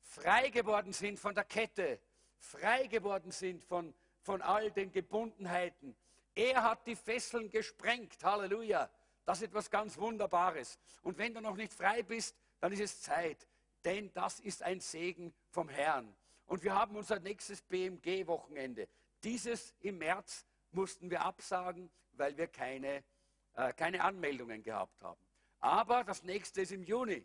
frei 0.00 0.48
geworden 0.48 0.92
sind 0.92 1.18
von 1.18 1.34
der 1.34 1.44
Kette, 1.44 2.00
frei 2.38 2.86
geworden 2.86 3.30
sind 3.30 3.62
von, 3.64 3.94
von 4.22 4.42
all 4.42 4.70
den 4.70 4.90
Gebundenheiten. 4.92 5.96
Er 6.34 6.62
hat 6.62 6.86
die 6.86 6.96
Fesseln 6.96 7.50
gesprengt. 7.50 8.22
Halleluja. 8.22 8.90
Das 9.28 9.42
ist 9.42 9.48
etwas 9.48 9.70
ganz 9.70 9.98
Wunderbares. 9.98 10.78
Und 11.02 11.18
wenn 11.18 11.34
du 11.34 11.42
noch 11.42 11.54
nicht 11.54 11.74
frei 11.74 12.02
bist, 12.02 12.34
dann 12.60 12.72
ist 12.72 12.80
es 12.80 13.02
Zeit, 13.02 13.46
denn 13.84 14.10
das 14.14 14.40
ist 14.40 14.62
ein 14.62 14.80
Segen 14.80 15.34
vom 15.50 15.68
Herrn. 15.68 16.16
Und 16.46 16.64
wir 16.64 16.74
haben 16.74 16.96
unser 16.96 17.20
nächstes 17.20 17.60
BMG-Wochenende. 17.60 18.88
Dieses 19.22 19.74
im 19.80 19.98
März 19.98 20.46
mussten 20.70 21.10
wir 21.10 21.20
absagen, 21.20 21.90
weil 22.12 22.38
wir 22.38 22.46
keine, 22.46 23.04
äh, 23.52 23.74
keine 23.74 24.02
Anmeldungen 24.02 24.62
gehabt 24.62 25.02
haben. 25.02 25.20
Aber 25.60 26.04
das 26.04 26.22
nächste 26.22 26.62
ist 26.62 26.72
im 26.72 26.82
Juni. 26.82 27.22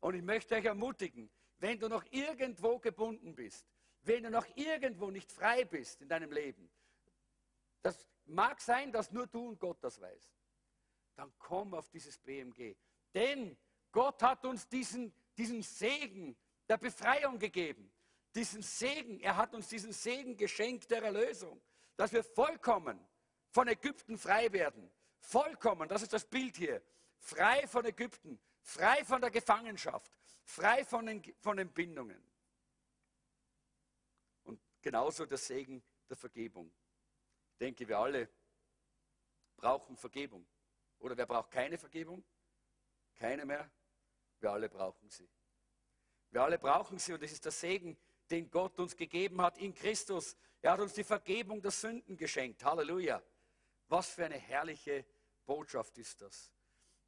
Und 0.00 0.16
ich 0.16 0.22
möchte 0.22 0.56
euch 0.56 0.64
ermutigen, 0.64 1.30
wenn 1.58 1.78
du 1.78 1.88
noch 1.88 2.04
irgendwo 2.10 2.80
gebunden 2.80 3.32
bist, 3.32 3.64
wenn 4.02 4.24
du 4.24 4.30
noch 4.30 4.46
irgendwo 4.56 5.08
nicht 5.08 5.30
frei 5.30 5.64
bist 5.64 6.02
in 6.02 6.08
deinem 6.08 6.32
Leben, 6.32 6.68
das 7.80 8.08
mag 8.24 8.60
sein, 8.60 8.90
dass 8.90 9.12
nur 9.12 9.28
du 9.28 9.50
und 9.50 9.60
Gott 9.60 9.78
das 9.82 10.00
weißt 10.00 10.34
dann 11.16 11.32
komm 11.38 11.74
auf 11.74 11.88
dieses 11.88 12.18
BMG. 12.18 12.76
Denn 13.14 13.56
Gott 13.92 14.22
hat 14.22 14.44
uns 14.44 14.68
diesen, 14.68 15.14
diesen 15.36 15.62
Segen 15.62 16.36
der 16.68 16.78
Befreiung 16.78 17.38
gegeben. 17.38 17.90
Diesen 18.34 18.62
Segen, 18.62 19.20
er 19.20 19.36
hat 19.36 19.54
uns 19.54 19.68
diesen 19.68 19.92
Segen 19.92 20.36
geschenkt 20.36 20.90
der 20.90 21.02
Erlösung, 21.02 21.60
dass 21.96 22.12
wir 22.12 22.24
vollkommen 22.24 22.98
von 23.50 23.68
Ägypten 23.68 24.18
frei 24.18 24.52
werden. 24.52 24.90
Vollkommen, 25.20 25.88
das 25.88 26.02
ist 26.02 26.12
das 26.12 26.24
Bild 26.24 26.56
hier. 26.56 26.82
Frei 27.18 27.66
von 27.68 27.84
Ägypten, 27.84 28.40
frei 28.60 29.04
von 29.04 29.20
der 29.20 29.30
Gefangenschaft, 29.30 30.12
frei 30.44 30.84
von 30.84 31.06
den, 31.06 31.22
von 31.38 31.56
den 31.56 31.72
Bindungen. 31.72 32.20
Und 34.42 34.60
genauso 34.82 35.24
der 35.24 35.38
Segen 35.38 35.82
der 36.08 36.16
Vergebung. 36.16 36.70
Ich 37.52 37.58
denke, 37.58 37.86
wir 37.86 37.98
alle 37.98 38.28
brauchen 39.56 39.96
Vergebung. 39.96 40.44
Oder 40.98 41.16
wer 41.16 41.26
braucht 41.26 41.50
keine 41.50 41.78
Vergebung? 41.78 42.24
Keine 43.16 43.44
mehr. 43.44 43.70
Wir 44.40 44.50
alle 44.50 44.68
brauchen 44.68 45.08
sie. 45.10 45.28
Wir 46.30 46.42
alle 46.42 46.58
brauchen 46.58 46.98
sie 46.98 47.12
und 47.12 47.22
es 47.22 47.32
ist 47.32 47.44
der 47.44 47.52
Segen, 47.52 47.96
den 48.30 48.50
Gott 48.50 48.78
uns 48.80 48.96
gegeben 48.96 49.40
hat 49.40 49.58
in 49.58 49.74
Christus. 49.74 50.36
Er 50.62 50.72
hat 50.72 50.80
uns 50.80 50.94
die 50.94 51.04
Vergebung 51.04 51.62
der 51.62 51.70
Sünden 51.70 52.16
geschenkt. 52.16 52.64
Halleluja. 52.64 53.22
Was 53.88 54.10
für 54.10 54.24
eine 54.24 54.38
herrliche 54.38 55.04
Botschaft 55.44 55.96
ist 55.98 56.20
das. 56.22 56.52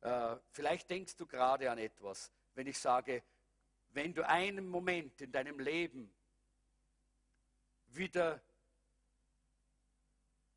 Äh, 0.02 0.36
vielleicht 0.50 0.90
denkst 0.90 1.16
du 1.16 1.26
gerade 1.26 1.70
an 1.70 1.78
etwas, 1.78 2.30
wenn 2.54 2.66
ich 2.66 2.78
sage, 2.78 3.22
wenn 3.90 4.12
du 4.12 4.26
einen 4.28 4.68
Moment 4.68 5.20
in 5.22 5.32
deinem 5.32 5.58
Leben 5.58 6.14
wieder 7.86 8.42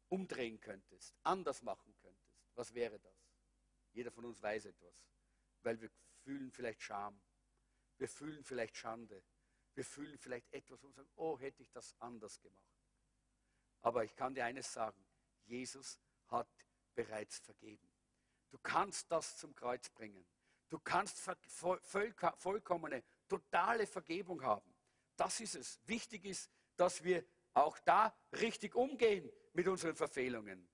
umdrehen 0.09 0.59
könntest, 0.59 1.15
anders 1.23 1.61
machen 1.61 1.95
könntest, 2.01 2.35
was 2.55 2.73
wäre 2.73 2.99
das? 2.99 3.18
Jeder 3.91 4.11
von 4.11 4.25
uns 4.25 4.41
weiß 4.41 4.65
etwas, 4.65 4.93
weil 5.63 5.79
wir 5.81 5.89
fühlen 6.23 6.51
vielleicht 6.51 6.81
Scham, 6.81 7.19
wir 7.97 8.07
fühlen 8.07 8.43
vielleicht 8.43 8.77
Schande, 8.77 9.23
wir 9.73 9.85
fühlen 9.85 10.17
vielleicht 10.17 10.51
etwas 10.53 10.83
und 10.83 10.93
sagen, 10.93 11.09
oh, 11.15 11.39
hätte 11.39 11.61
ich 11.61 11.71
das 11.71 11.95
anders 11.99 12.39
gemacht. 12.39 12.73
Aber 13.81 14.03
ich 14.03 14.15
kann 14.15 14.33
dir 14.33 14.45
eines 14.45 14.71
sagen, 14.71 15.05
Jesus 15.45 15.99
hat 16.27 16.49
bereits 16.95 17.39
vergeben. 17.39 17.89
Du 18.49 18.57
kannst 18.59 19.11
das 19.11 19.37
zum 19.37 19.55
Kreuz 19.55 19.89
bringen. 19.89 20.25
Du 20.69 20.79
kannst 20.79 21.19
vollkommene, 22.37 23.03
totale 23.27 23.87
Vergebung 23.87 24.43
haben. 24.43 24.75
Das 25.15 25.39
ist 25.39 25.55
es. 25.55 25.79
Wichtig 25.85 26.25
ist, 26.25 26.49
dass 26.75 27.03
wir 27.03 27.25
auch 27.53 27.77
da 27.79 28.15
richtig 28.33 28.75
umgehen 28.75 29.31
mit 29.53 29.67
unseren 29.67 29.95
Verfehlungen. 29.95 30.69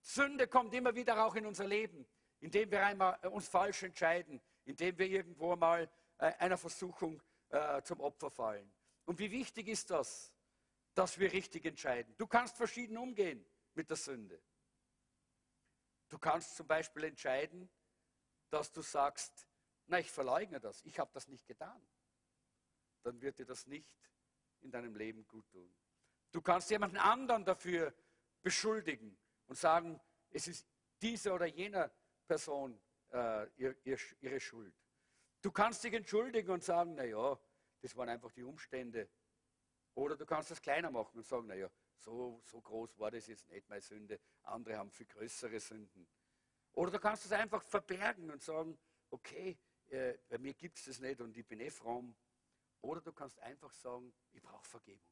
Sünde 0.00 0.48
kommt 0.48 0.72
immer 0.74 0.94
wieder 0.94 1.24
auch 1.24 1.34
in 1.34 1.46
unser 1.46 1.66
Leben 1.66 2.06
indem 2.40 2.70
wir 2.70 2.84
einmal 2.84 3.18
äh, 3.22 3.28
uns 3.28 3.48
falsch 3.48 3.82
entscheiden, 3.82 4.40
indem 4.64 4.98
wir 4.98 5.06
irgendwo 5.06 5.54
mal 5.56 5.90
äh, 6.18 6.32
einer 6.38 6.58
Versuchung 6.58 7.22
äh, 7.50 7.82
zum 7.82 8.00
Opfer 8.00 8.30
fallen. 8.30 8.70
Und 9.04 9.18
wie 9.18 9.30
wichtig 9.30 9.68
ist 9.68 9.90
das, 9.90 10.32
dass 10.94 11.18
wir 11.18 11.32
richtig 11.32 11.64
entscheiden? 11.64 12.14
Du 12.16 12.26
kannst 12.26 12.56
verschieden 12.56 12.96
umgehen 12.96 13.44
mit 13.74 13.88
der 13.90 13.96
Sünde. 13.96 14.40
Du 16.08 16.18
kannst 16.18 16.56
zum 16.56 16.66
Beispiel 16.66 17.04
entscheiden, 17.04 17.70
dass 18.50 18.72
du 18.72 18.82
sagst, 18.82 19.46
na, 19.86 19.98
ich 19.98 20.10
verleugne 20.10 20.60
das, 20.60 20.84
ich 20.84 20.98
habe 20.98 21.10
das 21.12 21.28
nicht 21.28 21.46
getan. 21.46 21.80
Dann 23.02 23.20
wird 23.20 23.38
dir 23.38 23.46
das 23.46 23.66
nicht 23.66 24.10
in 24.60 24.70
deinem 24.70 24.94
Leben 24.96 25.26
gut 25.26 25.48
tun. 25.50 25.72
Du 26.32 26.40
kannst 26.40 26.70
jemanden 26.70 26.96
anderen 26.96 27.44
dafür 27.44 27.94
beschuldigen 28.42 29.16
und 29.46 29.56
sagen, 29.56 30.00
es 30.30 30.48
ist 30.48 30.66
dieser 31.00 31.34
oder 31.34 31.46
jener 31.46 31.90
Person 32.30 32.80
äh, 33.12 33.48
ihr, 33.56 33.76
ihr, 33.82 33.98
ihre 34.20 34.38
Schuld. 34.38 34.72
Du 35.42 35.50
kannst 35.50 35.82
dich 35.82 35.92
entschuldigen 35.92 36.52
und 36.52 36.62
sagen, 36.62 36.94
naja, 36.94 37.36
das 37.80 37.96
waren 37.96 38.08
einfach 38.08 38.30
die 38.30 38.44
Umstände. 38.44 39.10
Oder 39.94 40.16
du 40.16 40.24
kannst 40.24 40.52
das 40.52 40.62
kleiner 40.62 40.92
machen 40.92 41.18
und 41.18 41.26
sagen, 41.26 41.48
naja, 41.48 41.68
so, 41.96 42.40
so 42.44 42.60
groß 42.60 43.00
war 43.00 43.10
das 43.10 43.26
jetzt 43.26 43.48
nicht 43.48 43.68
meine 43.68 43.80
Sünde. 43.80 44.20
Andere 44.44 44.76
haben 44.76 44.92
viel 44.92 45.06
größere 45.06 45.58
Sünden. 45.58 46.06
Oder 46.70 46.92
du 46.92 47.00
kannst 47.00 47.24
es 47.24 47.32
einfach 47.32 47.64
verbergen 47.64 48.30
und 48.30 48.44
sagen, 48.44 48.78
okay, 49.10 49.58
äh, 49.88 50.16
bei 50.28 50.38
mir 50.38 50.54
gibt 50.54 50.78
es 50.78 50.84
das 50.84 51.00
nicht 51.00 51.20
und 51.20 51.36
ich 51.36 51.44
bin 51.44 51.58
eh 51.58 51.70
fromm. 51.70 52.14
Oder 52.80 53.00
du 53.00 53.12
kannst 53.12 53.40
einfach 53.40 53.72
sagen, 53.72 54.14
ich 54.30 54.40
brauche 54.40 54.68
Vergebung. 54.68 55.10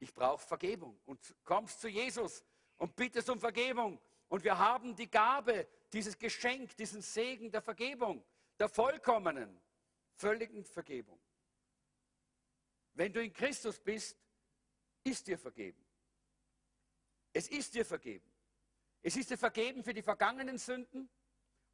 Ich 0.00 0.12
brauche 0.12 0.44
Vergebung. 0.44 1.00
Und 1.06 1.36
kommst 1.44 1.80
zu 1.80 1.86
Jesus 1.86 2.44
und 2.78 2.96
bittest 2.96 3.30
um 3.30 3.38
Vergebung. 3.38 4.00
Und 4.28 4.44
wir 4.44 4.58
haben 4.58 4.94
die 4.94 5.10
Gabe, 5.10 5.66
dieses 5.92 6.18
Geschenk, 6.18 6.76
diesen 6.76 7.00
Segen 7.00 7.50
der 7.50 7.62
Vergebung, 7.62 8.24
der 8.58 8.68
vollkommenen, 8.68 9.60
völligen 10.14 10.64
Vergebung. 10.64 11.18
Wenn 12.94 13.12
du 13.12 13.22
in 13.22 13.32
Christus 13.32 13.78
bist, 13.78 14.18
ist 15.04 15.26
dir 15.26 15.38
vergeben. 15.38 15.82
Es 17.32 17.48
ist 17.48 17.74
dir 17.74 17.84
vergeben. 17.84 18.28
Es 19.02 19.16
ist 19.16 19.30
dir 19.30 19.38
vergeben 19.38 19.82
für 19.84 19.94
die 19.94 20.02
vergangenen 20.02 20.58
Sünden 20.58 21.08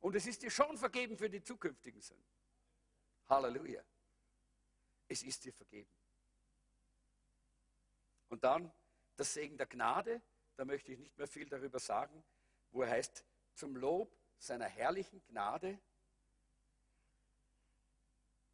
und 0.00 0.14
es 0.14 0.26
ist 0.26 0.42
dir 0.42 0.50
schon 0.50 0.76
vergeben 0.76 1.16
für 1.16 1.30
die 1.30 1.42
zukünftigen 1.42 2.00
Sünden. 2.00 2.28
Halleluja. 3.28 3.82
Es 5.08 5.22
ist 5.22 5.44
dir 5.44 5.52
vergeben. 5.52 5.90
Und 8.28 8.44
dann 8.44 8.70
das 9.16 9.32
Segen 9.32 9.56
der 9.56 9.66
Gnade, 9.66 10.20
da 10.56 10.64
möchte 10.64 10.92
ich 10.92 10.98
nicht 10.98 11.16
mehr 11.16 11.26
viel 11.26 11.48
darüber 11.48 11.78
sagen, 11.78 12.22
wo 12.74 12.82
er 12.82 12.90
heißt, 12.90 13.24
zum 13.54 13.76
Lob 13.76 14.14
seiner 14.36 14.66
herrlichen 14.66 15.22
Gnade, 15.28 15.78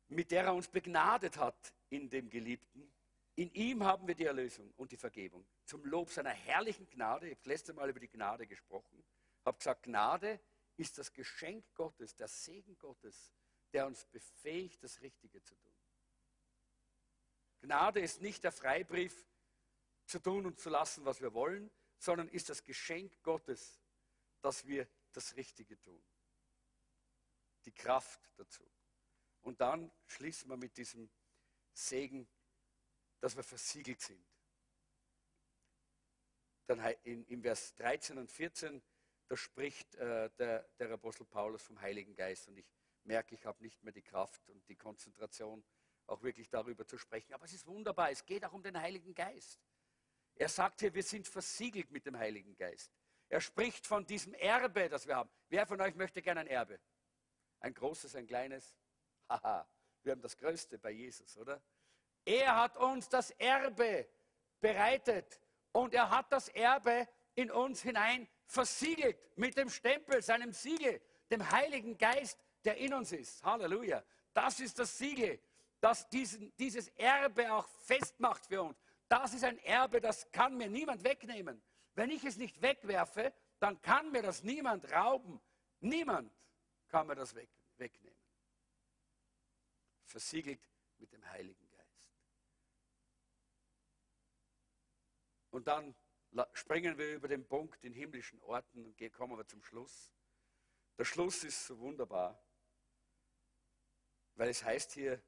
mit 0.09 0.31
der 0.31 0.45
er 0.45 0.55
uns 0.55 0.69
begnadet 0.69 1.39
hat 1.39 1.75
in 1.89 2.09
dem 2.09 2.29
Geliebten. 2.29 2.93
In 3.37 3.53
ihm 3.55 3.83
haben 3.85 4.07
wir 4.07 4.15
die 4.15 4.27
Erlösung 4.27 4.73
und 4.77 4.93
die 4.93 4.97
Vergebung. 4.97 5.47
Zum 5.65 5.85
Lob 5.87 6.11
seiner 6.11 6.31
herrlichen 6.31 6.89
Gnade. 6.91 7.27
Ich 7.27 7.33
habe 7.33 7.41
das 7.41 7.47
letzte 7.47 7.73
Mal 7.73 7.89
über 7.89 8.01
die 8.01 8.09
Gnade 8.09 8.47
gesprochen. 8.47 9.03
Habe 9.45 9.57
gesagt, 9.57 9.85
Gnade 9.85 10.39
ist 10.77 10.99
das 10.99 11.13
Geschenk 11.13 11.65
Gottes, 11.75 12.15
der 12.15 12.29
Segen 12.29 12.77
Gottes, 12.79 13.33
der 13.73 13.87
uns 13.87 14.05
befähigt, 14.05 14.83
das 14.83 15.01
Richtige 15.01 15.43
zu 15.43 15.55
tun. 15.55 15.73
Gnade 17.63 18.01
ist 18.01 18.21
nicht 18.21 18.45
der 18.45 18.53
Freibrief, 18.53 19.27
zu 20.05 20.19
tun 20.19 20.45
und 20.45 20.59
zu 20.59 20.69
lassen, 20.69 21.05
was 21.05 21.21
wir 21.21 21.33
wollen, 21.33 21.71
sondern 21.99 22.29
ist 22.29 22.49
das 22.49 22.65
Geschenk 22.65 23.13
Gottes, 23.23 23.80
dass 24.41 24.67
wir 24.67 24.89
das 25.13 25.37
Richtige 25.37 25.81
tun. 25.81 26.03
Die 27.65 27.73
Kraft 27.73 28.21
dazu. 28.37 28.65
Und 29.43 29.61
dann 29.61 29.91
schließen 30.07 30.49
wir 30.49 30.57
mit 30.57 30.77
diesem 30.77 31.11
Segen, 31.73 32.29
dass 33.21 33.37
wir 33.37 33.43
versiegelt 33.43 34.01
sind. 34.01 34.25
Dann 36.67 36.79
in, 37.03 37.25
in 37.27 37.43
Vers 37.43 37.75
13 37.77 38.19
und 38.19 38.31
14, 38.31 38.83
da 39.29 39.37
spricht 39.37 39.95
äh, 39.97 40.31
der, 40.39 40.69
der 40.79 40.91
Apostel 40.93 41.25
Paulus 41.25 41.63
vom 41.63 41.81
Heiligen 41.81 42.15
Geist. 42.15 42.49
Und 42.49 42.57
ich 42.57 42.67
merke, 43.05 43.35
ich 43.35 43.45
habe 43.45 43.63
nicht 43.63 43.83
mehr 43.83 43.93
die 43.93 44.03
Kraft 44.03 44.49
und 44.49 44.67
die 44.69 44.77
Konzentration, 44.77 45.65
auch 46.07 46.23
wirklich 46.23 46.49
darüber 46.49 46.87
zu 46.87 46.99
sprechen. 46.99 47.33
Aber 47.33 47.45
es 47.45 47.53
ist 47.53 47.67
wunderbar, 47.67 48.11
es 48.11 48.25
geht 48.25 48.45
auch 48.45 48.53
um 48.53 48.63
den 48.63 48.79
Heiligen 48.81 49.15
Geist. 49.15 49.61
Er 50.35 50.49
sagt 50.49 50.81
hier, 50.81 50.93
wir 50.95 51.03
sind 51.03 51.29
versiegelt 51.29 51.91
mit 51.91 52.07
dem 52.07 52.17
Heiligen 52.17 52.57
Geist. 52.57 52.93
Er 53.31 53.41
spricht 53.41 53.87
von 53.87 54.05
diesem 54.05 54.35
Erbe, 54.35 54.89
das 54.89 55.07
wir 55.07 55.15
haben. 55.15 55.31
Wer 55.49 55.65
von 55.65 55.81
euch 55.81 55.95
möchte 55.95 56.21
gerne 56.21 56.41
ein 56.41 56.49
Erbe? 56.49 56.81
Ein 57.61 57.73
großes, 57.73 58.17
ein 58.17 58.27
kleines? 58.27 58.75
Haha, 59.29 59.67
wir 60.03 60.13
haben 60.13 60.21
das 60.21 60.37
Größte 60.37 60.79
bei 60.79 60.91
Jesus, 60.91 61.39
oder? 61.39 61.63
Er 62.25 62.57
hat 62.57 62.77
uns 62.77 63.09
das 63.09 63.31
Erbe 63.31 64.09
bereitet 64.61 65.41
und 65.71 65.95
er 65.95 66.11
hat 66.11 66.33
das 66.33 66.49
Erbe 66.49 67.09
in 67.35 67.53
uns 67.53 67.83
hinein 67.83 68.29
versiegelt 68.47 69.17
mit 69.37 69.57
dem 69.57 69.71
Stempel, 69.71 70.21
seinem 70.23 70.53
Siegel, 70.53 71.01
dem 71.31 71.49
Heiligen 71.53 71.97
Geist, 71.97 72.37
der 72.65 72.79
in 72.79 72.93
uns 72.93 73.13
ist. 73.13 73.45
Halleluja. 73.45 74.03
Das 74.35 74.59
ist 74.59 74.77
das 74.77 74.99
Siegel, 74.99 75.41
das 75.81 76.09
diesen, 76.09 76.53
dieses 76.57 76.89
Erbe 76.89 77.53
auch 77.53 77.69
festmacht 77.85 78.45
für 78.45 78.63
uns. 78.63 78.83
Das 79.09 79.35
ist 79.35 79.45
ein 79.45 79.59
Erbe, 79.61 80.01
das 80.01 80.29
kann 80.33 80.57
mir 80.57 80.69
niemand 80.69 81.05
wegnehmen. 81.05 81.63
Wenn 82.01 82.13
ich 82.13 82.25
es 82.25 82.39
nicht 82.39 82.63
wegwerfe, 82.63 83.31
dann 83.59 83.79
kann 83.83 84.11
mir 84.11 84.23
das 84.23 84.43
niemand 84.43 84.91
rauben. 84.91 85.39
Niemand 85.81 86.33
kann 86.89 87.07
mir 87.07 87.15
das 87.15 87.35
weg, 87.35 87.51
wegnehmen. 87.77 88.25
Versiegelt 90.07 90.67
mit 90.97 91.13
dem 91.13 91.23
Heiligen 91.29 91.69
Geist. 91.69 92.09
Und 95.51 95.69
dann 95.69 95.95
springen 96.55 96.97
wir 96.97 97.17
über 97.17 97.29
den 97.29 97.47
Punkt 97.47 97.85
in 97.85 97.93
himmlischen 97.93 98.41
Orten 98.45 98.87
und 98.87 99.13
kommen 99.13 99.37
wir 99.37 99.47
zum 99.47 99.63
Schluss. 99.63 100.11
Der 100.97 101.05
Schluss 101.05 101.45
ist 101.45 101.67
so 101.67 101.79
wunderbar, 101.81 102.43
weil 104.37 104.49
es 104.49 104.65
heißt 104.65 104.93
hier, 104.93 105.23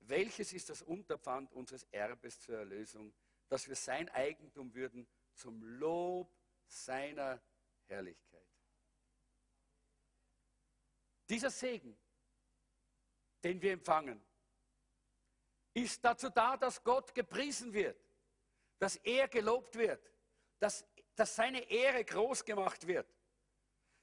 welches 0.00 0.52
ist 0.52 0.68
das 0.68 0.82
Unterpfand 0.82 1.52
unseres 1.52 1.84
Erbes 1.92 2.40
zur 2.40 2.58
Erlösung, 2.58 3.14
dass 3.48 3.68
wir 3.68 3.76
sein 3.76 4.08
Eigentum 4.08 4.74
würden 4.74 5.06
zum 5.36 5.62
Lob 5.62 6.34
seiner 6.66 7.40
Herrlichkeit? 7.84 8.46
Dieser 11.28 11.50
Segen, 11.50 11.96
den 13.42 13.60
wir 13.60 13.72
empfangen, 13.72 14.24
ist 15.74 16.04
dazu 16.04 16.30
da, 16.30 16.56
dass 16.56 16.82
Gott 16.82 17.14
gepriesen 17.14 17.72
wird, 17.72 18.00
dass 18.78 18.96
er 18.96 19.28
gelobt 19.28 19.76
wird, 19.76 20.10
dass, 20.58 20.86
dass 21.14 21.36
seine 21.36 21.60
Ehre 21.70 22.04
groß 22.04 22.44
gemacht 22.44 22.86
wird. 22.86 23.12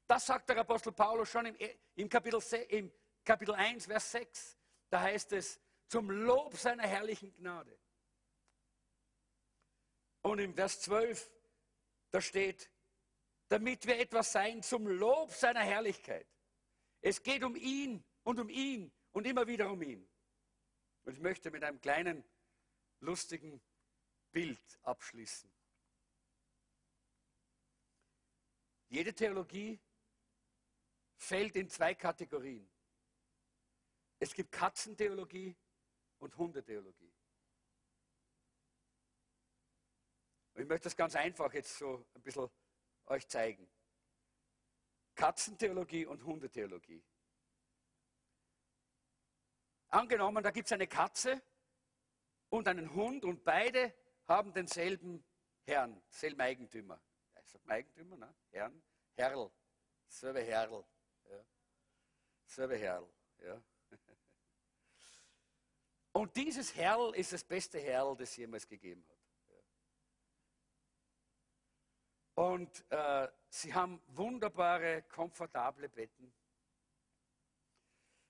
Das 0.07 0.25
sagt 0.25 0.49
der 0.49 0.57
Apostel 0.57 0.91
Paulus 0.91 1.29
schon 1.29 1.45
im, 1.47 1.57
im, 1.95 2.09
Kapitel, 2.09 2.41
im 2.69 2.91
Kapitel 3.23 3.55
1, 3.55 3.85
Vers 3.85 4.11
6. 4.11 4.57
Da 4.89 5.01
heißt 5.01 5.31
es, 5.33 5.59
zum 5.87 6.09
Lob 6.11 6.55
seiner 6.55 6.83
herrlichen 6.83 7.33
Gnade. 7.35 7.77
Und 10.23 10.39
im 10.39 10.55
Vers 10.55 10.81
12, 10.81 11.31
da 12.09 12.21
steht, 12.21 12.71
damit 13.49 13.85
wir 13.85 13.99
etwas 13.99 14.31
sein 14.31 14.63
zum 14.63 14.87
Lob 14.87 15.31
seiner 15.31 15.59
Herrlichkeit. 15.61 16.27
Es 17.01 17.21
geht 17.21 17.43
um 17.43 17.55
ihn 17.55 18.03
und 18.23 18.39
um 18.39 18.49
ihn 18.49 18.91
und 19.11 19.27
immer 19.27 19.45
wieder 19.45 19.69
um 19.69 19.81
ihn. 19.81 20.09
Und 21.03 21.13
ich 21.13 21.19
möchte 21.19 21.51
mit 21.51 21.63
einem 21.63 21.79
kleinen, 21.81 22.23
lustigen 23.01 23.61
Bild 24.31 24.79
abschließen. 24.83 25.51
Jede 28.87 29.13
Theologie 29.13 29.79
fällt 31.17 31.55
in 31.57 31.69
zwei 31.69 31.95
Kategorien. 31.95 32.69
Es 34.19 34.33
gibt 34.33 34.51
Katzentheologie 34.51 35.55
und 36.19 36.37
Hundetheologie. 36.37 37.12
Ich 40.63 40.69
möchte 40.69 40.85
das 40.85 40.95
ganz 40.95 41.13
einfach 41.17 41.53
jetzt 41.53 41.77
so 41.77 42.05
ein 42.15 42.21
bisschen 42.21 42.49
euch 43.07 43.27
zeigen. 43.27 43.69
Katzentheologie 45.13 46.05
und 46.05 46.23
Hundetheologie. 46.23 47.03
Angenommen, 49.89 50.41
da 50.41 50.51
gibt 50.51 50.67
es 50.67 50.71
eine 50.71 50.87
Katze 50.87 51.41
und 52.47 52.67
einen 52.69 52.93
Hund 52.93 53.25
und 53.25 53.43
beide 53.43 53.93
haben 54.25 54.53
denselben 54.53 55.25
Herrn, 55.65 56.01
selben 56.07 56.39
Eigentümer. 56.39 57.01
Ich 57.41 57.49
sage 57.49 57.67
Eigentümer, 57.67 58.15
ne? 58.15 58.33
Herrn, 58.51 58.81
Herrl, 59.17 59.51
selbe 60.07 60.41
Herrl. 60.41 60.85
Ja. 61.29 61.45
Selbe 62.45 62.77
Herrl. 62.77 63.13
Ja. 63.39 63.61
Und 66.13 66.35
dieses 66.35 66.75
Herrl 66.75 67.13
ist 67.15 67.33
das 67.33 67.43
beste 67.43 67.79
Herrl, 67.79 68.15
das 68.15 68.29
es 68.29 68.37
jemals 68.37 68.67
gegeben 68.67 69.03
hat. 69.09 69.12
Und 72.35 72.83
äh, 72.89 73.27
sie 73.49 73.73
haben 73.73 74.01
wunderbare, 74.07 75.03
komfortable 75.03 75.87
Betten. 75.89 76.33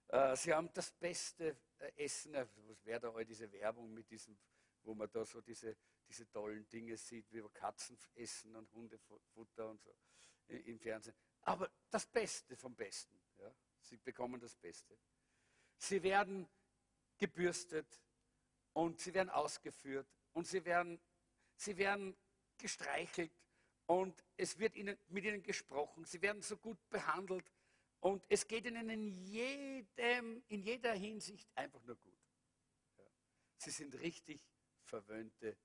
Äh, 0.10 0.36
sie 0.36 0.54
haben 0.54 0.72
das 0.74 0.92
beste 0.92 1.58
äh, 1.80 2.04
Essen. 2.04 2.34
Äh, 2.34 2.46
was 2.68 2.86
wäre 2.86 3.00
da 3.00 3.14
all 3.14 3.26
diese 3.26 3.52
Werbung 3.52 3.94
mit 3.94 4.10
diesem, 4.10 4.38
wo 4.84 4.94
man 4.94 5.10
da 5.10 5.24
so 5.26 5.40
diese, 5.42 5.78
diese 6.08 6.30
tollen 6.30 6.68
Dinge 6.68 6.98
sieht, 6.98 7.32
wie 7.32 7.42
Katzen 7.54 7.98
essen 8.16 8.56
und 8.56 8.72
Hundefutter 8.74 9.70
und 9.70 9.82
so 9.82 9.96
im 10.48 10.78
Fernsehen. 10.78 11.16
aber 11.44 11.72
das 11.90 12.06
Beste 12.06 12.58
vom 12.58 12.76
Besten. 12.76 13.18
Ja? 13.38 13.56
Sie 13.80 13.98
bekommen 13.98 14.42
das 14.42 14.56
Beste. 14.56 14.98
Sie 15.78 16.04
werden 16.04 16.50
gebürstet 17.18 18.02
und 18.74 19.00
sie 19.00 19.14
werden 19.14 19.30
ausgeführt 19.30 20.08
und 20.34 20.46
sie 20.46 20.64
werden, 20.66 21.00
sie 21.56 21.78
werden 21.78 22.16
gestreichelt 22.58 23.32
und 23.86 24.24
es 24.38 24.58
wird 24.60 24.76
ihnen, 24.76 24.98
mit 25.10 25.26
ihnen 25.26 25.44
gesprochen. 25.44 26.06
Sie 26.06 26.22
werden 26.22 26.42
so 26.42 26.58
gut 26.58 26.78
behandelt 26.90 27.52
und 28.00 28.24
es 28.30 28.48
geht 28.48 28.66
ihnen 28.66 28.90
in, 28.90 29.26
jedem, 29.26 30.44
in 30.48 30.62
jeder 30.62 30.94
Hinsicht 30.94 31.50
einfach 31.56 31.82
nur 31.84 31.96
gut. 31.96 32.20
Ja. 32.98 33.06
Sie 33.58 33.72
sind 33.72 33.96
richtig 33.96 34.42
verwöhnte 34.84 35.58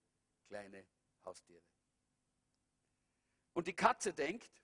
kleine 0.47 0.87
Haustiere. 1.25 1.63
Und 3.53 3.67
die 3.67 3.75
Katze 3.75 4.15
denkt, 4.15 4.63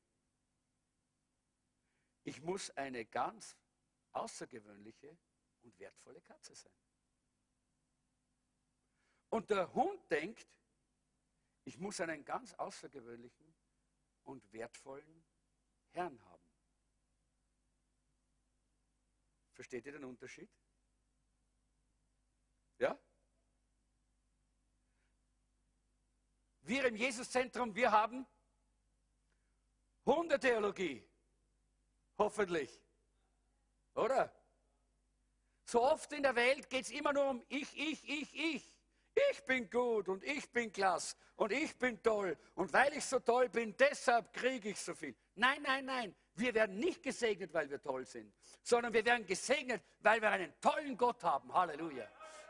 ich 2.24 2.40
muss 2.40 2.70
eine 2.70 3.04
ganz 3.04 3.56
außergewöhnliche 4.12 5.16
und 5.62 5.78
wertvolle 5.78 6.20
Katze 6.20 6.54
sein. 6.54 6.72
Und 9.30 9.50
der 9.50 9.72
Hund 9.74 10.00
denkt, 10.10 10.46
ich 11.64 11.78
muss 11.78 12.00
einen 12.00 12.24
ganz 12.24 12.52
außergewöhnlichen 12.54 13.54
und 14.24 14.52
wertvollen 14.52 15.24
Herrn 15.90 16.20
haben. 16.24 16.42
Versteht 19.52 19.86
ihr 19.86 19.92
den 19.92 20.04
Unterschied? 20.04 20.50
Ja? 22.78 22.98
Wir 26.62 26.86
im 26.86 26.96
Jesuszentrum, 26.96 27.74
wir 27.74 27.90
haben 27.90 28.26
Hundetheologie. 30.04 31.06
Hoffentlich. 32.18 32.80
Oder? 33.94 34.34
So 35.64 35.82
oft 35.82 36.12
in 36.12 36.22
der 36.22 36.34
Welt 36.34 36.68
geht 36.68 36.84
es 36.84 36.90
immer 36.90 37.12
nur 37.12 37.30
um 37.30 37.44
ich, 37.48 37.76
ich, 37.76 38.08
ich, 38.08 38.34
ich. 38.34 38.73
Ich 39.14 39.44
bin 39.44 39.70
gut 39.70 40.08
und 40.08 40.24
ich 40.24 40.50
bin 40.50 40.72
klasse 40.72 41.16
und 41.36 41.52
ich 41.52 41.76
bin 41.76 42.02
toll. 42.02 42.36
Und 42.54 42.72
weil 42.72 42.92
ich 42.94 43.04
so 43.04 43.20
toll 43.20 43.48
bin, 43.48 43.76
deshalb 43.76 44.32
kriege 44.32 44.70
ich 44.70 44.80
so 44.80 44.94
viel. 44.94 45.14
Nein, 45.36 45.62
nein, 45.62 45.84
nein. 45.84 46.14
Wir 46.34 46.52
werden 46.52 46.78
nicht 46.78 47.02
gesegnet, 47.02 47.54
weil 47.54 47.70
wir 47.70 47.80
toll 47.80 48.04
sind, 48.04 48.32
sondern 48.62 48.92
wir 48.92 49.04
werden 49.04 49.24
gesegnet, 49.24 49.82
weil 50.00 50.20
wir 50.20 50.30
einen 50.30 50.52
tollen 50.60 50.96
Gott 50.96 51.22
haben. 51.22 51.52
Halleluja. 51.52 52.08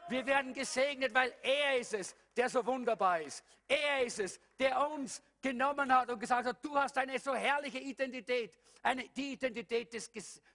Wir 0.08 0.24
werden 0.26 0.52
gesegnet, 0.52 1.14
weil 1.14 1.34
er 1.42 1.78
ist 1.78 1.94
es, 1.94 2.16
der 2.36 2.48
so 2.48 2.64
wunderbar 2.64 3.20
ist. 3.20 3.44
Er 3.68 4.04
ist 4.04 4.20
es, 4.20 4.40
der 4.58 4.88
uns 4.90 5.22
genommen 5.40 5.92
hat 5.94 6.10
und 6.10 6.18
gesagt 6.18 6.46
hat, 6.46 6.64
du 6.64 6.74
hast 6.76 6.96
eine 6.96 7.18
so 7.18 7.34
herrliche 7.34 7.78
Identität, 7.78 8.54
eine, 8.82 9.08
die 9.08 9.32
Identität 9.32 9.92
des, 9.92 10.10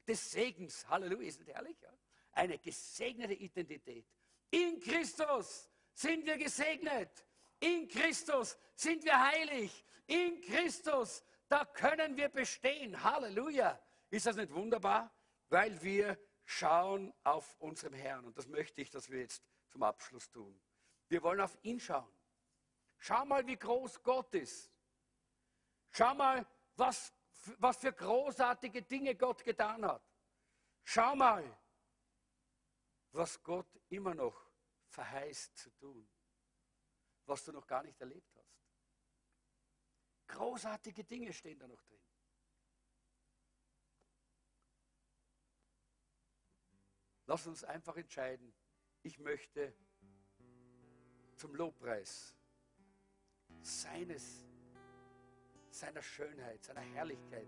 des 0.08 0.32
Segens. 0.32 0.88
Halleluja, 0.88 1.28
ist 1.28 1.40
das 1.42 1.48
herrlich? 1.48 1.78
Ja? 1.82 1.90
Eine 2.34 2.58
gesegnete 2.58 3.34
Identität. 3.34 4.06
In 4.52 4.80
Christus 4.80 5.69
sind 6.00 6.26
wir 6.26 6.38
gesegnet. 6.38 7.26
In 7.60 7.88
Christus 7.90 8.58
sind 8.74 9.04
wir 9.04 9.20
heilig. 9.20 9.86
In 10.08 10.40
Christus, 10.42 11.24
da 11.50 11.66
können 11.66 12.16
wir 12.16 12.30
bestehen. 12.30 13.04
Halleluja. 13.04 13.78
Ist 14.10 14.26
das 14.26 14.38
nicht 14.38 14.54
wunderbar? 14.54 15.14
Weil 15.50 15.82
wir 15.84 16.18
schauen 16.46 17.14
auf 17.24 17.54
unseren 17.60 17.94
Herrn. 17.94 18.26
Und 18.26 18.38
das 18.38 18.48
möchte 18.48 18.82
ich, 18.82 18.90
dass 18.90 19.10
wir 19.10 19.20
jetzt 19.20 19.44
zum 19.68 19.84
Abschluss 19.84 20.32
tun. 20.32 20.58
Wir 21.10 21.22
wollen 21.22 21.42
auf 21.42 21.58
ihn 21.64 21.80
schauen. 21.80 22.14
Schau 22.98 23.26
mal, 23.26 23.46
wie 23.46 23.58
groß 23.58 24.02
Gott 24.02 24.34
ist. 24.36 24.72
Schau 25.92 26.14
mal, 26.16 26.48
was, 26.76 27.14
was 27.58 27.78
für 27.78 27.92
großartige 27.92 28.84
Dinge 28.84 29.16
Gott 29.16 29.44
getan 29.44 29.86
hat. 29.86 30.04
Schau 30.84 31.16
mal, 31.16 31.44
was 33.12 33.44
Gott 33.44 33.68
immer 33.90 34.16
noch 34.16 34.49
verheißt 34.90 35.58
zu 35.58 35.70
tun, 35.72 36.08
was 37.26 37.44
du 37.44 37.52
noch 37.52 37.68
gar 37.68 37.84
nicht 37.84 38.00
erlebt 38.00 38.36
hast. 38.36 38.60
Großartige 40.28 41.04
Dinge 41.04 41.34
stehen 41.34 41.60
da 41.60 41.68
noch 41.68 41.82
drin. 41.82 42.00
Lass 47.26 47.46
uns 47.46 47.64
einfach 47.64 47.96
entscheiden, 47.96 48.54
ich 49.04 49.20
möchte 49.20 49.76
zum 51.36 51.56
Lobpreis 51.56 52.36
seines, 53.62 54.46
seiner 55.70 56.02
Schönheit, 56.02 56.64
seiner 56.64 56.82
Herrlichkeit 56.82 57.48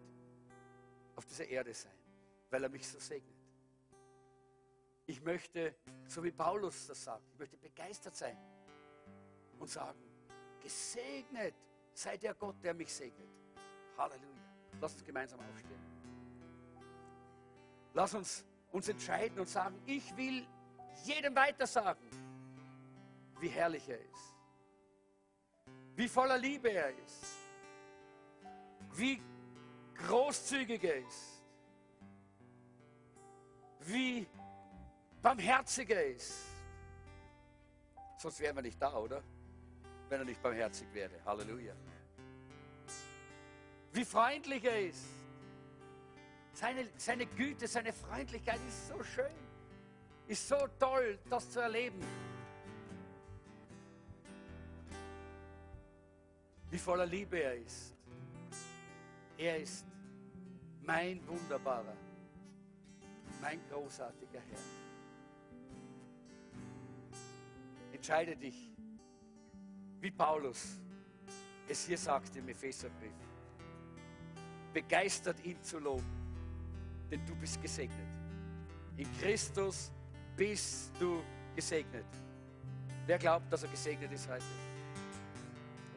auf 1.15 1.25
dieser 1.25 1.47
Erde 1.47 1.73
sein, 1.73 1.97
weil 2.49 2.63
er 2.63 2.69
mich 2.69 2.87
so 2.87 2.99
segnet. 2.99 3.40
Ich 5.05 5.21
möchte, 5.21 5.75
so 6.07 6.23
wie 6.23 6.31
Paulus 6.31 6.87
das 6.87 7.03
sagt, 7.03 7.23
ich 7.33 7.39
möchte 7.39 7.57
begeistert 7.57 8.15
sein 8.15 8.37
und 9.59 9.69
sagen, 9.69 9.99
gesegnet 10.59 11.55
sei 11.93 12.17
der 12.17 12.33
Gott, 12.33 12.55
der 12.63 12.73
mich 12.73 12.93
segnet. 12.93 13.29
Halleluja. 13.97 14.41
Lass 14.79 14.93
uns 14.93 15.03
gemeinsam 15.03 15.39
aufstehen. 15.39 15.81
Lass 17.93 18.13
uns 18.13 18.45
uns 18.71 18.87
entscheiden 18.87 19.39
und 19.39 19.49
sagen, 19.49 19.79
ich 19.85 20.15
will 20.15 20.47
jedem 21.03 21.35
weiter 21.35 21.67
sagen, 21.67 21.99
wie 23.39 23.49
herrlich 23.49 23.87
er 23.89 23.99
ist, 23.99 24.35
wie 25.95 26.07
voller 26.07 26.37
Liebe 26.37 26.71
er 26.71 26.89
ist, 27.05 27.25
wie 28.93 29.21
großzügig 29.95 30.83
er 30.83 31.05
ist, 31.05 31.43
wie 33.79 34.27
barmherziger 35.22 36.03
ist. 36.03 36.34
Sonst 38.17 38.39
wären 38.39 38.55
wir 38.55 38.63
nicht 38.63 38.82
da, 38.82 38.93
oder? 38.95 39.24
Wenn 40.09 40.19
er 40.19 40.26
nicht 40.26 40.41
barmherzig 40.41 40.88
wäre. 40.93 41.24
Halleluja. 41.26 41.74
Wie 43.93 44.05
freundlich 44.05 44.63
er 44.63 44.88
ist. 44.88 45.05
Seine, 46.53 46.88
seine 46.97 47.26
Güte, 47.26 47.67
seine 47.67 47.93
Freundlichkeit 47.93 48.59
ist 48.67 48.88
so 48.88 49.01
schön. 49.03 49.32
Ist 50.28 50.47
so 50.47 50.67
toll, 50.80 51.19
das 51.30 51.49
zu 51.49 51.59
erleben. 51.59 51.99
Wie 56.69 56.78
voller 56.78 57.05
Liebe 57.05 57.38
er 57.38 57.55
ist. 57.55 57.93
Er 59.38 59.57
ist 59.57 59.86
mein 60.84 61.26
wunderbarer, 61.28 61.95
mein 63.41 63.59
großartiger 63.69 64.39
Herr. 64.39 64.80
Entscheide 68.01 68.35
dich, 68.35 68.71
wie 69.99 70.09
Paulus 70.09 70.79
es 71.67 71.85
hier 71.85 71.99
sagt 71.99 72.35
im 72.35 72.49
Epheserbrief. 72.49 73.13
Begeistert 74.73 75.37
ihn 75.45 75.61
zu 75.61 75.77
loben, 75.77 76.11
denn 77.11 77.23
du 77.27 77.35
bist 77.35 77.61
gesegnet. 77.61 78.07
In 78.97 79.07
Christus 79.19 79.91
bist 80.35 80.91
du 80.99 81.21
gesegnet. 81.55 82.07
Wer 83.05 83.19
glaubt, 83.19 83.53
dass 83.53 83.61
er 83.61 83.69
gesegnet 83.69 84.11
ist 84.11 84.27
heute? 84.27 84.45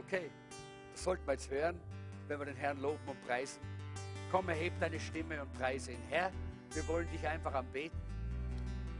Okay, 0.00 0.30
das 0.92 1.04
sollten 1.04 1.26
wir 1.26 1.32
jetzt 1.32 1.48
hören, 1.48 1.80
wenn 2.28 2.38
wir 2.38 2.44
den 2.44 2.56
Herrn 2.56 2.82
loben 2.82 3.08
und 3.08 3.26
preisen. 3.26 3.62
Komm, 4.30 4.50
erheb 4.50 4.74
deine 4.78 5.00
Stimme 5.00 5.40
und 5.40 5.50
preise 5.54 5.92
ihn. 5.92 6.02
Herr, 6.10 6.30
wir 6.74 6.86
wollen 6.86 7.08
dich 7.10 7.26
einfach 7.26 7.54
anbeten. 7.54 7.98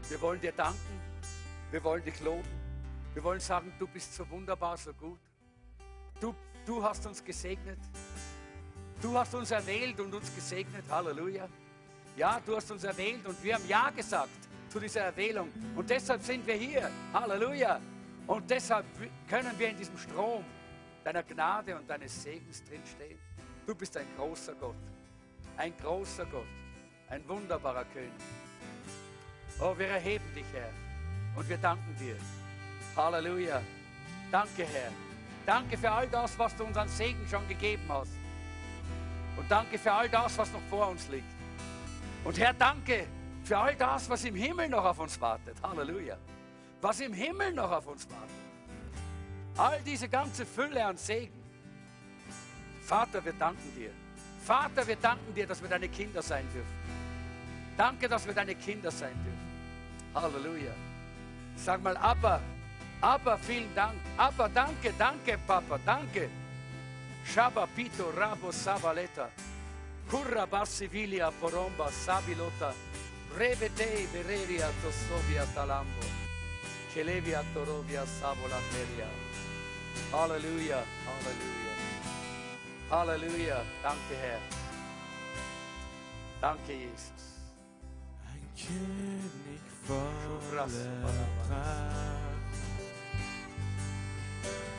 Wir 0.09 0.19
wollen 0.21 0.41
dir 0.41 0.53
danken. 0.53 0.99
Wir 1.69 1.83
wollen 1.83 2.03
dich 2.03 2.19
loben. 2.21 2.64
Wir 3.15 3.23
wollen 3.23 3.39
sagen, 3.39 3.71
du 3.79 3.87
bist 3.87 4.13
so 4.13 4.29
wunderbar, 4.29 4.75
so 4.75 4.91
gut. 4.93 5.19
Du, 6.19 6.35
du 6.65 6.83
hast 6.83 7.07
uns 7.07 7.23
gesegnet. 7.23 7.79
Du 9.01 9.17
hast 9.17 9.33
uns 9.33 9.51
erwählt 9.51 9.97
und 10.01 10.13
uns 10.13 10.35
gesegnet. 10.35 10.83
Halleluja. 10.89 11.47
Ja, 12.17 12.41
du 12.45 12.57
hast 12.57 12.69
uns 12.71 12.83
erwählt 12.83 13.25
und 13.25 13.41
wir 13.41 13.55
haben 13.55 13.65
Ja 13.69 13.89
gesagt 13.89 14.49
zu 14.67 14.81
dieser 14.81 14.99
Erwählung. 14.99 15.49
Und 15.77 15.89
deshalb 15.89 16.23
sind 16.23 16.45
wir 16.45 16.55
hier. 16.55 16.91
Halleluja. 17.13 17.79
Und 18.27 18.49
deshalb 18.49 18.85
können 19.29 19.57
wir 19.57 19.69
in 19.69 19.77
diesem 19.77 19.97
Strom 19.97 20.43
deiner 21.05 21.23
Gnade 21.23 21.77
und 21.77 21.89
deines 21.89 22.21
Segens 22.21 22.65
drinstehen. 22.65 23.17
Du 23.65 23.73
bist 23.75 23.95
ein 23.95 24.07
großer 24.17 24.55
Gott. 24.55 24.75
Ein 25.55 25.73
großer 25.77 26.25
Gott. 26.25 26.47
Ein 27.07 27.25
wunderbarer 27.29 27.85
König. 27.85 28.11
Oh, 29.61 29.73
wir 29.77 29.87
erheben 29.87 30.25
dich, 30.35 30.45
Herr. 30.51 30.69
Und 31.37 31.47
wir 31.47 31.57
danken 31.57 31.95
dir. 31.97 32.17
Halleluja. 32.95 33.61
Danke, 34.31 34.65
Herr. 34.65 34.91
Danke 35.45 35.77
für 35.77 35.91
all 35.91 36.07
das, 36.07 36.37
was 36.39 36.55
du 36.55 36.63
uns 36.63 36.77
an 36.77 36.89
Segen 36.89 37.27
schon 37.29 37.47
gegeben 37.47 37.83
hast. 37.89 38.11
Und 39.37 39.49
danke 39.49 39.77
für 39.77 39.91
all 39.91 40.09
das, 40.09 40.37
was 40.37 40.51
noch 40.51 40.61
vor 40.69 40.89
uns 40.89 41.07
liegt. 41.09 41.27
Und 42.23 42.39
Herr, 42.39 42.53
danke 42.53 43.05
für 43.43 43.57
all 43.57 43.75
das, 43.75 44.09
was 44.09 44.23
im 44.23 44.35
Himmel 44.35 44.69
noch 44.69 44.83
auf 44.83 44.99
uns 44.99 45.19
wartet. 45.21 45.55
Halleluja. 45.61 46.17
Was 46.81 46.99
im 46.99 47.13
Himmel 47.13 47.53
noch 47.53 47.71
auf 47.71 47.85
uns 47.87 48.07
wartet. 48.09 48.29
All 49.57 49.79
diese 49.85 50.09
ganze 50.09 50.45
Fülle 50.45 50.83
an 50.85 50.97
Segen. 50.97 51.43
Vater, 52.81 53.23
wir 53.23 53.33
danken 53.33 53.73
dir. 53.75 53.91
Vater, 54.43 54.85
wir 54.87 54.95
danken 54.95 55.33
dir, 55.33 55.47
dass 55.47 55.61
wir 55.61 55.69
deine 55.69 55.89
Kinder 55.89 56.21
sein 56.21 56.45
dürfen. 56.53 56.85
Danke, 57.77 58.07
dass 58.07 58.25
wir 58.25 58.33
deine 58.33 58.55
Kinder 58.55 58.89
sein 58.89 59.13
dürfen. 59.23 60.13
Halleluja. 60.15 60.71
Sag 61.55 61.81
mal, 61.83 61.97
Abba, 61.97 62.41
Abba, 63.01 63.37
vielen 63.37 63.73
Dank. 63.75 63.95
Abba, 64.17 64.47
danke, 64.47 64.93
danke, 64.97 65.37
Papa, 65.47 65.79
danke. 65.85 66.29
Shaba 67.25 67.67
Pito 67.67 68.11
Rabo 68.11 68.51
Savaleta. 68.51 69.29
Curra 70.09 70.45
Bassivilia 70.45 71.31
Poromba 71.31 71.89
Sabilota. 71.91 72.73
Revetei 73.37 74.07
Bereria 74.13 74.69
Tosovia 74.81 75.45
Talambo. 75.53 76.05
Kelevia 76.93 77.43
Torovia 77.53 78.05
Savola 78.05 78.59
Feria. 78.71 79.07
Halleluja, 80.11 80.83
Halleluja. 81.05 81.73
Halleluja. 82.89 83.63
Danke, 83.83 84.15
Herr. 84.21 84.39
Danke, 86.41 86.73
Jesus. 86.73 87.23
Ein 88.31 88.47
König 88.55 89.61
voller 89.85 90.39
Pracht, 90.51 90.71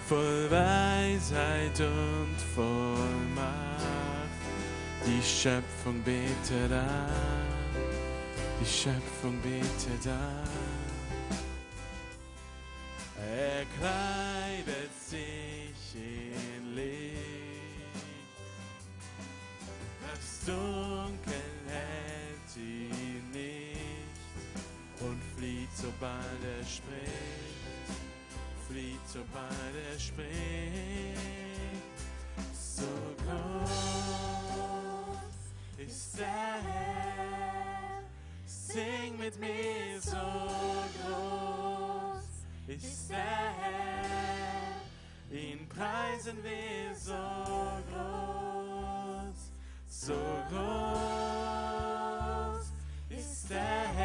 voll 0.09 0.50
Weisheit 0.50 1.80
und 1.80 2.36
voll 2.54 3.26
Macht. 3.34 4.30
Die 5.04 5.22
Schöpfung 5.22 6.02
betet 6.02 6.72
an, 6.72 7.11
die 8.61 8.66
Schöpfung 8.66 9.40
betet 9.40 10.07
an. 10.07 10.48
Er 13.18 13.64
kleidet 13.78 14.94
sich 15.09 15.94
in 15.94 16.74
Licht, 16.74 17.16
das 20.02 20.44
Dunkel 20.46 21.42
hält 21.68 22.57
ihn 22.57 23.30
nicht 23.32 24.20
und 25.00 25.20
flieht, 25.36 25.70
sobald 25.74 26.40
er 26.59 26.64
spricht, 26.64 27.36
flieht, 28.76 29.06
sobald 29.06 29.74
er 29.90 29.98
spricht. 29.98 30.36
So 32.52 32.92
groß 33.24 34.60
ist 35.78 36.18
der 36.18 36.60
Herr, 36.66 38.02
sing 38.44 39.18
mit 39.18 39.40
mir 39.40 40.00
so 40.00 40.26
groß 40.98 42.24
ist 42.66 43.10
der 43.10 43.16
Herr, 43.60 44.82
ihn 45.30 45.66
preisen 45.68 46.36
wir 46.42 46.94
so 46.94 47.14
groß, 47.90 49.50
so 49.88 50.20
groß 50.50 50.66
ist 53.08 53.50
der 53.50 53.88
Herr. 53.88 53.95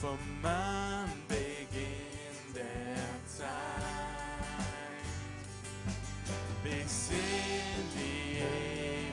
Vom 0.00 0.18
Anbeginn 0.42 1.84
der 2.54 3.04
Zeit 3.26 3.48
bis 6.62 7.10
in 7.10 7.84
die 7.94 8.38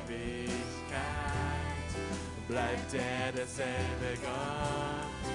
Ewigkeit 0.07 0.87
bleibt 2.47 2.93
er 2.93 3.33
derselbe 3.33 4.17
Gott, 4.21 5.25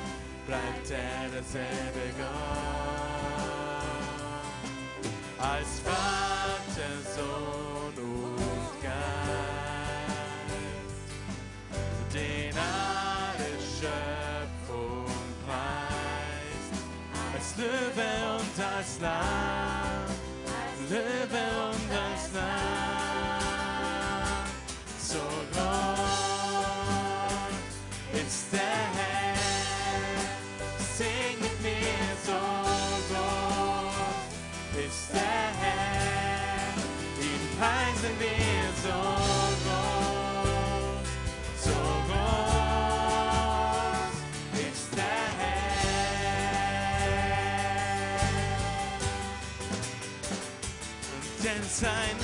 bleibt 0.46 0.90
er 0.90 1.28
derselbe 1.30 2.14
Gott. 2.16 2.32
Als 5.38 5.80
Vater, 5.80 6.01
und 19.02 19.41
Herr. 51.82 52.21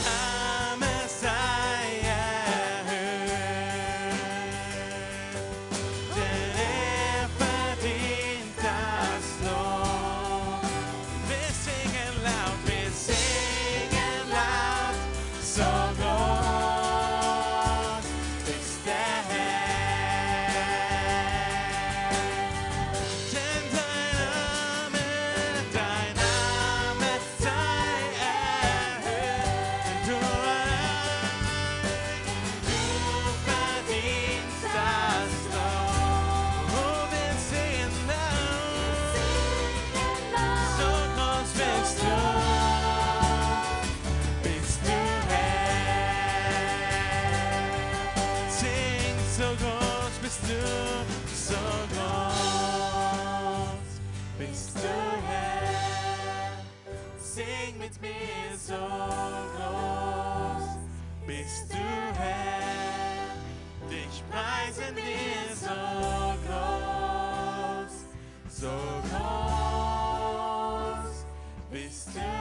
Bist 71.71 72.09
du 72.15 72.38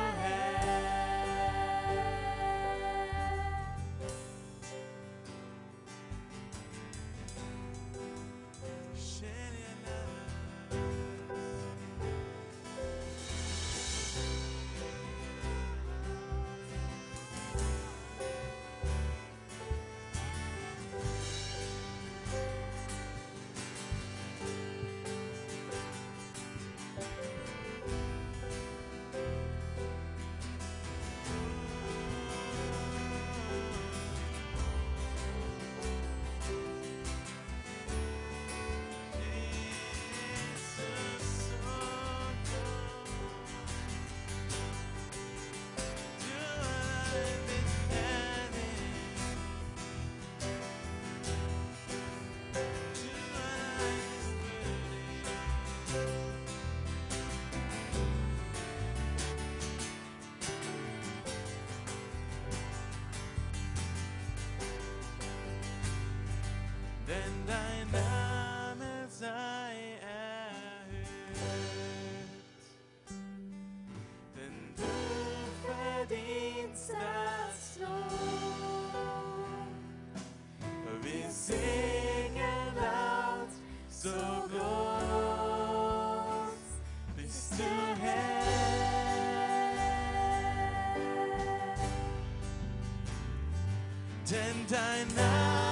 denn 94.30 94.66
dein 94.70 95.08
Name 95.16 95.67